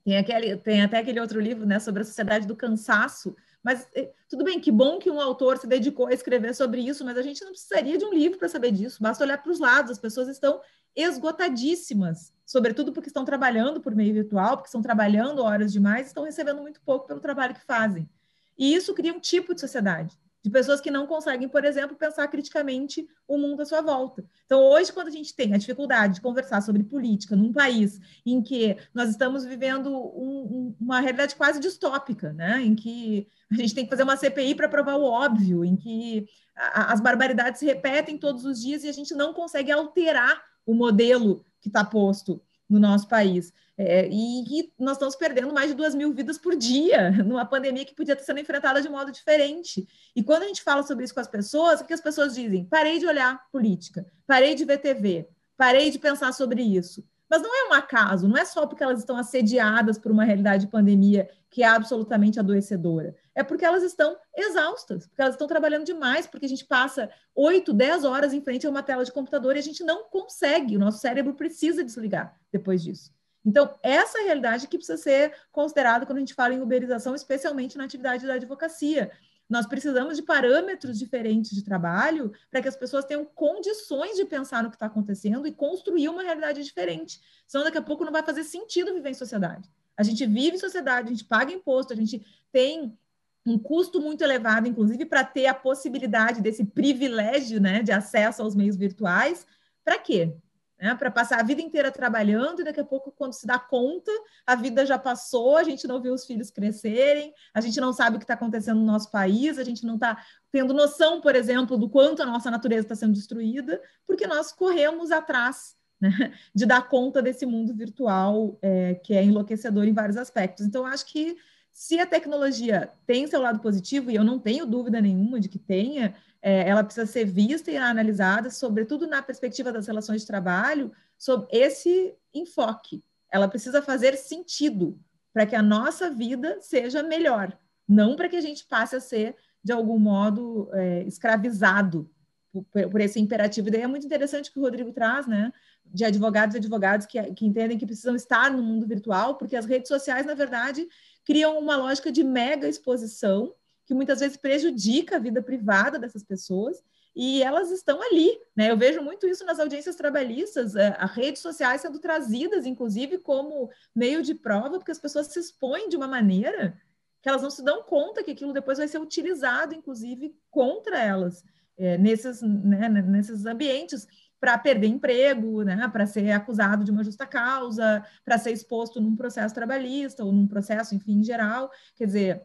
Tem, 0.03 0.17
aquele, 0.17 0.55
tem 0.57 0.83
até 0.83 0.99
aquele 0.99 1.19
outro 1.19 1.39
livro 1.39 1.65
né, 1.65 1.79
sobre 1.79 2.03
a 2.03 2.05
sociedade 2.05 2.45
do 2.45 2.55
cansaço, 2.55 3.35
mas 3.63 3.89
eh, 3.95 4.11
tudo 4.29 4.43
bem, 4.43 4.59
que 4.59 4.71
bom 4.71 4.99
que 4.99 5.09
um 5.09 5.19
autor 5.19 5.57
se 5.57 5.65
dedicou 5.65 6.05
a 6.07 6.13
escrever 6.13 6.53
sobre 6.53 6.81
isso, 6.81 7.03
mas 7.03 7.17
a 7.17 7.23
gente 7.23 7.43
não 7.43 7.51
precisaria 7.51 7.97
de 7.97 8.05
um 8.05 8.13
livro 8.13 8.37
para 8.37 8.47
saber 8.47 8.71
disso, 8.71 9.01
basta 9.01 9.23
olhar 9.23 9.41
para 9.41 9.51
os 9.51 9.59
lados, 9.59 9.89
as 9.89 9.97
pessoas 9.97 10.27
estão 10.27 10.61
esgotadíssimas, 10.95 12.31
sobretudo 12.45 12.93
porque 12.93 13.09
estão 13.09 13.25
trabalhando 13.25 13.81
por 13.81 13.95
meio 13.95 14.13
virtual, 14.13 14.57
porque 14.57 14.67
estão 14.67 14.81
trabalhando 14.81 15.41
horas 15.41 15.73
demais, 15.73 16.05
estão 16.05 16.23
recebendo 16.23 16.61
muito 16.61 16.79
pouco 16.81 17.07
pelo 17.07 17.19
trabalho 17.19 17.55
que 17.55 17.65
fazem. 17.65 18.07
E 18.55 18.75
isso 18.75 18.93
cria 18.93 19.11
um 19.11 19.19
tipo 19.19 19.55
de 19.55 19.59
sociedade 19.59 20.15
de 20.45 20.51
pessoas 20.51 20.79
que 20.79 20.91
não 20.91 21.07
conseguem, 21.07 21.49
por 21.49 21.65
exemplo, 21.65 21.97
pensar 21.97 22.27
criticamente 22.27 23.07
o 23.27 23.35
mundo 23.35 23.63
à 23.63 23.65
sua 23.65 23.81
volta. 23.81 24.23
Então, 24.45 24.61
hoje, 24.61 24.93
quando 24.93 25.07
a 25.07 25.11
gente 25.11 25.33
tem 25.33 25.51
a 25.55 25.57
dificuldade 25.57 26.13
de 26.13 26.21
conversar 26.21 26.61
sobre 26.61 26.83
política 26.83 27.35
num 27.35 27.51
país 27.51 27.99
em 28.23 28.43
que 28.43 28.77
nós 28.93 29.09
estamos 29.09 29.43
vivendo 29.43 29.89
um, 29.89 30.43
um, 30.43 30.75
uma 30.79 30.99
realidade 30.99 31.35
quase 31.35 31.59
distópica, 31.59 32.31
né? 32.31 32.61
em 32.61 32.75
que 32.75 33.27
a 33.51 33.55
gente 33.55 33.73
tem 33.73 33.85
que 33.85 33.89
fazer 33.89 34.03
uma 34.03 34.15
CPI 34.15 34.53
para 34.53 34.69
provar 34.69 34.97
o 34.97 35.03
óbvio, 35.03 35.65
em 35.65 35.75
que 35.75 36.27
a, 36.55 36.93
as 36.93 37.01
barbaridades 37.01 37.59
se 37.59 37.65
repetem 37.65 38.15
todos 38.15 38.45
os 38.45 38.61
dias 38.61 38.83
e 38.83 38.87
a 38.87 38.93
gente 38.93 39.15
não 39.15 39.33
consegue 39.33 39.71
alterar 39.71 40.43
o 40.63 40.75
modelo 40.75 41.43
que 41.59 41.69
está 41.69 41.83
posto 41.83 42.39
no 42.69 42.79
nosso 42.79 43.07
país. 43.07 43.53
É, 43.77 44.07
e, 44.09 44.61
e, 44.61 44.73
nós 44.79 44.93
estamos 44.93 45.15
perdendo 45.15 45.53
mais 45.53 45.69
de 45.69 45.75
duas 45.75 45.93
mil 45.93 46.13
vidas 46.13 46.37
por 46.37 46.55
dia, 46.55 47.11
numa 47.23 47.45
pandemia 47.45 47.85
que 47.85 47.93
podia 47.93 48.13
estar 48.13 48.25
sendo 48.25 48.39
enfrentada 48.39 48.81
de 48.81 48.89
modo 48.89 49.11
diferente. 49.11 49.85
E 50.15 50.23
quando 50.23 50.43
a 50.43 50.47
gente 50.47 50.63
fala 50.63 50.83
sobre 50.83 51.03
isso 51.03 51.13
com 51.13 51.19
as 51.19 51.27
pessoas, 51.27 51.81
o 51.81 51.85
que 51.85 51.93
as 51.93 52.01
pessoas 52.01 52.33
dizem? 52.33 52.65
Parei 52.65 52.99
de 52.99 53.05
olhar 53.05 53.47
política, 53.51 54.05
parei 54.25 54.55
de 54.55 54.63
ver 54.63 54.77
TV, 54.77 55.27
parei 55.57 55.91
de 55.91 55.99
pensar 55.99 56.33
sobre 56.33 56.61
isso. 56.61 57.03
Mas 57.29 57.41
não 57.41 57.53
é 57.53 57.69
um 57.69 57.73
acaso, 57.73 58.27
não 58.27 58.37
é 58.37 58.45
só 58.45 58.65
porque 58.67 58.83
elas 58.83 58.99
estão 58.99 59.17
assediadas 59.17 59.97
por 59.97 60.11
uma 60.11 60.23
realidade 60.23 60.65
de 60.65 60.71
pandemia 60.71 61.27
que 61.49 61.63
é 61.63 61.67
absolutamente 61.67 62.39
adoecedora. 62.39 63.15
É 63.35 63.43
porque 63.43 63.65
elas 63.65 63.83
estão 63.83 64.17
exaustas, 64.33 65.05
porque 65.05 65.21
elas 65.21 65.35
estão 65.35 65.47
trabalhando 65.47 65.83
demais, 65.83 66.25
porque 66.25 66.45
a 66.45 66.49
gente 66.49 66.63
passa 66.63 67.09
8, 67.35 67.73
10 67.73 68.05
horas 68.05 68.33
em 68.33 68.41
frente 68.41 68.65
a 68.65 68.69
uma 68.69 68.81
tela 68.81 69.03
de 69.03 69.11
computador 69.11 69.55
e 69.55 69.59
a 69.59 69.63
gente 69.63 69.83
não 69.83 70.05
consegue, 70.05 70.77
o 70.77 70.79
nosso 70.79 70.99
cérebro 70.99 71.33
precisa 71.33 71.83
desligar 71.83 72.39
depois 72.49 72.81
disso. 72.81 73.13
Então, 73.45 73.77
essa 73.83 74.19
é 74.19 74.23
realidade 74.23 74.67
que 74.67 74.77
precisa 74.77 74.97
ser 74.97 75.33
considerada 75.51 76.05
quando 76.05 76.17
a 76.17 76.21
gente 76.21 76.33
fala 76.33 76.53
em 76.53 76.61
uberização, 76.61 77.13
especialmente 77.13 77.77
na 77.77 77.83
atividade 77.83 78.25
da 78.25 78.33
advocacia. 78.33 79.11
Nós 79.47 79.67
precisamos 79.67 80.17
de 80.17 80.23
parâmetros 80.23 80.97
diferentes 80.97 81.51
de 81.51 81.63
trabalho 81.63 82.33
para 82.49 82.61
que 82.61 82.67
as 82.67 82.75
pessoas 82.75 83.05
tenham 83.05 83.23
condições 83.23 84.15
de 84.15 84.25
pensar 84.25 84.63
no 84.63 84.69
que 84.69 84.75
está 84.75 84.87
acontecendo 84.87 85.45
e 85.45 85.51
construir 85.51 86.09
uma 86.09 86.23
realidade 86.23 86.63
diferente. 86.63 87.21
Senão, 87.47 87.63
daqui 87.63 87.77
a 87.77 87.81
pouco, 87.81 88.03
não 88.03 88.11
vai 88.11 88.23
fazer 88.23 88.43
sentido 88.43 88.93
viver 88.93 89.11
em 89.11 89.13
sociedade. 89.13 89.69
A 89.95 90.01
gente 90.01 90.25
vive 90.25 90.55
em 90.55 90.59
sociedade, 90.59 91.07
a 91.07 91.11
gente 91.11 91.25
paga 91.25 91.53
imposto, 91.53 91.93
a 91.93 91.95
gente 91.95 92.25
tem 92.51 92.97
um 93.45 93.59
custo 93.59 94.01
muito 94.01 94.23
elevado, 94.23 94.67
inclusive, 94.67 95.05
para 95.05 95.23
ter 95.23 95.45
a 95.45 95.53
possibilidade 95.53 96.41
desse 96.41 96.65
privilégio 96.65 97.61
né, 97.61 97.83
de 97.83 97.91
acesso 97.91 98.41
aos 98.41 98.55
meios 98.55 98.75
virtuais. 98.75 99.45
Para 99.83 99.99
quê? 99.99 100.35
né, 100.79 100.93
para 100.95 101.09
passar 101.09 101.39
a 101.39 101.43
vida 101.43 101.61
inteira 101.61 101.91
trabalhando 101.91 102.61
e 102.61 102.63
daqui 102.63 102.79
a 102.79 102.85
pouco, 102.85 103.11
quando 103.11 103.33
se 103.33 103.47
dá 103.47 103.57
conta, 103.57 104.11
a 104.45 104.55
vida 104.55 104.85
já 104.85 104.99
passou, 104.99 105.57
a 105.57 105.63
gente 105.63 105.87
não 105.87 106.01
viu 106.01 106.13
os 106.13 106.25
filhos 106.25 106.51
crescerem, 106.51 107.33
a 107.53 107.61
gente 107.61 107.79
não 107.79 107.93
sabe 107.93 108.15
o 108.15 108.19
que 108.19 108.25
está 108.25 108.33
acontecendo 108.33 108.79
no 108.79 108.85
nosso 108.85 109.09
país, 109.09 109.57
a 109.57 109.63
gente 109.63 109.85
não 109.85 109.95
está 109.95 110.23
tendo 110.51 110.73
noção, 110.73 111.21
por 111.21 111.35
exemplo, 111.35 111.77
do 111.77 111.89
quanto 111.89 112.21
a 112.21 112.25
nossa 112.25 112.51
natureza 112.51 112.81
está 112.81 112.95
sendo 112.95 113.13
destruída, 113.13 113.81
porque 114.05 114.27
nós 114.27 114.51
corremos 114.51 115.11
atrás 115.11 115.75
né, 115.99 116.33
de 116.53 116.65
dar 116.65 116.87
conta 116.87 117.21
desse 117.21 117.45
mundo 117.45 117.73
virtual 117.73 118.57
é, 118.61 118.95
que 118.95 119.13
é 119.13 119.23
enlouquecedor 119.23 119.85
em 119.85 119.93
vários 119.93 120.17
aspectos. 120.17 120.65
Então, 120.65 120.85
acho 120.85 121.05
que 121.05 121.37
se 121.75 121.99
a 121.99 122.05
tecnologia 122.05 122.89
tem 123.05 123.27
seu 123.27 123.41
lado 123.41 123.59
positivo, 123.59 124.09
e 124.09 124.15
eu 124.15 124.23
não 124.23 124.39
tenho 124.39 124.65
dúvida 124.65 125.01
nenhuma 125.01 125.41
de 125.41 125.49
que 125.49 125.59
tenha, 125.59 126.15
é, 126.41 126.69
ela 126.69 126.81
precisa 126.81 127.05
ser 127.05 127.25
vista 127.25 127.69
e 127.69 127.75
analisada, 127.75 128.49
sobretudo 128.49 129.05
na 129.05 129.21
perspectiva 129.21 129.73
das 129.73 129.85
relações 129.85 130.21
de 130.21 130.27
trabalho, 130.27 130.93
sob 131.17 131.45
esse 131.51 132.15
enfoque. 132.33 133.03
Ela 133.29 133.49
precisa 133.49 133.81
fazer 133.81 134.15
sentido, 134.15 134.97
para 135.33 135.45
que 135.45 135.53
a 135.53 135.61
nossa 135.61 136.09
vida 136.09 136.59
seja 136.61 137.03
melhor, 137.03 137.51
não 137.85 138.15
para 138.15 138.29
que 138.29 138.37
a 138.37 138.41
gente 138.41 138.65
passe 138.65 138.95
a 138.95 139.01
ser, 139.01 139.35
de 139.61 139.73
algum 139.73 139.99
modo, 139.99 140.69
é, 140.71 141.03
escravizado 141.03 142.09
por, 142.53 142.89
por, 142.89 143.01
esse 143.01 143.19
imperativo. 143.19 143.67
E 143.67 143.71
daí 143.71 143.81
é 143.81 143.87
muito 143.87 144.05
interessante 144.05 144.49
que 144.49 144.57
o 144.57 144.61
Rodrigo 144.61 144.93
traz, 144.93 145.27
né? 145.27 145.51
De 145.83 146.05
advogados 146.05 146.55
e 146.55 146.57
advogados 146.57 147.05
que, 147.05 147.21
que 147.33 147.45
entendem 147.45 147.77
que 147.77 147.85
precisam 147.85 148.15
estar 148.15 148.49
no 148.49 148.63
mundo 148.63 148.87
virtual, 148.87 149.35
porque 149.35 149.57
as 149.57 149.65
redes 149.65 149.89
sociais, 149.89 150.25
na 150.25 150.33
verdade, 150.33 150.87
criam 151.25 151.57
uma 151.57 151.75
lógica 151.75 152.11
de 152.11 152.23
mega 152.23 152.67
exposição 152.67 153.53
que 153.85 153.93
muitas 153.93 154.19
vezes 154.19 154.37
prejudica 154.37 155.15
a 155.15 155.19
vida 155.19 155.41
privada 155.41 155.99
dessas 155.99 156.23
pessoas 156.23 156.83
e 157.15 157.41
elas 157.41 157.71
estão 157.71 158.01
ali, 158.01 158.37
né? 158.55 158.69
Eu 158.69 158.77
vejo 158.77 159.01
muito 159.01 159.25
isso 159.25 159.45
nas 159.45 159.59
audiências 159.59 159.95
trabalhistas, 159.95 160.75
é, 160.75 160.95
as 160.99 161.11
redes 161.11 161.41
sociais 161.41 161.81
sendo 161.81 161.97
trazidas, 161.97 162.65
inclusive, 162.65 163.19
como 163.19 163.69
meio 163.95 164.21
de 164.21 164.35
prova, 164.35 164.77
porque 164.77 164.91
as 164.91 164.99
pessoas 164.99 165.27
se 165.27 165.39
expõem 165.39 165.87
de 165.87 165.95
uma 165.95 166.07
maneira 166.07 166.77
que 167.21 167.29
elas 167.29 167.41
não 167.41 167.49
se 167.49 167.63
dão 167.63 167.83
conta 167.83 168.21
que 168.21 168.31
aquilo 168.31 168.53
depois 168.53 168.77
vai 168.77 168.87
ser 168.87 168.99
utilizado, 168.99 169.73
inclusive, 169.73 170.35
contra 170.51 171.01
elas, 171.01 171.43
é, 171.77 171.97
nesses, 171.97 172.41
né, 172.41 172.89
nesses 172.89 173.45
ambientes, 173.45 174.07
para 174.39 174.57
perder 174.57 174.87
emprego, 174.87 175.63
né, 175.63 175.87
para 175.87 176.05
ser 176.05 176.31
acusado 176.31 176.83
de 176.83 176.91
uma 176.91 177.03
justa 177.03 177.25
causa, 177.25 178.05
para 178.23 178.37
ser 178.37 178.51
exposto 178.51 179.01
num 179.01 179.15
processo 179.15 179.55
trabalhista 179.55 180.23
ou 180.23 180.31
num 180.31 180.47
processo, 180.47 180.93
enfim, 180.93 181.19
em 181.19 181.23
geral. 181.23 181.71
Quer 181.95 182.05
dizer, 182.05 182.43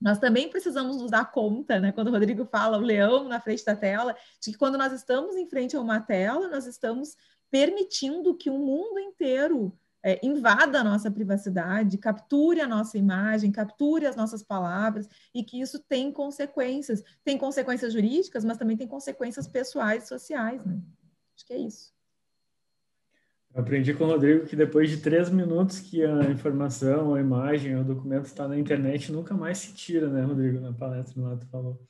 nós 0.00 0.18
também 0.18 0.48
precisamos 0.48 0.96
nos 0.96 1.10
dar 1.10 1.30
conta, 1.30 1.78
né? 1.78 1.92
Quando 1.92 2.08
o 2.08 2.10
Rodrigo 2.10 2.46
fala 2.46 2.78
o 2.78 2.80
leão 2.80 3.28
na 3.28 3.38
frente 3.38 3.64
da 3.64 3.76
tela, 3.76 4.16
de 4.40 4.52
que 4.52 4.58
quando 4.58 4.78
nós 4.78 4.92
estamos 4.92 5.36
em 5.36 5.46
frente 5.46 5.76
a 5.76 5.80
uma 5.80 6.00
tela, 6.00 6.48
nós 6.48 6.66
estamos 6.66 7.16
permitindo 7.50 8.34
que 8.34 8.48
o 8.48 8.58
mundo 8.58 8.98
inteiro 8.98 9.76
é, 10.02 10.18
invada 10.24 10.80
a 10.80 10.84
nossa 10.84 11.10
privacidade, 11.10 11.98
capture 11.98 12.60
a 12.60 12.66
nossa 12.66 12.96
imagem, 12.96 13.52
capture 13.52 14.06
as 14.06 14.16
nossas 14.16 14.42
palavras 14.42 15.06
e 15.34 15.44
que 15.44 15.60
isso 15.60 15.78
tem 15.80 16.10
consequências. 16.10 17.02
Tem 17.22 17.36
consequências 17.36 17.92
jurídicas, 17.92 18.44
mas 18.44 18.56
também 18.56 18.76
tem 18.78 18.88
consequências 18.88 19.46
pessoais 19.46 20.04
e 20.04 20.08
sociais, 20.08 20.64
né? 20.64 20.80
Acho 21.40 21.46
que 21.46 21.54
é 21.54 21.58
isso. 21.58 21.90
Eu 23.54 23.62
aprendi 23.62 23.94
com 23.94 24.04
o 24.04 24.08
Rodrigo 24.08 24.44
que 24.44 24.54
depois 24.54 24.90
de 24.90 24.98
três 24.98 25.30
minutos 25.30 25.80
que 25.80 26.04
a 26.04 26.24
informação, 26.30 27.14
a 27.14 27.20
imagem, 27.20 27.76
o 27.76 27.82
documento 27.84 28.26
está 28.26 28.46
na 28.46 28.58
internet, 28.58 29.10
nunca 29.10 29.32
mais 29.32 29.56
se 29.56 29.72
tira, 29.72 30.06
né, 30.08 30.22
Rodrigo? 30.22 30.60
Na 30.60 30.74
palestra 30.74 31.22
lá 31.22 31.36
tu 31.36 31.46
falou. 31.46 31.80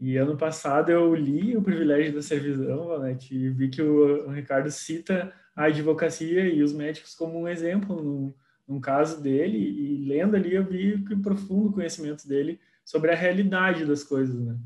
E 0.00 0.16
ano 0.16 0.36
passado 0.36 0.90
eu 0.90 1.14
li 1.14 1.56
o 1.56 1.62
privilégio 1.62 2.12
da 2.12 2.20
servidão, 2.20 2.88
Valete, 2.88 3.32
e 3.32 3.48
vi 3.50 3.68
que 3.68 3.80
o, 3.80 4.26
o, 4.26 4.32
Ricardo 4.32 4.68
cita 4.72 5.32
a 5.54 5.66
advocacia 5.66 6.48
e 6.48 6.60
os 6.60 6.72
médicos 6.72 7.14
como 7.14 7.38
um 7.38 7.46
exemplo 7.46 8.02
no, 8.02 8.34
num 8.66 8.80
caso 8.80 9.22
dele, 9.22 9.56
e 9.56 10.04
lendo 10.04 10.34
ali 10.34 10.54
eu 10.54 10.64
vi 10.64 11.00
que 11.04 11.14
profundo 11.14 11.72
conhecimento 11.72 12.26
dele 12.26 12.58
sobre 12.84 13.12
a 13.12 13.16
realidade 13.16 13.86
das 13.86 14.02
coisas, 14.02 14.34
né? 14.34 14.58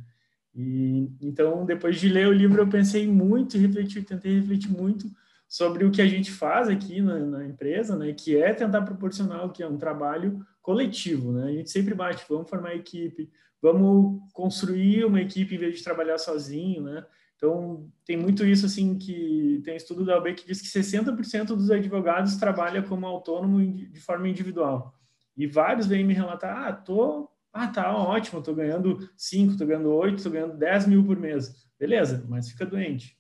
E 0.55 1.11
então, 1.20 1.64
depois 1.64 2.00
de 2.00 2.09
ler 2.09 2.28
o 2.28 2.32
livro, 2.32 2.62
eu 2.62 2.68
pensei 2.68 3.07
muito, 3.09 3.59
refleti, 3.59 4.02
tentei 4.02 4.38
refletir 4.38 4.70
muito 4.70 5.11
sobre 5.48 5.84
o 5.84 5.90
que 5.90 6.00
a 6.00 6.07
gente 6.07 6.30
faz 6.30 6.68
aqui 6.68 7.00
na, 7.00 7.18
na, 7.18 7.46
empresa, 7.46 7.96
né, 7.96 8.12
que 8.12 8.36
é 8.36 8.52
tentar 8.52 8.82
proporcionar 8.82 9.44
o 9.44 9.50
que 9.50 9.62
é 9.62 9.68
um 9.68 9.76
trabalho 9.76 10.44
coletivo, 10.62 11.32
né? 11.32 11.48
A 11.48 11.52
gente 11.52 11.70
sempre 11.70 11.94
bate, 11.94 12.24
vamos 12.28 12.48
formar 12.48 12.74
equipe, 12.74 13.30
vamos 13.61 14.20
construir 14.32 15.05
uma 15.05 15.20
equipe 15.20 15.55
em 15.55 15.59
vez 15.59 15.76
de 15.76 15.84
trabalhar 15.84 16.18
sozinho, 16.18 16.82
né? 16.82 17.05
Então, 17.36 17.90
tem 18.07 18.16
muito 18.16 18.44
isso, 18.46 18.64
assim, 18.64 18.96
que 18.96 19.61
tem 19.64 19.76
estudo 19.76 20.05
da 20.05 20.16
OAB 20.16 20.34
que 20.34 20.46
diz 20.46 20.62
que 20.62 20.78
60% 20.78 21.48
dos 21.48 21.70
advogados 21.70 22.36
trabalham 22.36 22.82
como 22.82 23.07
autônomo 23.07 23.61
de 23.61 24.00
forma 24.00 24.28
individual. 24.28 24.94
E 25.36 25.46
vários 25.46 25.86
vêm 25.86 26.05
me 26.05 26.14
relatar, 26.14 26.68
ah, 26.68 26.72
tô, 26.72 27.28
ah, 27.55 27.68
tá 27.68 27.96
ótimo, 27.96 28.42
tô 28.42 28.55
ganhando 28.55 29.09
5, 29.16 29.57
tô 29.57 29.64
ganhando 29.64 29.90
8, 29.90 30.22
tô 30.22 30.30
ganhando 30.30 30.59
10 30.59 30.86
mil 30.86 31.05
por 31.05 31.18
mês. 31.18 31.64
Beleza, 31.78 32.24
mas 32.28 32.50
fica 32.50 32.66
doente, 32.66 33.16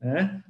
né? 0.00 0.42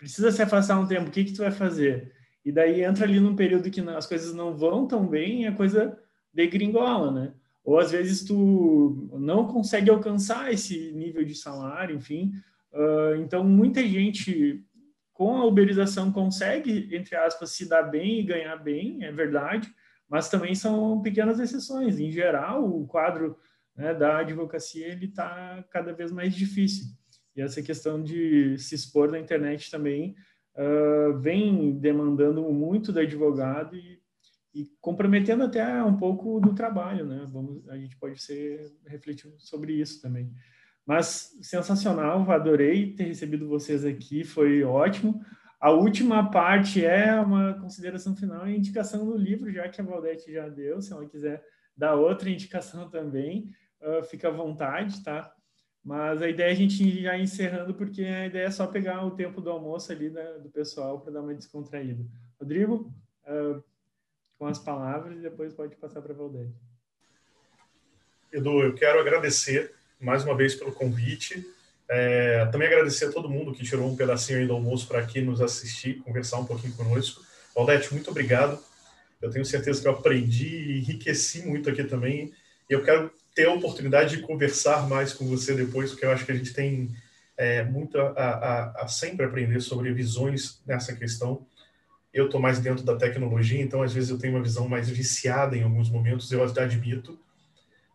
precisa 0.00 0.32
se 0.32 0.40
afastar 0.40 0.80
um 0.80 0.86
tempo, 0.86 1.08
o 1.08 1.10
que 1.10 1.24
que 1.24 1.34
tu 1.34 1.42
vai 1.42 1.50
fazer? 1.50 2.10
E 2.42 2.50
daí 2.50 2.82
entra 2.82 3.04
ali 3.04 3.20
num 3.20 3.36
período 3.36 3.70
que 3.70 3.82
as 3.82 4.06
coisas 4.06 4.34
não 4.34 4.56
vão 4.56 4.86
tão 4.86 5.06
bem 5.06 5.42
e 5.42 5.46
a 5.46 5.52
coisa 5.52 5.98
degringola, 6.32 7.12
né? 7.12 7.34
Ou 7.62 7.78
às 7.78 7.90
vezes 7.90 8.24
tu 8.24 9.10
não 9.12 9.46
consegue 9.46 9.90
alcançar 9.90 10.50
esse 10.50 10.90
nível 10.92 11.22
de 11.22 11.34
salário, 11.34 11.96
enfim. 11.96 12.32
Uh, 12.72 13.16
então, 13.16 13.44
muita 13.44 13.86
gente 13.86 14.64
com 15.12 15.36
a 15.36 15.44
uberização 15.44 16.10
consegue, 16.10 16.88
entre 16.96 17.14
aspas, 17.14 17.50
se 17.50 17.68
dar 17.68 17.82
bem 17.82 18.20
e 18.20 18.24
ganhar 18.24 18.56
bem, 18.56 19.04
é 19.04 19.12
verdade, 19.12 19.70
mas 20.10 20.28
também 20.28 20.54
são 20.56 21.00
pequenas 21.00 21.38
exceções. 21.38 22.00
Em 22.00 22.10
geral, 22.10 22.68
o 22.68 22.84
quadro 22.86 23.38
né, 23.76 23.94
da 23.94 24.18
advocacia 24.18 24.88
ele 24.88 25.06
está 25.06 25.64
cada 25.70 25.92
vez 25.92 26.10
mais 26.10 26.34
difícil. 26.34 26.86
E 27.36 27.40
essa 27.40 27.62
questão 27.62 28.02
de 28.02 28.58
se 28.58 28.74
expor 28.74 29.10
na 29.10 29.20
internet 29.20 29.70
também 29.70 30.16
uh, 30.56 31.16
vem 31.20 31.78
demandando 31.78 32.42
muito 32.52 32.92
do 32.92 32.98
advogado 32.98 33.76
e, 33.76 34.02
e, 34.52 34.66
comprometendo 34.80 35.44
até 35.44 35.82
um 35.84 35.96
pouco 35.96 36.40
do 36.40 36.52
trabalho, 36.54 37.06
né? 37.06 37.24
Vamos, 37.28 37.68
a 37.68 37.78
gente 37.78 37.96
pode 37.96 38.20
ser 38.20 38.60
refletir 38.84 39.32
sobre 39.38 39.74
isso 39.74 40.02
também. 40.02 40.32
Mas 40.84 41.38
sensacional, 41.40 42.28
adorei 42.28 42.94
ter 42.94 43.04
recebido 43.04 43.48
vocês 43.48 43.84
aqui, 43.84 44.24
foi 44.24 44.64
ótimo. 44.64 45.24
A 45.60 45.70
última 45.70 46.30
parte 46.30 46.82
é 46.82 47.14
uma 47.20 47.52
consideração 47.60 48.16
final 48.16 48.48
e 48.48 48.56
indicação 48.56 49.04
do 49.04 49.14
livro, 49.14 49.52
já 49.52 49.68
que 49.68 49.78
a 49.78 49.84
Valdete 49.84 50.32
já 50.32 50.48
deu, 50.48 50.80
se 50.80 50.90
ela 50.90 51.06
quiser 51.06 51.44
dar 51.76 51.96
outra 51.96 52.30
indicação 52.30 52.88
também, 52.88 53.50
uh, 53.82 54.02
fica 54.02 54.28
à 54.28 54.30
vontade, 54.30 55.04
tá? 55.04 55.30
Mas 55.84 56.22
a 56.22 56.28
ideia 56.28 56.48
é 56.48 56.52
a 56.52 56.56
gente 56.56 57.02
já 57.02 57.18
encerrando, 57.18 57.74
porque 57.74 58.02
a 58.02 58.26
ideia 58.26 58.46
é 58.46 58.50
só 58.50 58.66
pegar 58.66 59.04
o 59.04 59.10
tempo 59.10 59.40
do 59.42 59.50
almoço 59.50 59.92
ali 59.92 60.08
né, 60.08 60.38
do 60.38 60.48
pessoal 60.48 60.98
para 61.00 61.12
dar 61.12 61.20
uma 61.20 61.34
descontraída. 61.34 62.06
Rodrigo, 62.38 62.90
uh, 63.26 63.62
com 64.38 64.46
as 64.46 64.58
palavras, 64.58 65.18
e 65.18 65.22
depois 65.22 65.52
pode 65.52 65.76
passar 65.76 66.00
para 66.00 66.14
a 66.14 66.16
Valdete. 66.16 66.54
Edu, 68.32 68.62
eu 68.62 68.74
quero 68.74 68.98
agradecer 68.98 69.74
mais 70.00 70.24
uma 70.24 70.34
vez 70.34 70.54
pelo 70.54 70.72
convite. 70.72 71.44
É, 71.92 72.46
também 72.46 72.68
agradecer 72.68 73.06
a 73.06 73.10
todo 73.10 73.28
mundo 73.28 73.52
que 73.52 73.64
tirou 73.64 73.90
um 73.90 73.96
pedacinho 73.96 74.38
aí 74.38 74.46
do 74.46 74.52
almoço 74.52 74.86
para 74.86 75.00
aqui 75.00 75.20
nos 75.20 75.40
assistir, 75.40 75.98
conversar 75.98 76.38
um 76.38 76.44
pouquinho 76.44 76.72
conosco. 76.74 77.20
Valdete, 77.52 77.92
muito 77.92 78.08
obrigado. 78.10 78.62
Eu 79.20 79.28
tenho 79.28 79.44
certeza 79.44 79.82
que 79.82 79.88
eu 79.88 79.92
aprendi 79.92 80.46
e 80.46 80.78
enriqueci 80.78 81.44
muito 81.44 81.68
aqui 81.68 81.82
também. 81.82 82.32
E 82.68 82.72
eu 82.72 82.84
quero 82.84 83.10
ter 83.34 83.46
a 83.46 83.52
oportunidade 83.52 84.16
de 84.16 84.22
conversar 84.22 84.88
mais 84.88 85.12
com 85.12 85.26
você 85.26 85.52
depois, 85.52 85.90
porque 85.90 86.06
eu 86.06 86.12
acho 86.12 86.24
que 86.24 86.30
a 86.30 86.34
gente 86.36 86.52
tem 86.52 86.94
é, 87.36 87.64
muito 87.64 87.98
a, 87.98 88.12
a, 88.12 88.84
a, 88.84 88.88
sempre 88.88 89.26
aprender 89.26 89.60
sobre 89.60 89.92
visões 89.92 90.60
nessa 90.64 90.94
questão. 90.94 91.44
Eu 92.14 92.26
estou 92.26 92.40
mais 92.40 92.60
dentro 92.60 92.84
da 92.84 92.94
tecnologia, 92.94 93.60
então 93.60 93.82
às 93.82 93.92
vezes 93.92 94.10
eu 94.10 94.18
tenho 94.18 94.34
uma 94.34 94.42
visão 94.42 94.68
mais 94.68 94.88
viciada 94.88 95.56
em 95.56 95.64
alguns 95.64 95.90
momentos, 95.90 96.30
eu 96.30 96.44
admito. 96.44 97.18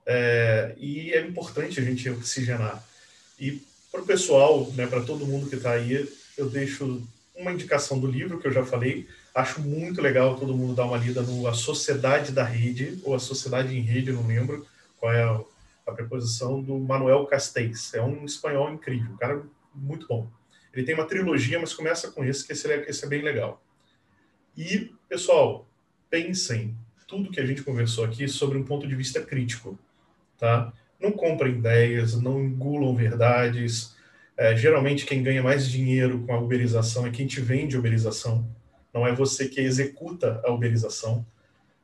É, 0.05 0.75
e 0.77 1.13
é 1.13 1.21
importante 1.21 1.79
a 1.79 1.83
gente 1.83 2.09
oxigenar. 2.09 2.83
E 3.39 3.63
para 3.95 4.03
o 4.03 4.05
pessoal, 4.05 4.69
né, 4.71 4.85
para 4.85 5.01
todo 5.01 5.25
mundo 5.25 5.49
que 5.49 5.55
está 5.55 5.71
aí, 5.71 6.09
eu 6.37 6.49
deixo 6.49 7.01
uma 7.33 7.53
indicação 7.53 7.97
do 7.97 8.07
livro 8.07 8.39
que 8.39 8.47
eu 8.47 8.51
já 8.51 8.65
falei. 8.65 9.07
Acho 9.33 9.61
muito 9.61 10.01
legal 10.01 10.37
todo 10.37 10.55
mundo 10.55 10.75
dar 10.75 10.85
uma 10.85 10.97
lida 10.97 11.21
no 11.21 11.47
A 11.47 11.53
Sociedade 11.53 12.33
da 12.33 12.43
Rede, 12.43 12.99
ou 13.03 13.15
A 13.15 13.19
Sociedade 13.19 13.75
em 13.75 13.81
Rede, 13.81 14.11
não 14.11 14.27
lembro 14.27 14.65
qual 14.97 15.13
é 15.13 15.23
a, 15.23 15.41
a 15.87 15.91
preposição 15.93 16.61
do 16.61 16.77
Manuel 16.77 17.25
Castells. 17.25 17.93
É 17.93 18.01
um 18.01 18.25
espanhol 18.25 18.69
incrível, 18.73 19.13
um 19.13 19.17
cara 19.17 19.41
muito 19.73 20.07
bom. 20.07 20.29
Ele 20.73 20.85
tem 20.85 20.95
uma 20.95 21.05
trilogia, 21.05 21.57
mas 21.57 21.73
começa 21.73 22.11
com 22.11 22.23
esse, 22.23 22.45
que 22.45 22.51
esse 22.51 22.69
é, 22.69 22.89
esse 22.89 23.05
é 23.05 23.07
bem 23.07 23.21
legal. 23.21 23.63
E, 24.57 24.93
pessoal, 25.07 25.65
pensem 26.09 26.75
tudo 27.07 27.31
que 27.31 27.39
a 27.39 27.45
gente 27.45 27.63
conversou 27.63 28.03
aqui 28.03 28.27
sobre 28.27 28.57
um 28.57 28.63
ponto 28.63 28.85
de 28.87 28.95
vista 28.95 29.21
crítico, 29.21 29.79
tá? 30.37 30.73
Não 31.05 31.11
comprem 31.11 31.53
ideias, 31.53 32.19
não 32.19 32.43
engulam 32.43 32.95
verdades. 32.95 33.95
É, 34.35 34.55
geralmente, 34.55 35.05
quem 35.05 35.21
ganha 35.21 35.43
mais 35.43 35.69
dinheiro 35.69 36.23
com 36.25 36.33
a 36.33 36.39
uberização 36.39 37.05
é 37.05 37.11
quem 37.11 37.27
te 37.27 37.39
vende 37.39 37.77
uberização, 37.77 38.49
não 38.91 39.05
é 39.05 39.13
você 39.13 39.47
que 39.47 39.61
executa 39.61 40.41
a 40.43 40.51
uberização. 40.51 41.23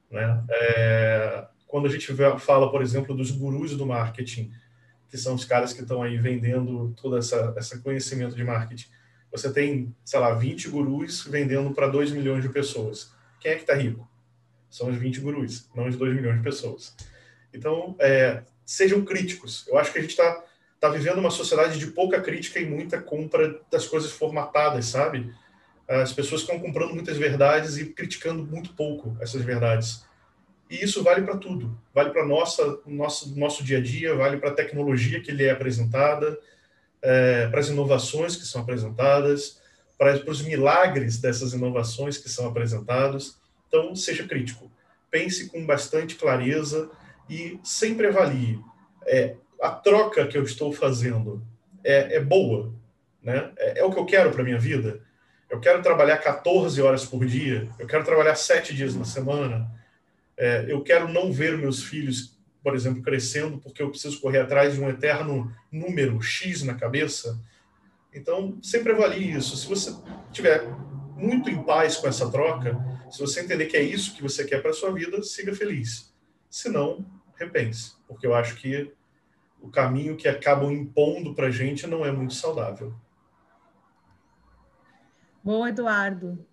Né? 0.09 0.43
É, 0.49 1.45
quando 1.67 1.85
a 1.85 1.89
gente 1.89 2.11
fala, 2.39 2.71
por 2.71 2.81
exemplo, 2.81 3.15
dos 3.15 3.29
gurus 3.29 3.77
do 3.77 3.85
marketing, 3.85 4.51
que 5.07 5.17
são 5.17 5.35
os 5.35 5.45
caras 5.45 5.71
que 5.71 5.81
estão 5.83 6.01
aí 6.01 6.17
vendendo 6.17 6.91
todo 6.99 7.15
esse 7.19 7.79
conhecimento 7.83 8.35
de 8.35 8.43
marketing, 8.43 8.87
você 9.31 9.53
tem, 9.53 9.95
sei 10.03 10.19
lá, 10.19 10.33
20 10.33 10.67
gurus 10.69 11.27
vendendo 11.27 11.71
para 11.75 11.87
2 11.87 12.11
milhões 12.11 12.41
de 12.41 12.49
pessoas. 12.49 13.13
Quem 13.39 13.51
é 13.51 13.55
que 13.55 13.61
está 13.61 13.75
rico? 13.75 14.09
São 14.67 14.89
os 14.89 14.97
20 14.97 15.19
gurus, 15.19 15.69
não 15.75 15.87
os 15.87 15.95
2 15.95 16.15
milhões 16.15 16.37
de 16.37 16.43
pessoas. 16.43 16.95
Então, 17.53 17.95
é, 17.99 18.43
sejam 18.71 19.03
críticos. 19.03 19.65
Eu 19.67 19.77
acho 19.77 19.91
que 19.91 19.99
a 19.99 20.01
gente 20.01 20.11
está 20.11 20.43
tá 20.79 20.87
vivendo 20.87 21.17
uma 21.17 21.29
sociedade 21.29 21.77
de 21.77 21.87
pouca 21.87 22.21
crítica 22.21 22.57
e 22.57 22.65
muita 22.65 23.01
compra 23.01 23.59
das 23.69 23.85
coisas 23.85 24.11
formatadas, 24.11 24.85
sabe? 24.85 25.29
As 25.85 26.13
pessoas 26.13 26.41
estão 26.41 26.57
comprando 26.57 26.93
muitas 26.93 27.17
verdades 27.17 27.77
e 27.77 27.87
criticando 27.87 28.45
muito 28.45 28.73
pouco 28.73 29.17
essas 29.19 29.41
verdades. 29.41 30.05
E 30.69 30.81
isso 30.81 31.03
vale 31.03 31.21
para 31.21 31.35
tudo. 31.35 31.77
Vale 31.93 32.11
para 32.11 32.25
nossa 32.25 32.79
nosso 32.85 33.37
nosso 33.37 33.61
dia 33.61 33.79
a 33.79 33.81
dia, 33.81 34.15
vale 34.15 34.37
para 34.37 34.51
a 34.51 34.53
tecnologia 34.53 35.19
que 35.19 35.33
lhe 35.33 35.43
é 35.43 35.51
apresentada, 35.51 36.39
é, 37.01 37.47
para 37.47 37.59
as 37.59 37.67
inovações 37.67 38.37
que 38.37 38.45
são 38.45 38.61
apresentadas, 38.61 39.59
para, 39.97 40.15
os 40.31 40.41
milagres 40.41 41.17
dessas 41.17 41.51
inovações 41.51 42.17
que 42.17 42.29
são 42.29 42.47
apresentados. 42.47 43.37
Então, 43.67 43.93
seja 43.97 44.25
crítico. 44.25 44.71
Pense 45.09 45.49
com 45.49 45.65
bastante 45.65 46.15
clareza 46.15 46.89
e 47.31 47.59
sempre 47.63 48.07
avalie. 48.07 48.59
É, 49.07 49.35
a 49.61 49.69
troca 49.69 50.27
que 50.27 50.37
eu 50.37 50.43
estou 50.43 50.73
fazendo 50.73 51.41
é, 51.81 52.17
é 52.17 52.19
boa? 52.19 52.73
Né? 53.23 53.51
É, 53.57 53.79
é 53.79 53.85
o 53.85 53.91
que 53.91 53.99
eu 53.99 54.05
quero 54.05 54.31
para 54.31 54.43
minha 54.43 54.59
vida? 54.59 55.01
Eu 55.49 55.61
quero 55.61 55.81
trabalhar 55.81 56.17
14 56.17 56.81
horas 56.81 57.05
por 57.05 57.25
dia? 57.25 57.69
Eu 57.79 57.87
quero 57.87 58.03
trabalhar 58.03 58.35
sete 58.35 58.75
dias 58.75 58.95
na 58.95 59.05
semana? 59.05 59.71
É, 60.37 60.65
eu 60.67 60.83
quero 60.83 61.07
não 61.07 61.31
ver 61.31 61.57
meus 61.57 61.81
filhos, 61.81 62.37
por 62.61 62.75
exemplo, 62.75 63.01
crescendo 63.01 63.57
porque 63.59 63.81
eu 63.81 63.89
preciso 63.89 64.19
correr 64.19 64.39
atrás 64.39 64.73
de 64.73 64.81
um 64.81 64.89
eterno 64.89 65.53
número 65.71 66.21
X 66.21 66.63
na 66.63 66.73
cabeça. 66.73 67.39
Então, 68.13 68.59
sempre 68.61 68.91
avalie 68.91 69.31
isso. 69.31 69.55
Se 69.55 69.67
você 69.67 69.95
tiver 70.33 70.67
muito 71.15 71.49
em 71.49 71.63
paz 71.63 71.95
com 71.95 72.07
essa 72.07 72.29
troca, 72.29 72.77
se 73.09 73.19
você 73.19 73.41
entender 73.41 73.67
que 73.67 73.77
é 73.77 73.83
isso 73.83 74.15
que 74.15 74.21
você 74.21 74.43
quer 74.43 74.61
para 74.61 74.73
sua 74.73 74.91
vida, 74.91 75.21
siga 75.23 75.55
feliz. 75.55 76.13
Se 76.49 76.67
não, 76.67 77.05
repense, 77.41 77.95
porque 78.07 78.25
eu 78.25 78.33
acho 78.33 78.55
que 78.55 78.93
o 79.61 79.69
caminho 79.69 80.17
que 80.17 80.27
acabam 80.27 80.71
impondo 80.71 81.35
para 81.35 81.47
a 81.47 81.51
gente 81.51 81.85
não 81.85 82.05
é 82.05 82.11
muito 82.11 82.33
saudável. 82.33 82.93
Bom, 85.43 85.67
Eduardo, 85.67 86.45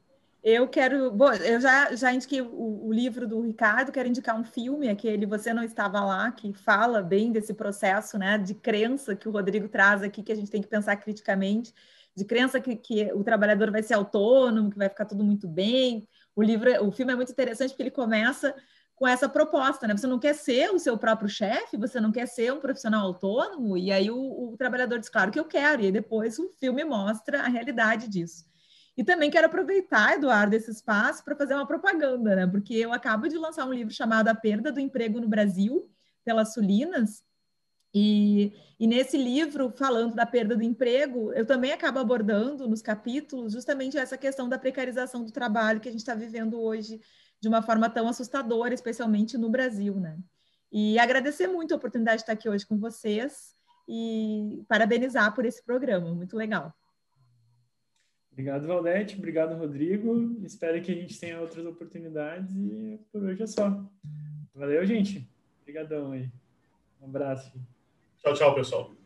eu 0.42 0.66
quero. 0.68 1.10
Bom, 1.10 1.32
eu 1.32 1.60
já, 1.60 1.94
já 1.94 2.12
indiquei 2.12 2.40
o, 2.40 2.86
o, 2.86 2.92
livro 2.92 3.26
do 3.26 3.40
Ricardo, 3.40 3.92
quero 3.92 4.08
indicar 4.08 4.38
um 4.38 4.44
filme, 4.44 4.88
aquele 4.88 5.26
Você 5.26 5.52
Não 5.52 5.62
Estava 5.62 6.00
Lá, 6.00 6.30
que 6.30 6.52
fala 6.52 7.02
bem 7.02 7.32
desse 7.32 7.52
processo 7.52 8.18
né, 8.18 8.38
de 8.38 8.54
crença 8.54 9.14
que 9.14 9.28
o 9.28 9.32
Rodrigo 9.32 9.68
traz 9.68 10.02
aqui, 10.02 10.22
que 10.22 10.32
a 10.32 10.36
gente 10.36 10.50
tem 10.50 10.62
que 10.62 10.68
pensar 10.68 10.96
criticamente, 10.96 11.72
de 12.16 12.24
crença 12.24 12.60
que, 12.60 12.76
que 12.76 13.12
o 13.12 13.22
trabalhador 13.22 13.70
vai 13.70 13.82
ser 13.82 13.94
autônomo, 13.94 14.70
que 14.70 14.78
vai 14.78 14.88
ficar 14.88 15.04
tudo 15.04 15.22
muito 15.22 15.46
bem. 15.46 16.08
O 16.34 16.42
livro, 16.42 16.70
o 16.84 16.90
filme 16.90 17.12
é 17.12 17.16
muito 17.16 17.32
interessante 17.32 17.70
porque 17.70 17.82
ele 17.82 17.90
começa 17.90 18.54
com 18.98 19.06
essa 19.06 19.28
proposta, 19.28 19.86
né? 19.86 19.96
Você 19.96 20.08
não 20.08 20.18
quer 20.18 20.34
ser 20.34 20.70
o 20.70 20.78
seu 20.78 20.98
próprio 20.98 21.28
chefe, 21.28 21.76
você 21.76 22.00
não 22.00 22.10
quer 22.10 22.26
ser 22.26 22.52
um 22.52 22.58
profissional 22.58 23.06
autônomo, 23.06 23.78
e 23.78 23.92
aí 23.92 24.10
o, 24.10 24.16
o 24.16 24.56
trabalhador 24.56 24.98
diz, 24.98 25.08
claro 25.08 25.30
que 25.30 25.38
eu 25.38 25.44
quero, 25.44 25.82
e 25.82 25.92
depois 25.92 26.36
o 26.38 26.50
filme 26.58 26.84
mostra 26.84 27.42
a 27.42 27.48
realidade 27.48 28.08
disso. 28.08 28.44
E 28.96 29.04
também 29.04 29.30
quero 29.30 29.46
aproveitar, 29.46 30.14
Eduardo, 30.14 30.56
esse 30.56 30.72
espaço 30.72 31.24
para 31.24 31.36
fazer 31.36 31.54
uma 31.54 31.66
propaganda, 31.66 32.34
né? 32.34 32.46
Porque 32.48 32.74
eu 32.74 32.92
acabo 32.92 33.28
de 33.28 33.38
lançar 33.38 33.64
um 33.64 33.72
livro 33.72 33.94
chamado 33.94 34.26
A 34.26 34.34
Perda 34.34 34.72
do 34.72 34.80
Emprego 34.80 35.20
no 35.20 35.28
Brasil, 35.28 35.88
pelas 36.24 36.52
Sulinas. 36.52 37.22
E, 37.94 38.52
e 38.80 38.86
nesse 38.88 39.16
livro, 39.16 39.72
falando 39.76 40.16
da 40.16 40.26
perda 40.26 40.56
do 40.56 40.62
emprego, 40.62 41.32
eu 41.32 41.46
também 41.46 41.72
acabo 41.72 42.00
abordando 42.00 42.68
nos 42.68 42.82
capítulos 42.82 43.52
justamente 43.52 43.96
essa 43.96 44.18
questão 44.18 44.48
da 44.48 44.58
precarização 44.58 45.24
do 45.24 45.32
trabalho 45.32 45.80
que 45.80 45.88
a 45.88 45.92
gente 45.92 46.00
está 46.00 46.14
vivendo 46.14 46.60
hoje 46.60 47.00
de 47.40 47.48
uma 47.48 47.62
forma 47.62 47.88
tão 47.88 48.08
assustadora, 48.08 48.74
especialmente 48.74 49.38
no 49.38 49.48
Brasil, 49.48 49.94
né? 49.94 50.18
E 50.70 50.98
agradecer 50.98 51.46
muito 51.46 51.72
a 51.72 51.76
oportunidade 51.76 52.18
de 52.18 52.22
estar 52.22 52.32
aqui 52.32 52.48
hoje 52.48 52.66
com 52.66 52.78
vocês 52.78 53.54
e 53.88 54.62
parabenizar 54.68 55.34
por 55.34 55.46
esse 55.46 55.64
programa, 55.64 56.14
muito 56.14 56.36
legal. 56.36 56.74
Obrigado, 58.30 58.68
Valdete. 58.68 59.16
Obrigado, 59.16 59.56
Rodrigo. 59.56 60.38
Espero 60.44 60.80
que 60.80 60.92
a 60.92 60.94
gente 60.94 61.18
tenha 61.18 61.40
outras 61.40 61.66
oportunidades 61.66 62.54
e 62.54 63.00
por 63.10 63.22
hoje 63.24 63.42
é 63.42 63.46
só. 63.46 63.84
Valeu, 64.54 64.86
gente. 64.86 65.28
Obrigadão 65.62 66.12
aí. 66.12 66.30
Um 67.00 67.06
abraço. 67.06 67.52
Tchau, 68.18 68.34
tchau, 68.34 68.54
pessoal. 68.54 68.97